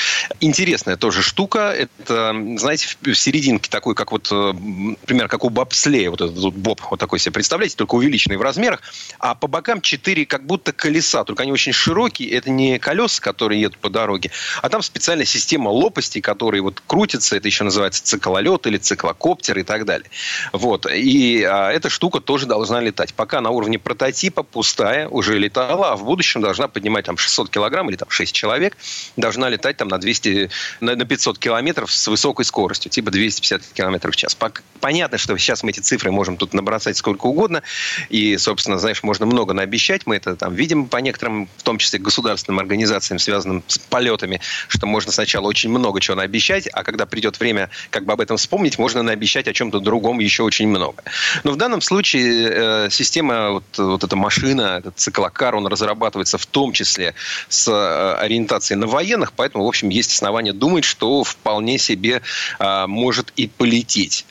Интересная 0.55 0.97
тоже 0.97 1.23
штука. 1.23 1.75
Это, 1.77 2.33
знаете, 2.59 2.97
в 3.03 3.15
серединке 3.15 3.69
такой, 3.69 3.97
как 3.97 4.13
вот, 4.13 4.29
э, 4.31 4.53
например, 4.53 5.27
как 5.27 5.43
у 5.43 5.49
бобслея, 5.49 6.11
вот 6.11 6.21
этот 6.21 6.39
вот 6.39 6.55
боб, 6.55 6.81
вот 6.91 7.01
такой 7.01 7.19
себе 7.19 7.33
представляете, 7.33 7.75
только 7.75 7.97
увеличенный 7.97 8.37
в 8.37 8.43
размерах, 8.43 8.81
а 9.19 9.35
по 9.35 9.49
бокам 9.49 9.81
четыре 9.81 10.27
как 10.27 10.47
будто 10.47 10.73
колеса, 10.73 11.25
только 11.25 11.43
они 11.43 11.51
очень 11.51 11.73
широкие, 11.73 12.31
это 12.31 12.51
не 12.51 12.79
колеса, 12.79 13.21
которые 13.21 13.61
едут 13.63 13.79
по 13.79 13.91
дороге, 13.91 14.31
а 14.63 14.69
там 14.69 14.81
специальная 14.83 15.25
система 15.25 15.71
лопастей, 15.71 16.23
которые 16.23 16.63
вот 16.63 16.81
крутятся, 16.87 17.37
это 17.37 17.49
еще 17.49 17.65
называется 17.65 18.05
циклолет 18.05 18.69
или 18.69 18.79
циклокоптер 18.79 19.59
и 19.59 19.65
так 19.65 19.85
далее. 19.85 20.09
Вот. 20.53 20.87
И 20.87 21.43
а, 21.43 21.73
эта 21.73 21.91
штука 21.91 22.21
тоже 22.21 22.47
должна 22.47 22.81
летать. 22.81 23.13
Пока 23.15 23.41
на 23.41 23.51
уровне 23.51 23.81
прототипа 23.81 24.45
пустая, 24.45 25.09
уже 25.09 25.37
летала, 25.37 25.93
а 25.93 25.97
в 25.97 26.05
будущем 26.05 26.43
должна 26.43 26.69
поднимать 26.69 27.07
там 27.07 27.17
600 27.17 27.51
килограмм 27.51 27.91
или 27.91 27.97
там 27.97 28.09
6 28.09 28.33
человек, 28.33 28.77
должна 29.17 29.49
летать 29.49 29.77
там 29.79 29.89
на 29.89 29.99
200, 29.99 30.44
на 30.81 31.05
500 31.05 31.39
километров 31.39 31.93
с 31.93 32.09
высокой 32.09 32.45
скоростью, 32.45 32.91
типа 32.91 33.11
250 33.11 33.63
километров 33.75 34.15
в 34.15 34.17
час. 34.17 34.37
Понятно, 34.81 35.19
что 35.19 35.37
сейчас 35.39 35.63
мы 35.63 35.71
эти 35.71 35.81
цифры 35.81 36.11
можем 36.11 36.37
тут 36.37 36.55
набросать 36.55 36.97
сколько 36.97 37.27
угодно, 37.27 37.63
и, 38.09 38.37
собственно, 38.37 38.79
знаешь, 38.79 39.03
можно 39.03 39.27
много 39.27 39.55
наобещать, 39.55 40.07
мы 40.07 40.17
это 40.17 40.37
там 40.37 40.55
видим 40.55 40.87
по 40.87 40.99
некоторым, 40.99 41.49
в 41.57 41.63
том 41.63 41.79
числе 41.79 41.99
государственным 41.99 42.59
организациям, 42.59 43.19
связанным 43.19 43.63
с 43.67 43.79
полетами, 43.79 44.41
что 44.69 44.87
можно 44.87 45.13
сначала 45.13 45.47
очень 45.47 45.71
много 45.71 46.01
чего 46.01 46.17
наобещать, 46.17 46.69
а 46.73 46.83
когда 46.83 47.07
придет 47.07 47.41
время 47.41 47.71
как 47.91 48.05
бы 48.05 48.13
об 48.13 48.21
этом 48.21 48.37
вспомнить, 48.37 48.79
можно 48.79 49.03
наобещать 49.03 49.49
о 49.49 49.53
чем-то 49.53 49.81
другом 49.81 50.19
еще 50.19 50.43
очень 50.43 50.69
много. 50.69 51.03
Но 51.45 51.53
в 51.53 51.57
данном 51.57 51.81
случае 51.81 52.51
э, 52.51 52.89
система, 52.91 53.51
вот, 53.51 53.65
вот 53.79 54.05
эта 54.05 54.17
машина, 54.17 54.79
этот 54.79 54.99
циклокар, 54.99 55.55
он 55.55 55.67
разрабатывается 55.67 56.39
в 56.39 56.47
том 56.47 56.73
числе 56.73 57.15
с 57.49 57.69
э, 57.69 58.15
ориентацией 58.21 58.79
на 58.79 58.87
военных, 58.87 59.33
поэтому, 59.33 59.65
в 59.65 59.69
общем, 59.69 59.89
есть 59.89 60.13
основания 60.13 60.34
думать, 60.53 60.85
что 60.85 61.25
вполне 61.25 61.79
себе 61.79 62.23
э, 62.59 62.87
может 62.87 63.33
и 63.37 63.47
полететь. 63.47 64.25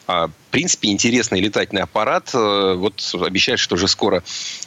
А, 0.54 0.56
принципе, 0.56 0.92
интересный 0.92 1.42
летательный 1.42 1.82
аппарат. 1.82 2.30
Э, 2.36 2.76
вот 2.76 3.12
обещают, 3.16 3.60
что 3.60 3.74
уже 3.74 3.88
скоро 3.88 4.24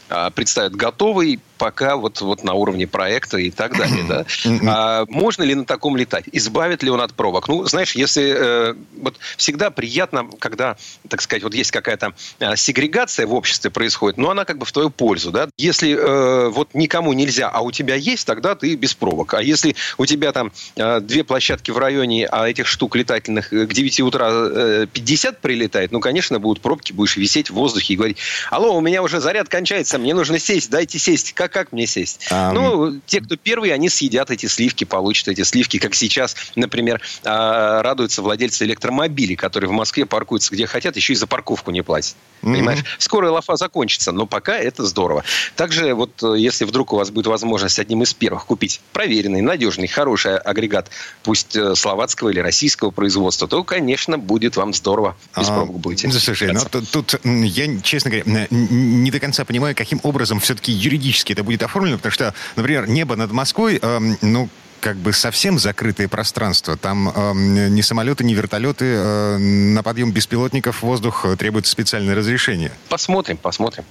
а, 0.09 0.31
представят 0.31 0.75
готовый, 0.75 1.41
пока 1.59 1.97
вот, 1.97 2.21
вот 2.21 2.45
на 2.45 2.55
уровне 2.55 2.87
проекта 2.87 3.39
и 3.39 3.51
так 3.51 3.77
далее. 3.77 3.97
Да? 4.07 4.25
А 4.69 5.05
можно 5.09 5.43
ли 5.43 5.55
на 5.55 5.65
таком 5.65 5.97
летать? 5.97 6.27
Избавит 6.31 6.83
ли 6.83 6.91
он 6.91 7.01
от 7.01 7.15
пробок? 7.15 7.49
Ну, 7.49 7.65
знаешь, 7.65 7.97
если 7.97 8.35
э, 8.37 8.75
вот 9.01 9.17
всегда 9.37 9.71
приятно, 9.71 10.29
когда, 10.39 10.77
так 11.09 11.23
сказать, 11.23 11.43
вот 11.43 11.55
есть 11.55 11.71
какая-то 11.71 12.13
э, 12.39 12.57
сегрегация 12.57 13.27
в 13.27 13.35
обществе 13.35 13.71
происходит, 13.71 14.17
но 14.19 14.31
она 14.31 14.45
как 14.45 14.59
бы 14.59 14.67
в 14.67 14.73
твою 14.73 14.91
пользу. 14.91 15.33
Да? 15.33 15.49
Если 15.57 15.97
э, 15.97 16.49
вот 16.51 16.75
никому 16.75 17.13
нельзя, 17.15 17.49
а 17.49 17.63
у 17.63 17.73
тебя 17.73 17.97
есть, 17.97 18.27
тогда 18.27 18.55
ты 18.55 18.75
без 18.77 18.95
пробок. 18.95 19.35
А 19.35 19.43
если 19.43 19.75
у 19.99 20.07
тебя 20.07 20.33
там 20.33 20.53
э, 20.77 21.01
две 21.01 21.25
площадки 21.25 21.71
в 21.71 21.79
районе, 21.79 22.27
а 22.27 22.49
этих 22.49 22.67
штук 22.67 22.95
летательных 22.95 23.49
к 23.51 23.73
9 23.73 24.01
утра 24.01 24.29
э, 24.31 24.87
50 24.93 25.41
прилетает, 25.41 25.76
ну, 25.91 26.01
конечно, 26.01 26.39
будут 26.39 26.63
пробки, 26.63 26.93
будешь 26.93 27.17
висеть 27.17 27.51
в 27.51 27.55
воздухе 27.55 27.95
и 27.95 27.97
говорить, 27.97 28.19
алло, 28.51 28.77
у 28.77 28.81
меня 28.81 29.03
уже 29.03 29.21
заряд 29.21 29.49
кончается, 29.49 29.99
мне 29.99 30.15
нужно 30.15 30.39
сесть, 30.39 30.71
дайте 30.71 30.99
сесть. 30.99 31.33
Как, 31.33 31.53
как 31.53 31.73
мне 31.73 31.87
сесть? 31.87 32.27
Um... 32.31 32.53
Ну, 32.53 33.01
те, 33.07 33.21
кто 33.21 33.37
первые, 33.37 33.75
они 33.75 33.89
съедят 33.89 34.31
эти 34.31 34.47
сливки, 34.47 34.85
получат 34.85 35.29
эти 35.29 35.43
сливки, 35.43 35.79
как 35.79 35.95
сейчас, 35.95 36.37
например, 36.55 37.01
а, 37.25 37.83
радуются 37.83 38.23
владельцы 38.23 38.65
электромобилей, 38.65 39.37
которые 39.37 39.69
в 39.69 39.73
Москве 39.73 40.07
паркуются 40.07 40.53
где 40.55 40.67
хотят, 40.67 40.97
еще 40.97 41.13
и 41.13 41.17
за 41.17 41.27
парковку 41.27 41.71
не 41.71 41.83
платят. 41.83 42.17
Mm-hmm. 42.43 42.53
Понимаешь? 42.53 42.85
Скоро 42.99 43.31
лафа 43.31 43.57
закончится, 43.57 44.13
но 44.13 44.27
пока 44.27 44.59
это 44.59 44.85
здорово. 44.85 45.25
Также 45.57 45.95
вот 45.95 46.23
э, 46.23 46.35
если 46.39 46.65
вдруг 46.65 46.93
у 46.93 46.97
вас 46.97 47.11
будет 47.11 47.27
возможность 47.27 47.79
одним 47.79 48.03
из 48.03 48.15
первых 48.15 48.47
купить 48.47 48.81
проверенный, 48.93 49.41
надежный, 49.41 49.89
хороший 49.89 50.37
агрегат, 50.39 50.91
пусть 51.23 51.57
э, 51.57 51.75
словацкого 51.75 52.31
или 52.31 52.41
российского 52.41 52.91
производства, 52.91 53.49
то, 53.49 53.65
конечно, 53.65 54.19
будет 54.19 54.57
вам 54.57 54.75
здорово. 54.75 55.17
Без 55.37 55.49
а, 55.49 55.55
пробок 55.67 55.81
будете. 55.81 56.11
Слушай, 56.11 56.53
ну 56.53 56.61
тут, 56.71 56.91
тут 56.91 57.21
я, 57.25 57.81
честно 57.81 58.11
говоря, 58.11 58.47
не 58.51 59.11
до 59.11 59.21
конца 59.21 59.45
понимаю, 59.45 59.75
каким 59.75 60.01
образом 60.03 60.41
все-таки 60.41 60.73
юридически 60.73 61.33
это 61.33 61.45
будет 61.45 61.63
оформлено, 61.63 61.97
потому 61.97 62.13
что, 62.13 62.35
например, 62.57 62.89
небо 62.89 63.17
над 63.17 63.33
Москвой, 63.33 63.79
э, 63.81 64.01
ну, 64.23 64.49
как 64.81 64.97
бы 64.97 65.13
совсем 65.13 65.59
закрытое 65.59 66.09
пространство. 66.09 66.77
Там 66.77 67.09
э, 67.09 67.33
ни 67.69 67.81
самолеты, 67.81 68.25
ни 68.25 68.35
вертолеты. 68.35 68.85
Э, 68.85 69.37
на 69.39 69.83
подъем 69.83 70.13
беспилотников 70.13 70.79
в 70.79 70.83
воздух 70.83 71.27
требуется 71.39 71.73
специальное 71.73 72.15
разрешение. 72.15 72.73
Посмотрим, 72.89 73.37
посмотрим. 73.37 73.85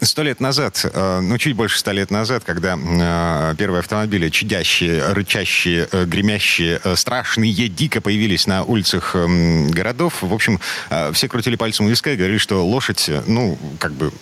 Сто 0.00 0.22
лет 0.22 0.40
назад, 0.40 0.84
э, 0.84 1.20
ну, 1.20 1.38
чуть 1.38 1.56
больше 1.56 1.78
ста 1.78 1.92
лет 1.92 2.10
назад, 2.10 2.44
когда 2.44 2.78
э, 2.78 3.54
первые 3.56 3.80
автомобили, 3.80 4.28
чадящие, 4.28 5.12
рычащие, 5.12 5.88
э, 5.90 6.04
гремящие, 6.04 6.80
э, 6.84 6.96
страшные, 6.96 7.52
дико 7.52 8.00
появились 8.00 8.46
на 8.46 8.64
улицах 8.64 9.12
э, 9.14 9.68
городов, 9.68 10.22
в 10.22 10.32
общем, 10.34 10.60
э, 10.90 11.12
все 11.12 11.28
крутили 11.28 11.56
пальцем 11.56 11.86
у 11.86 11.88
виска 11.88 12.10
и 12.10 12.16
говорили, 12.16 12.38
что 12.38 12.66
лошадь, 12.66 13.10
ну, 13.26 13.58
как 13.78 13.92
бы 13.92 14.12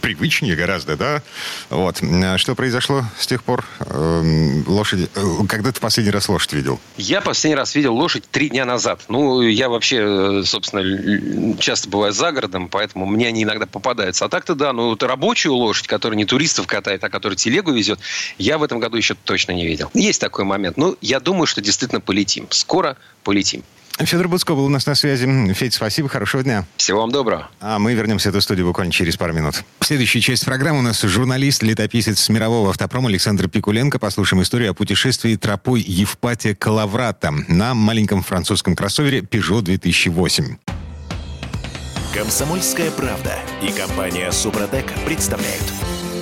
привычнее 0.00 0.54
гораздо, 0.54 0.96
да? 0.96 1.22
Вот. 1.70 2.00
Что 2.36 2.54
произошло 2.54 3.04
с 3.18 3.26
тех 3.26 3.42
пор? 3.42 3.64
Э, 3.80 4.62
лошади... 4.80 5.08
Э, 5.14 5.46
когда 5.46 5.72
ты 5.72 5.80
последний 5.80 6.10
раз 6.10 6.28
лошадь 6.28 6.52
видел? 6.54 6.80
Я 6.96 7.20
последний 7.20 7.54
раз 7.54 7.74
видел 7.74 7.94
лошадь 7.94 8.24
три 8.30 8.48
дня 8.48 8.64
назад. 8.64 9.02
Ну, 9.08 9.42
я 9.42 9.68
вообще, 9.68 9.98
э, 10.00 10.42
собственно, 10.44 11.56
часто 11.58 11.88
бываю 11.88 12.12
за 12.12 12.32
городом, 12.32 12.68
поэтому 12.68 13.06
мне 13.06 13.28
они 13.28 13.42
иногда 13.42 13.66
попадаются. 13.66 14.24
А 14.24 14.28
так-то 14.28 14.54
да, 14.54 14.72
ну, 14.72 14.88
вот 14.88 15.02
рабочую 15.02 15.54
лошадь, 15.54 15.86
которая 15.86 16.16
не 16.16 16.24
туристов 16.24 16.66
катает, 16.66 17.04
а 17.04 17.10
которая 17.10 17.36
телегу 17.36 17.72
везет, 17.72 18.00
я 18.38 18.58
в 18.58 18.62
этом 18.62 18.80
году 18.80 18.96
еще 18.96 19.14
точно 19.14 19.52
не 19.52 19.66
видел. 19.66 19.90
Есть 19.94 20.20
такой 20.20 20.44
момент. 20.44 20.76
Ну, 20.76 20.96
я 21.00 21.20
думаю, 21.20 21.46
что 21.46 21.60
действительно 21.60 22.00
полетим. 22.00 22.46
Скоро 22.50 22.96
полетим. 23.22 23.62
Федор 24.06 24.28
Буцко 24.28 24.54
был 24.54 24.64
у 24.64 24.68
нас 24.68 24.86
на 24.86 24.94
связи. 24.94 25.52
Федь, 25.52 25.74
спасибо, 25.74 26.08
хорошего 26.08 26.42
дня. 26.42 26.64
Всего 26.76 27.00
вам 27.00 27.10
доброго. 27.10 27.48
А 27.60 27.78
мы 27.78 27.94
вернемся 27.94 28.28
в 28.28 28.34
эту 28.34 28.40
студию 28.40 28.66
буквально 28.66 28.92
через 28.92 29.16
пару 29.16 29.32
минут. 29.32 29.62
Следующая 29.80 30.20
часть 30.20 30.44
программы 30.44 30.78
у 30.78 30.82
нас 30.82 31.00
журналист, 31.02 31.62
летописец 31.62 32.28
мирового 32.28 32.70
автопрома 32.70 33.08
Александр 33.08 33.48
Пикуленко. 33.48 33.98
Послушаем 33.98 34.42
историю 34.42 34.70
о 34.70 34.74
путешествии 34.74 35.36
тропой 35.36 35.80
Евпатия 35.82 36.54
Калаврата 36.54 37.30
на 37.48 37.74
маленьком 37.74 38.22
французском 38.22 38.74
кроссовере 38.74 39.20
Peugeot 39.20 39.62
2008. 39.62 40.56
Комсомольская 42.14 42.90
правда 42.90 43.38
и 43.62 43.70
компания 43.70 44.32
Супротек 44.32 44.92
представляют. 45.06 45.62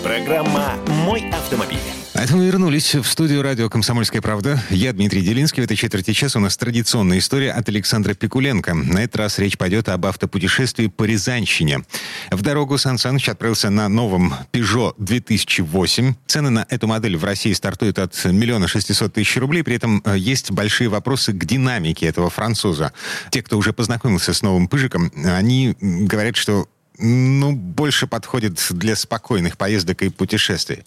Программа 0.03 0.75
«Мой 1.05 1.25
автомобиль». 1.31 1.79
А 2.19 2.23
это 2.23 2.37
мы 2.37 2.47
вернулись 2.47 2.97
в 2.97 3.05
студию 3.05 3.43
радио 3.43 3.71
«Комсомольская 3.71 4.21
правда». 4.21 4.61
Я 4.71 4.93
Дмитрий 4.93 5.23
Делинский. 5.23 5.63
В 5.63 5.67
этой 5.67 5.77
четверти 5.77 6.13
часа 6.13 6.41
у 6.41 6.43
нас 6.43 6.57
традиционная 6.57 7.19
история 7.21 7.53
от 7.53 7.69
Александра 7.69 8.13
Пикуленко. 8.13 8.75
На 8.75 9.05
этот 9.05 9.15
раз 9.19 9.39
речь 9.39 9.57
пойдет 9.57 9.89
об 9.89 10.05
автопутешествии 10.05 10.89
по 10.89 11.05
Рязанщине. 11.05 11.85
В 12.33 12.43
дорогу 12.43 12.77
Сан 12.77 12.99
Саныч 12.99 13.29
отправился 13.29 13.71
на 13.71 13.89
новом 13.89 14.35
Peugeot 14.51 14.95
2008. 14.99 16.15
Цены 16.27 16.51
на 16.51 16.67
эту 16.69 16.89
модель 16.89 17.17
в 17.17 17.23
России 17.23 17.53
стартуют 17.53 18.01
от 18.01 18.25
миллиона 18.25 18.67
шестисот 18.67 19.13
тысяч 19.13 19.37
рублей. 19.37 19.63
При 19.63 19.77
этом 19.77 20.03
э, 20.05 20.19
есть 20.19 20.51
большие 20.51 20.89
вопросы 20.89 21.33
к 21.33 21.45
динамике 21.45 22.07
этого 22.07 22.31
француза. 22.31 22.93
Те, 23.31 23.45
кто 23.45 23.57
уже 23.57 23.73
познакомился 23.73 24.35
с 24.35 24.43
новым 24.43 24.67
«Пыжиком», 24.67 25.13
они 25.25 25.77
говорят, 25.81 26.35
что 26.35 26.67
ну, 26.99 27.53
больше 27.53 28.07
подходит 28.07 28.61
для 28.71 28.97
спокойных 28.97 29.57
поездок 29.57 30.03
и 30.03 30.09
путешествий. 30.09 30.85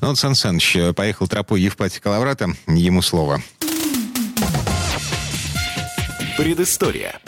Ну, 0.00 0.08
вот 0.08 0.18
Сан 0.18 0.34
Саныч 0.34 0.76
э, 0.76 0.92
поехал 0.92 1.28
тропой 1.28 1.60
Евпатия 1.60 2.00
Калаврата, 2.00 2.54
ему 2.66 3.02
слово. 3.02 3.42
Предыстория. 6.36 7.20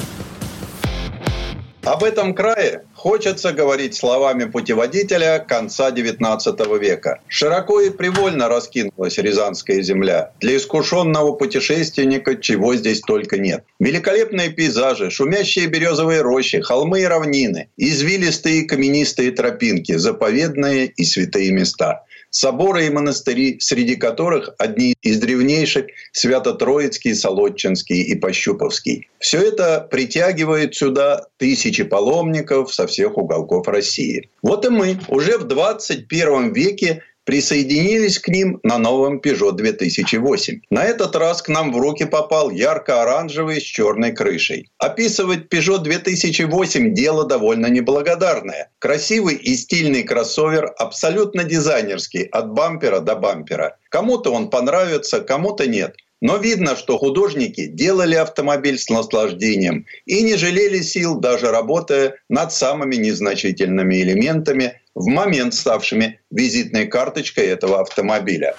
Об 1.91 2.05
этом 2.05 2.35
крае 2.35 2.85
хочется 2.95 3.53
говорить 3.53 3.97
словами 3.97 4.45
путеводителя 4.45 5.41
конца 5.41 5.91
XIX 5.91 6.79
века. 6.79 7.19
Широко 7.27 7.81
и 7.81 7.91
привольно 7.91 8.49
раскинулась 8.49 9.19
Рязанская 9.19 9.83
земля. 9.83 10.31
Для 10.39 10.57
искушенного 10.57 11.33
путешественника 11.33 12.37
чего 12.37 12.77
здесь 12.77 13.01
только 13.01 13.39
нет. 13.39 13.65
Великолепные 13.81 14.51
пейзажи, 14.51 15.11
шумящие 15.11 15.67
березовые 15.67 16.21
рощи, 16.21 16.61
холмы 16.61 17.01
и 17.01 17.07
равнины, 17.07 17.71
извилистые 17.77 18.69
каменистые 18.69 19.33
тропинки, 19.33 19.97
заповедные 19.97 20.87
и 20.87 21.05
святые 21.05 21.51
места– 21.51 22.05
соборы 22.31 22.87
и 22.87 22.91
монастыри, 22.91 23.59
среди 23.61 23.97
которых 23.97 24.55
одни 24.59 24.95
из 25.03 25.19
древнейших– 25.19 25.87
Свято-Троицкий, 26.13 27.15
Солодчинский 27.15 28.03
и 28.03 28.15
Пощуповский. 28.15 29.09
Все 29.19 29.41
это 29.41 29.87
притягивает 29.91 30.75
сюда 30.75 31.27
тысячи 31.37 31.85
паломников 31.85 32.73
со 32.73 32.87
всех 32.87 33.19
уголков 33.19 33.69
России. 33.69 34.29
Вот 34.43 34.65
и 34.65 34.69
мы 34.71 34.99
уже 35.09 35.39
в 35.39 35.45
21 35.45 36.53
веке 36.53 37.03
присоединились 37.25 38.19
к 38.19 38.29
ним 38.29 38.61
на 38.63 38.79
новом 38.79 39.21
Peugeot 39.21 39.53
2008. 39.53 40.61
На 40.71 40.85
этот 40.85 41.17
раз 41.17 41.43
к 41.43 41.49
нам 41.49 41.73
в 41.73 41.79
руки 41.79 42.05
попал 42.05 42.51
ярко-оранжевый 42.51 43.61
с 43.61 43.65
черной 43.65 44.13
крышей. 44.13 44.71
Описывать 44.79 45.53
Peugeot 45.53 45.79
2008 45.79 46.95
дело 46.95 47.25
довольно 47.25 47.67
неблагодарное. 47.67 48.71
Красивый 48.79 49.37
и 49.37 49.57
стильный 49.57 50.03
кроссовер, 50.03 50.73
абсолютно 50.79 51.45
дизайнерский, 51.45 52.23
от 52.25 52.53
бампера 52.53 53.01
до 53.01 53.17
бампера. 53.17 53.77
Кому-то 53.91 54.33
он 54.33 54.51
понравится, 54.51 55.21
кому-то 55.21 55.67
нет– 55.67 55.97
но 56.21 56.37
видно, 56.37 56.77
что 56.77 56.99
художники 56.99 57.67
делали 57.67 58.15
автомобиль 58.15 58.79
с 58.79 58.89
наслаждением 58.89 59.87
и 60.07 60.23
не 60.23 60.37
жалели 60.37 60.81
сил, 60.83 61.17
даже 61.17 61.51
работая 61.51 62.17
над 62.29 62.53
самыми 62.53 62.97
незначительными 62.97 64.03
элементами, 64.03 64.81
в 64.95 65.07
момент 65.07 65.55
ставшими 65.55 66.21
визитной 66.31 66.87
карточкой 66.87 67.47
этого 67.47 67.81
автомобиля. 67.81 68.55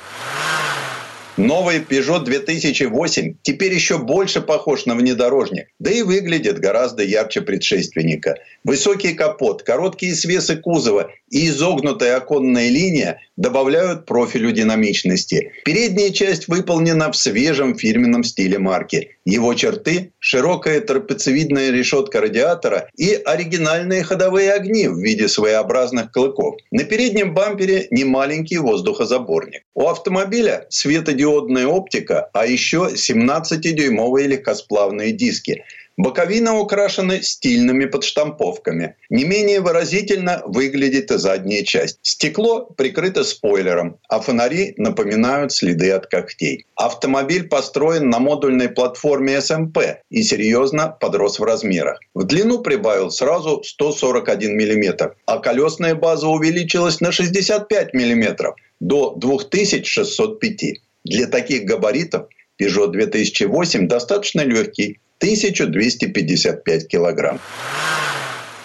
Новый 1.42 1.80
Peugeot 1.80 2.24
2008 2.24 3.38
теперь 3.42 3.74
еще 3.74 3.98
больше 3.98 4.42
похож 4.42 4.86
на 4.86 4.94
внедорожник, 4.94 5.70
да 5.80 5.90
и 5.90 6.04
выглядит 6.04 6.60
гораздо 6.60 7.04
ярче 7.04 7.42
предшественника. 7.42 8.36
Высокий 8.64 9.14
капот, 9.16 9.64
короткие 9.64 10.14
свесы 10.14 10.56
кузова 10.56 11.10
и 11.32 11.48
изогнутая 11.48 12.18
оконная 12.18 12.70
линия 12.70 13.22
добавляют 13.38 14.06
профилю 14.06 14.52
динамичности. 14.52 15.54
Передняя 15.66 16.12
часть 16.12 16.48
выполнена 16.48 17.12
в 17.12 17.18
свежем 17.18 17.76
фирменном 17.76 18.24
стиле 18.24 18.60
марки. 18.60 19.18
Его 19.26 19.54
черты– 19.54 20.14
широкая 20.20 20.82
трапециевидная 20.82 21.70
решетка 21.70 22.22
радиатора 22.22 22.90
и 22.98 23.14
оригинальные 23.14 24.04
ходовые 24.04 24.52
огни 24.52 24.88
в 24.88 24.98
виде 24.98 25.28
своеобразных 25.28 26.12
клыков. 26.12 26.56
На 26.72 26.84
переднем 26.86 27.36
бампере 27.36 27.88
немаленький 27.92 28.58
воздухозаборник. 28.58 29.62
У 29.76 29.88
автомобиля 29.88 30.66
светодиодная 30.70 31.68
оптика, 31.68 32.30
а 32.34 32.48
еще 32.48 32.90
17-дюймовые 32.94 34.28
легкосплавные 34.28 35.12
диски– 35.12 35.64
Боковины 35.98 36.52
украшены 36.52 37.22
стильными 37.22 37.86
подштамповками. 37.86 38.96
Не 39.10 39.26
менее 39.26 39.60
выразительно 39.60 40.42
выглядит 40.46 41.12
и 41.12 41.18
задняя 41.18 41.64
часть. 41.64 42.00
Стекло 42.02 42.66
прикрыто 42.66 43.24
спойлером, 43.24 43.98
а 44.08 44.20
фонари 44.22 44.74
напоминают 44.78 45.52
следы 45.52 45.92
от 45.92 46.08
когтей. 46.08 46.66
Автомобиль 46.76 47.48
построен 47.48 48.10
на 48.10 48.20
модульной 48.20 48.70
платформе 48.70 49.38
SMP 49.38 49.98
и 50.10 50.24
серьезно 50.24 50.96
подрос 51.00 51.40
в 51.40 51.44
размерах. 51.44 52.00
В 52.14 52.24
длину 52.24 52.60
прибавил 52.60 53.12
сразу 53.12 53.62
141 53.64 54.52
мм, 54.52 55.14
а 55.26 55.40
колесная 55.40 55.96
база 55.96 56.28
увеличилась 56.28 57.02
на 57.02 57.12
65 57.12 57.94
мм 57.94 58.56
до 58.80 59.14
2605. 59.16 60.82
Для 61.04 61.28
таких 61.28 61.66
габаритов 61.66 62.28
Peugeot 62.60 62.92
2008 62.92 63.88
достаточно 63.88 64.42
легкий, 64.42 65.00
1255 65.22 66.88
килограмм. 66.88 67.40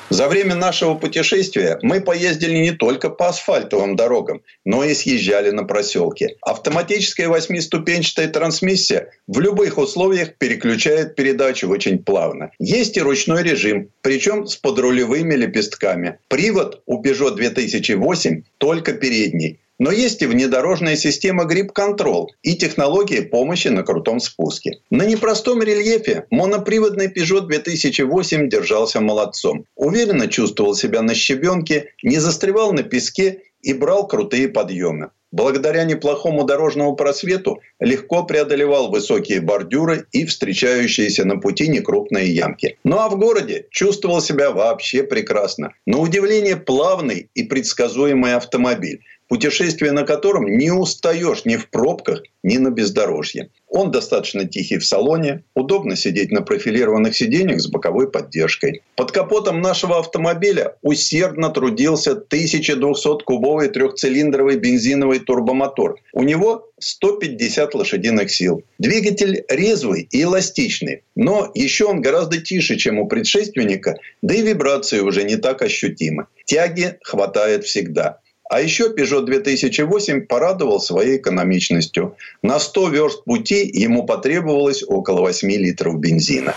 За 0.09 0.29
время 0.29 0.55
нашего 0.55 0.95
путешествия 0.95 1.79
мы 1.83 2.01
поездили 2.01 2.57
не 2.59 2.71
только 2.71 3.11
по 3.11 3.29
асфальтовым 3.29 3.97
дорогам, 3.97 4.41
но 4.65 4.85
и 4.85 4.95
съезжали 4.95 5.51
на 5.51 5.65
проселки. 5.65 6.37
Автоматическая 6.43 7.29
восьмиступенчатая 7.29 8.29
трансмиссия 8.29 9.11
в 9.27 9.41
любых 9.41 9.79
условиях 9.79 10.37
переключает 10.37 11.17
передачу 11.17 11.69
очень 11.69 11.99
плавно. 11.99 12.53
Есть 12.61 12.97
и 12.97 13.03
ручной 13.03 13.43
режим, 13.43 13.91
причем 14.01 14.47
с 14.47 14.57
подрулевыми 14.57 15.35
лепестками. 15.35 16.19
Привод 16.29 16.83
у 16.87 17.03
Peugeot 17.03 17.35
2008 17.35 18.43
только 18.59 18.93
передний. 18.93 19.59
Но 19.79 19.91
есть 19.91 20.23
и 20.23 20.27
внедорожная 20.27 20.97
система 20.97 21.45
Control 21.45 22.27
и 22.43 22.55
технологии 22.55 23.21
помощи 23.21 23.69
на 23.69 23.83
крутом 23.83 24.21
спуске. 24.21 24.79
На 24.91 25.05
непростом 25.05 25.63
рельефе 25.63 26.27
моноприводный 26.31 27.09
Peugeot 27.09 27.47
2008 27.47 28.49
держался 28.49 29.01
молодцом. 29.01 29.65
Уверенно 29.77 30.29
чувствовал 30.29 30.75
себя 30.75 31.03
на 31.03 31.15
щебенке, 31.15 31.93
не 32.03 32.19
застревал 32.19 32.73
на 32.73 32.83
песке 32.83 33.43
и 33.63 33.75
брал 33.75 34.07
крутые 34.07 34.49
подъемы. 34.49 35.11
Благодаря 35.33 35.85
неплохому 35.85 36.45
дорожному 36.45 36.95
просвету 36.95 37.61
легко 37.81 38.23
преодолевал 38.25 38.91
высокие 38.91 39.41
бордюры 39.41 40.07
и 40.13 40.25
встречающиеся 40.25 41.27
на 41.27 41.37
пути 41.37 41.69
некрупные 41.69 42.33
ямки. 42.33 42.79
Ну 42.85 42.99
а 42.99 43.09
в 43.09 43.19
городе 43.19 43.67
чувствовал 43.71 44.23
себя 44.23 44.53
вообще 44.53 45.03
прекрасно. 45.03 45.75
На 45.85 45.99
удивление 45.99 46.57
плавный 46.57 47.29
и 47.35 47.43
предсказуемый 47.43 48.35
автомобиль 48.35 49.03
путешествие 49.29 49.93
на 49.93 50.05
котором 50.05 50.47
не 50.47 50.71
устаешь 50.71 51.45
ни 51.45 51.57
в 51.57 51.71
пробках, 51.71 52.23
ни 52.43 52.59
на 52.59 52.71
бездорожье. 52.71 53.51
Он 53.69 53.91
достаточно 53.91 54.45
тихий 54.45 54.79
в 54.79 54.87
салоне, 54.87 55.43
удобно 55.55 55.97
сидеть 55.97 56.31
на 56.31 56.43
профилированных 56.43 57.17
сиденьях 57.17 57.61
с 57.61 57.67
боковой 57.67 58.11
поддержкой. 58.11 58.83
Под 58.95 59.11
капотом 59.11 59.61
нашего 59.61 59.99
автомобиля 59.99 60.77
усердно 60.83 61.51
трудился 61.51 62.13
1200-кубовый 62.13 63.69
трехцилиндровый 63.69 64.57
бензиновый 64.57 65.19
турбомотор. 65.19 65.97
У 66.13 66.23
него 66.23 66.71
150 66.79 67.75
лошадиных 67.75 68.31
сил. 68.31 68.63
Двигатель 68.79 69.45
резвый 69.49 70.09
и 70.11 70.23
эластичный, 70.23 71.03
но 71.15 71.51
еще 71.55 71.87
он 71.87 72.01
гораздо 72.01 72.41
тише, 72.41 72.77
чем 72.77 72.99
у 72.99 73.09
предшественника, 73.09 73.97
да 74.23 74.35
и 74.35 74.43
вибрации 74.43 75.01
уже 75.01 75.25
не 75.25 75.37
так 75.37 75.63
ощутимы. 75.63 76.27
Тяги 76.45 76.97
хватает 77.03 77.65
всегда. 77.65 78.21
А 78.49 78.61
еще 78.61 78.95
Peugeot 78.95 79.23
2008 79.23 80.27
порадовал 80.27 80.81
своей 80.81 81.17
экономичностью. 81.17 82.17
На 82.43 82.61
100 82.61 82.89
верст 82.91 83.25
пути 83.25 83.69
ему 83.73 84.05
потребовалось 84.05 84.85
около 84.87 85.21
8 85.21 85.51
литров 85.51 85.99
бензина. 85.99 86.55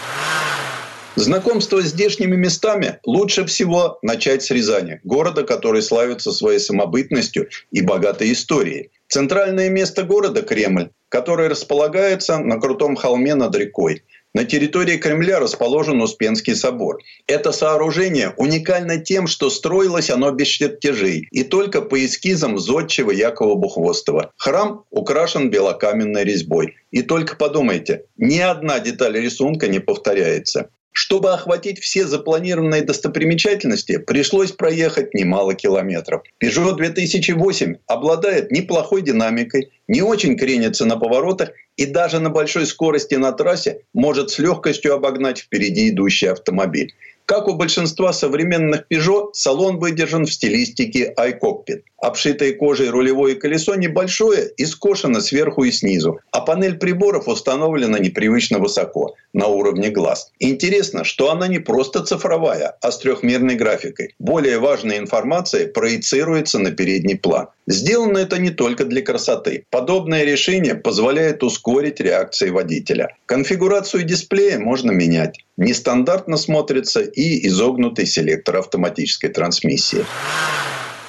Знакомство 1.16 1.82
с 1.82 1.88
здешними 1.88 2.36
местами 2.36 3.00
лучше 3.04 3.44
всего 3.46 3.98
начать 4.02 4.44
с 4.44 4.52
Рязани, 4.52 5.02
города, 5.04 5.44
который 5.44 5.82
славится 5.82 6.32
своей 6.32 6.60
самобытностью 6.60 7.50
и 7.72 7.82
богатой 7.82 8.32
историей. 8.32 8.92
Центральное 9.10 9.70
место 9.70 10.04
города– 10.04 10.42
Кремль, 10.44 10.92
который 11.10 11.48
располагается 11.48 12.38
на 12.38 12.60
крутом 12.60 12.96
холме 12.96 13.36
над 13.36 13.56
рекой. 13.56 14.04
На 14.36 14.46
территории 14.46 14.98
Кремля 14.98 15.40
расположен 15.40 16.02
Успенский 16.02 16.56
собор. 16.56 17.00
Это 17.26 17.52
сооружение 17.52 18.34
уникально 18.38 18.98
тем, 18.98 19.26
что 19.26 19.50
строилось 19.50 20.12
оно 20.12 20.32
без 20.32 20.48
чертежей 20.48 21.28
и 21.32 21.44
только 21.44 21.82
по 21.82 22.06
эскизам 22.06 22.60
зодчего 22.60 23.12
Якова 23.12 23.56
Бухвостова. 23.56 24.32
Храм 24.38 24.84
украшен 24.92 25.50
белокаменной 25.50 26.24
резьбой. 26.24 26.76
И 26.92 27.02
только 27.02 27.36
подумайте, 27.36 28.06
ни 28.18 28.38
одна 28.38 28.80
деталь 28.80 29.20
рисунка 29.20 29.68
не 29.68 29.80
повторяется. 29.80 30.70
Чтобы 30.92 31.32
охватить 31.32 31.80
все 31.80 32.08
запланированные 32.08 32.82
достопримечательности, 32.82 33.98
пришлось 33.98 34.52
проехать 34.52 35.14
немало 35.14 35.54
километров. 35.54 36.24
Peugeot 36.44 36.76
2008 36.76 37.76
обладает 37.88 38.52
неплохой 38.52 39.02
динамикой, 39.02 39.72
не 39.88 40.02
очень 40.02 40.38
кренится 40.38 40.86
на 40.86 40.98
поворотах 40.98 41.52
и 41.78 41.86
даже 41.86 42.20
на 42.20 42.30
большой 42.30 42.66
скорости 42.66 43.16
на 43.16 43.32
трассе 43.32 43.82
может 43.94 44.32
с 44.32 44.40
легкостью 44.40 44.94
обогнать 44.94 45.40
впереди 45.40 45.90
идущий 45.90 46.28
автомобиль. 46.28 46.94
Как 47.30 47.48
у 47.48 47.54
большинства 47.54 48.12
современных 48.12 48.86
Peugeot, 48.90 49.34
салон 49.34 49.78
выдержан 49.78 50.26
в 50.26 50.34
стилистике 50.34 51.14
iCockpit. 51.16 51.84
Обшитое 52.02 52.54
кожей 52.54 52.90
рулевое 52.90 53.36
колесо 53.36 53.76
небольшое 53.76 54.50
и 54.58 54.66
скошено 54.66 55.22
сверху 55.22 55.64
и 55.64 55.72
снизу, 55.72 56.22
а 56.32 56.42
панель 56.42 56.80
приборов 56.80 57.28
установлена 57.28 58.00
непривычно 58.00 58.58
высоко, 58.58 59.14
на 59.34 59.48
уровне 59.48 59.90
глаз. 59.90 60.32
Интересно, 60.40 61.04
что 61.04 61.32
она 61.32 61.48
не 61.48 61.60
просто 61.60 62.04
цифровая, 62.04 62.76
а 62.82 62.92
с 62.92 63.00
трехмерной 63.00 63.56
графикой. 63.56 64.16
Более 64.20 64.60
важная 64.60 64.98
информация 64.98 65.68
проецируется 65.68 66.60
на 66.60 66.72
передний 66.72 67.18
план. 67.18 67.48
Сделано 67.68 68.18
это 68.18 68.40
не 68.40 68.50
только 68.50 68.86
для 68.86 69.02
красоты. 69.02 69.66
Подобное 69.70 70.24
решение 70.24 70.76
позволяет 70.76 71.44
ускорить 71.44 72.00
реакции 72.00 72.50
водителя. 72.50 73.16
Конфигурацию 73.26 74.04
дисплея 74.04 74.60
можно 74.60 74.92
менять. 74.92 75.40
Нестандартно 75.58 76.38
смотрится 76.38 77.02
и 77.02 77.48
изогнутый 77.48 78.06
селектор 78.06 78.58
автоматической 78.58 79.30
трансмиссии. 79.30 80.06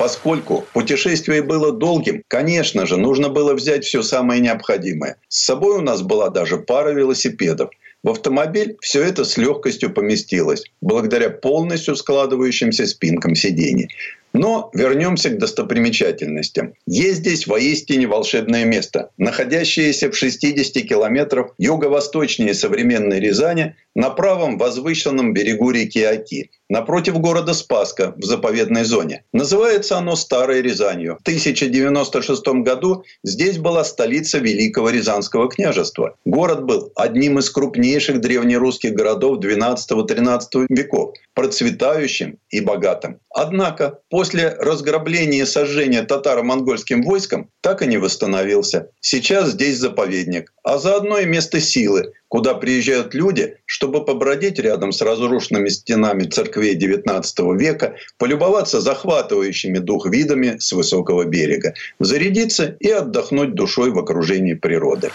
Поскольку 0.01 0.65
путешествие 0.73 1.43
было 1.43 1.73
долгим, 1.73 2.23
конечно 2.27 2.87
же, 2.87 2.97
нужно 2.97 3.29
было 3.29 3.53
взять 3.53 3.85
все 3.85 4.03
самое 4.03 4.41
необходимое. 4.41 5.17
С 5.29 5.45
собой 5.45 5.77
у 5.77 5.83
нас 5.83 6.01
была 6.01 6.31
даже 6.31 6.57
пара 6.57 6.89
велосипедов. 6.89 7.69
В 8.03 8.11
автомобиль 8.11 8.77
все 8.81 9.03
это 9.03 9.25
с 9.25 9.37
легкостью 9.37 9.93
поместилось, 9.93 10.65
благодаря 10.81 11.29
полностью 11.29 11.97
складывающимся 11.97 12.87
спинкам 12.87 13.35
сидений. 13.35 13.91
Но 14.33 14.71
вернемся 14.73 15.29
к 15.31 15.39
достопримечательностям. 15.39 16.75
Есть 16.87 17.19
здесь 17.19 17.47
воистине 17.47 18.07
волшебное 18.07 18.65
место, 18.65 19.11
находящееся 19.19 20.11
в 20.11 20.17
60 20.17 20.87
километрах 20.87 21.55
юго-восточнее 21.59 22.55
современной 22.55 23.21
Рязани 23.21 23.75
на 23.95 24.09
правом 24.11 24.57
возвышенном 24.57 25.35
берегу 25.35 25.71
реки 25.71 26.03
Оки, 26.03 26.51
напротив 26.71 27.19
города 27.19 27.53
Спаска 27.53 28.15
в 28.17 28.25
заповедной 28.25 28.85
зоне. 28.85 29.25
Называется 29.33 29.99
оно 29.99 30.17
Старой 30.17 30.63
Рязанью. 30.63 31.19
В 31.19 31.23
1096 31.23 32.47
году 32.63 33.05
здесь 33.23 33.59
была 33.59 33.85
столица 33.85 34.39
Великого 34.39 34.89
Рязанского 34.89 35.51
княжества. 35.51 36.17
Город 36.25 36.65
был 36.65 36.93
одним 36.97 37.39
из 37.39 37.51
крупнейших 37.51 38.21
древнерусских 38.21 38.95
городов 38.95 39.41
12-13 39.41 40.67
веков, 40.69 41.15
процветающим 41.35 42.39
и 42.51 42.61
богатым. 42.61 43.19
Однако 43.35 43.99
после 44.09 44.51
разграбления 44.59 45.43
и 45.43 45.47
сожжения 45.47 46.03
татаро-монгольским 46.03 47.03
войском 47.03 47.51
так 47.61 47.83
и 47.83 47.87
не 47.87 47.99
восстановился. 47.99 48.89
Сейчас 49.01 49.51
здесь 49.51 49.79
заповедник, 49.79 50.53
а 50.63 50.79
заодно 50.79 51.19
и 51.19 51.27
место 51.27 51.61
силы, 51.61 52.13
куда 52.31 52.55
приезжают 52.55 53.13
люди, 53.13 53.57
чтобы 53.67 54.05
побродить 54.05 54.59
рядом 54.61 54.93
с 54.93 55.03
разрушенными 55.03 55.69
стенами 55.69 56.23
церквей 56.23 56.79
XIX 56.79 57.23
века, 57.59 57.97
полюбоваться 58.19 58.81
захватывающими 58.81 59.79
дух 59.79 60.07
видами 60.07 60.57
с 60.59 60.73
высокого 60.73 61.25
берега, 61.25 61.75
зарядиться 61.99 62.77
и 62.79 62.89
отдохнуть 62.89 63.55
душой 63.55 63.91
в 63.91 63.99
окружении 63.99 64.55
природы. 64.55 65.11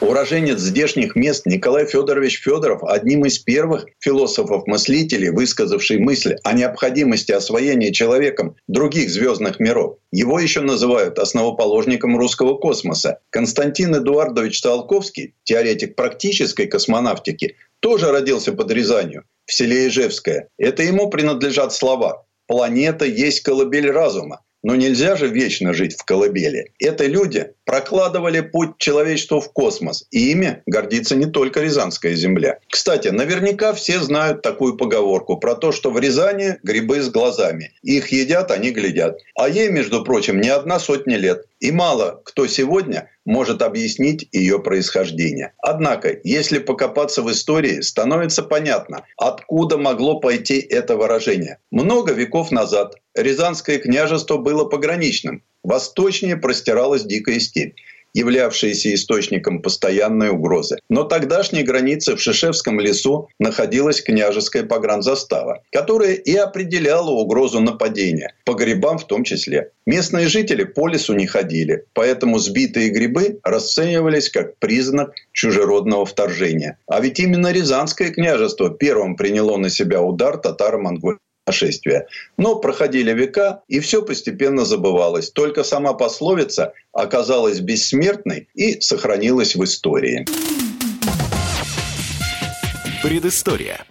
Уроженец 0.00 0.58
здешних 0.58 1.16
мест 1.16 1.46
Николай 1.46 1.86
Федорович 1.86 2.42
Федоров, 2.42 2.84
одним 2.84 3.24
из 3.24 3.38
первых 3.38 3.86
философов-мыслителей, 4.00 5.30
высказавший 5.30 5.98
мысль 5.98 6.36
о 6.44 6.52
необходимости 6.52 7.32
освоения 7.32 7.92
человеком 7.92 8.56
других 8.68 9.08
звездных 9.08 9.58
миров. 9.58 9.96
Его 10.12 10.38
еще 10.38 10.60
называют 10.60 11.18
основоположником 11.18 12.18
русского 12.18 12.58
космоса. 12.58 13.20
Константин 13.30 13.96
Эдуардович 13.96 14.60
Циолковский, 14.60 15.34
теоретик 15.44 15.96
практической 15.96 16.66
космонавтики, 16.66 17.56
тоже 17.80 18.12
родился 18.12 18.52
под 18.52 18.70
Рязанью, 18.70 19.24
в 19.46 19.52
селе 19.54 19.88
Ижевское. 19.88 20.48
Это 20.58 20.82
ему 20.82 21.08
принадлежат 21.08 21.72
слова 21.72 22.26
«Планета 22.46 23.06
есть 23.06 23.40
колыбель 23.40 23.90
разума». 23.90 24.42
Но 24.62 24.74
нельзя 24.74 25.14
же 25.14 25.28
вечно 25.28 25.72
жить 25.72 25.94
в 25.96 26.04
колыбели. 26.04 26.72
Это 26.80 27.06
люди 27.06 27.52
прокладывали 27.66 28.40
путь 28.40 28.78
человечеству 28.78 29.40
в 29.40 29.52
космос. 29.52 30.06
И 30.10 30.30
ими 30.30 30.62
гордится 30.66 31.16
не 31.16 31.26
только 31.26 31.60
Рязанская 31.60 32.14
земля. 32.14 32.60
Кстати, 32.70 33.08
наверняка 33.08 33.74
все 33.74 34.00
знают 34.00 34.40
такую 34.40 34.76
поговорку 34.76 35.36
про 35.36 35.56
то, 35.56 35.72
что 35.72 35.90
в 35.90 35.98
Рязани 35.98 36.56
грибы 36.62 37.02
с 37.02 37.10
глазами. 37.10 37.72
Их 37.82 38.08
едят, 38.12 38.50
они 38.50 38.70
глядят. 38.70 39.18
А 39.34 39.48
ей, 39.48 39.68
между 39.68 40.04
прочим, 40.04 40.40
не 40.40 40.48
одна 40.48 40.78
сотня 40.78 41.16
лет. 41.16 41.44
И 41.58 41.72
мало 41.72 42.20
кто 42.24 42.46
сегодня 42.46 43.10
может 43.24 43.62
объяснить 43.62 44.28
ее 44.30 44.60
происхождение. 44.60 45.52
Однако, 45.58 46.16
если 46.22 46.58
покопаться 46.58 47.22
в 47.22 47.30
истории, 47.32 47.80
становится 47.80 48.42
понятно, 48.42 49.04
откуда 49.16 49.76
могло 49.76 50.20
пойти 50.20 50.58
это 50.60 50.96
выражение. 50.96 51.58
Много 51.70 52.12
веков 52.12 52.52
назад 52.52 52.94
Рязанское 53.14 53.78
княжество 53.78 54.36
было 54.36 54.64
пограничным. 54.64 55.42
Восточнее 55.66 56.36
простиралась 56.36 57.02
дикая 57.02 57.40
степь 57.40 57.74
являвшиеся 58.16 58.94
источником 58.94 59.60
постоянной 59.60 60.30
угрозы. 60.30 60.78
Но 60.88 61.04
тогдашней 61.04 61.62
границе 61.62 62.16
в 62.16 62.20
Шишевском 62.20 62.80
лесу 62.80 63.28
находилась 63.38 64.00
княжеская 64.00 64.62
погранзастава, 64.62 65.62
которая 65.70 66.14
и 66.14 66.34
определяла 66.34 67.10
угрозу 67.10 67.60
нападения, 67.60 68.32
по 68.44 68.54
грибам 68.54 68.96
в 68.96 69.06
том 69.06 69.22
числе. 69.22 69.72
Местные 69.84 70.28
жители 70.28 70.64
по 70.64 70.88
лесу 70.88 71.12
не 71.12 71.26
ходили, 71.26 71.84
поэтому 71.92 72.38
сбитые 72.38 72.88
грибы 72.88 73.38
расценивались 73.42 74.30
как 74.30 74.56
признак 74.58 75.12
чужеродного 75.32 76.06
вторжения. 76.06 76.78
А 76.86 77.00
ведь 77.00 77.20
именно 77.20 77.52
Рязанское 77.52 78.10
княжество 78.10 78.70
первым 78.70 79.16
приняло 79.16 79.58
на 79.58 79.68
себя 79.68 80.00
удар 80.00 80.38
татаро-монгольского 80.38 81.25
нашествия. 81.46 82.06
Но 82.36 82.56
проходили 82.56 83.12
века, 83.12 83.62
и 83.68 83.80
все 83.80 84.02
постепенно 84.02 84.64
забывалось. 84.64 85.30
Только 85.30 85.62
сама 85.62 85.94
пословица 85.94 86.72
оказалась 86.92 87.60
бессмертной 87.60 88.48
и 88.54 88.80
сохранилась 88.80 89.54
в 89.54 89.64
истории. 89.64 90.26
Предыстория. 93.02 93.84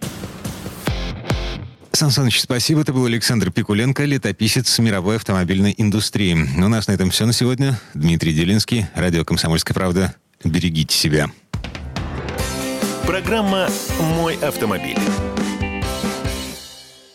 Сан 1.92 2.10
Саныч, 2.10 2.42
спасибо. 2.42 2.82
Это 2.82 2.92
был 2.92 3.06
Александр 3.06 3.50
Пикуленко, 3.50 4.04
летописец 4.04 4.78
мировой 4.78 5.16
автомобильной 5.16 5.74
индустрии. 5.78 6.34
У 6.34 6.68
нас 6.68 6.88
на 6.88 6.92
этом 6.92 7.08
все 7.08 7.24
на 7.24 7.32
сегодня. 7.32 7.80
Дмитрий 7.94 8.34
Делинский, 8.34 8.86
радио 8.94 9.24
«Комсомольская 9.24 9.74
правда». 9.74 10.14
Берегите 10.44 10.94
себя. 10.94 11.30
Программа 13.06 13.68
«Мой 13.98 14.36
автомобиль». 14.42 14.98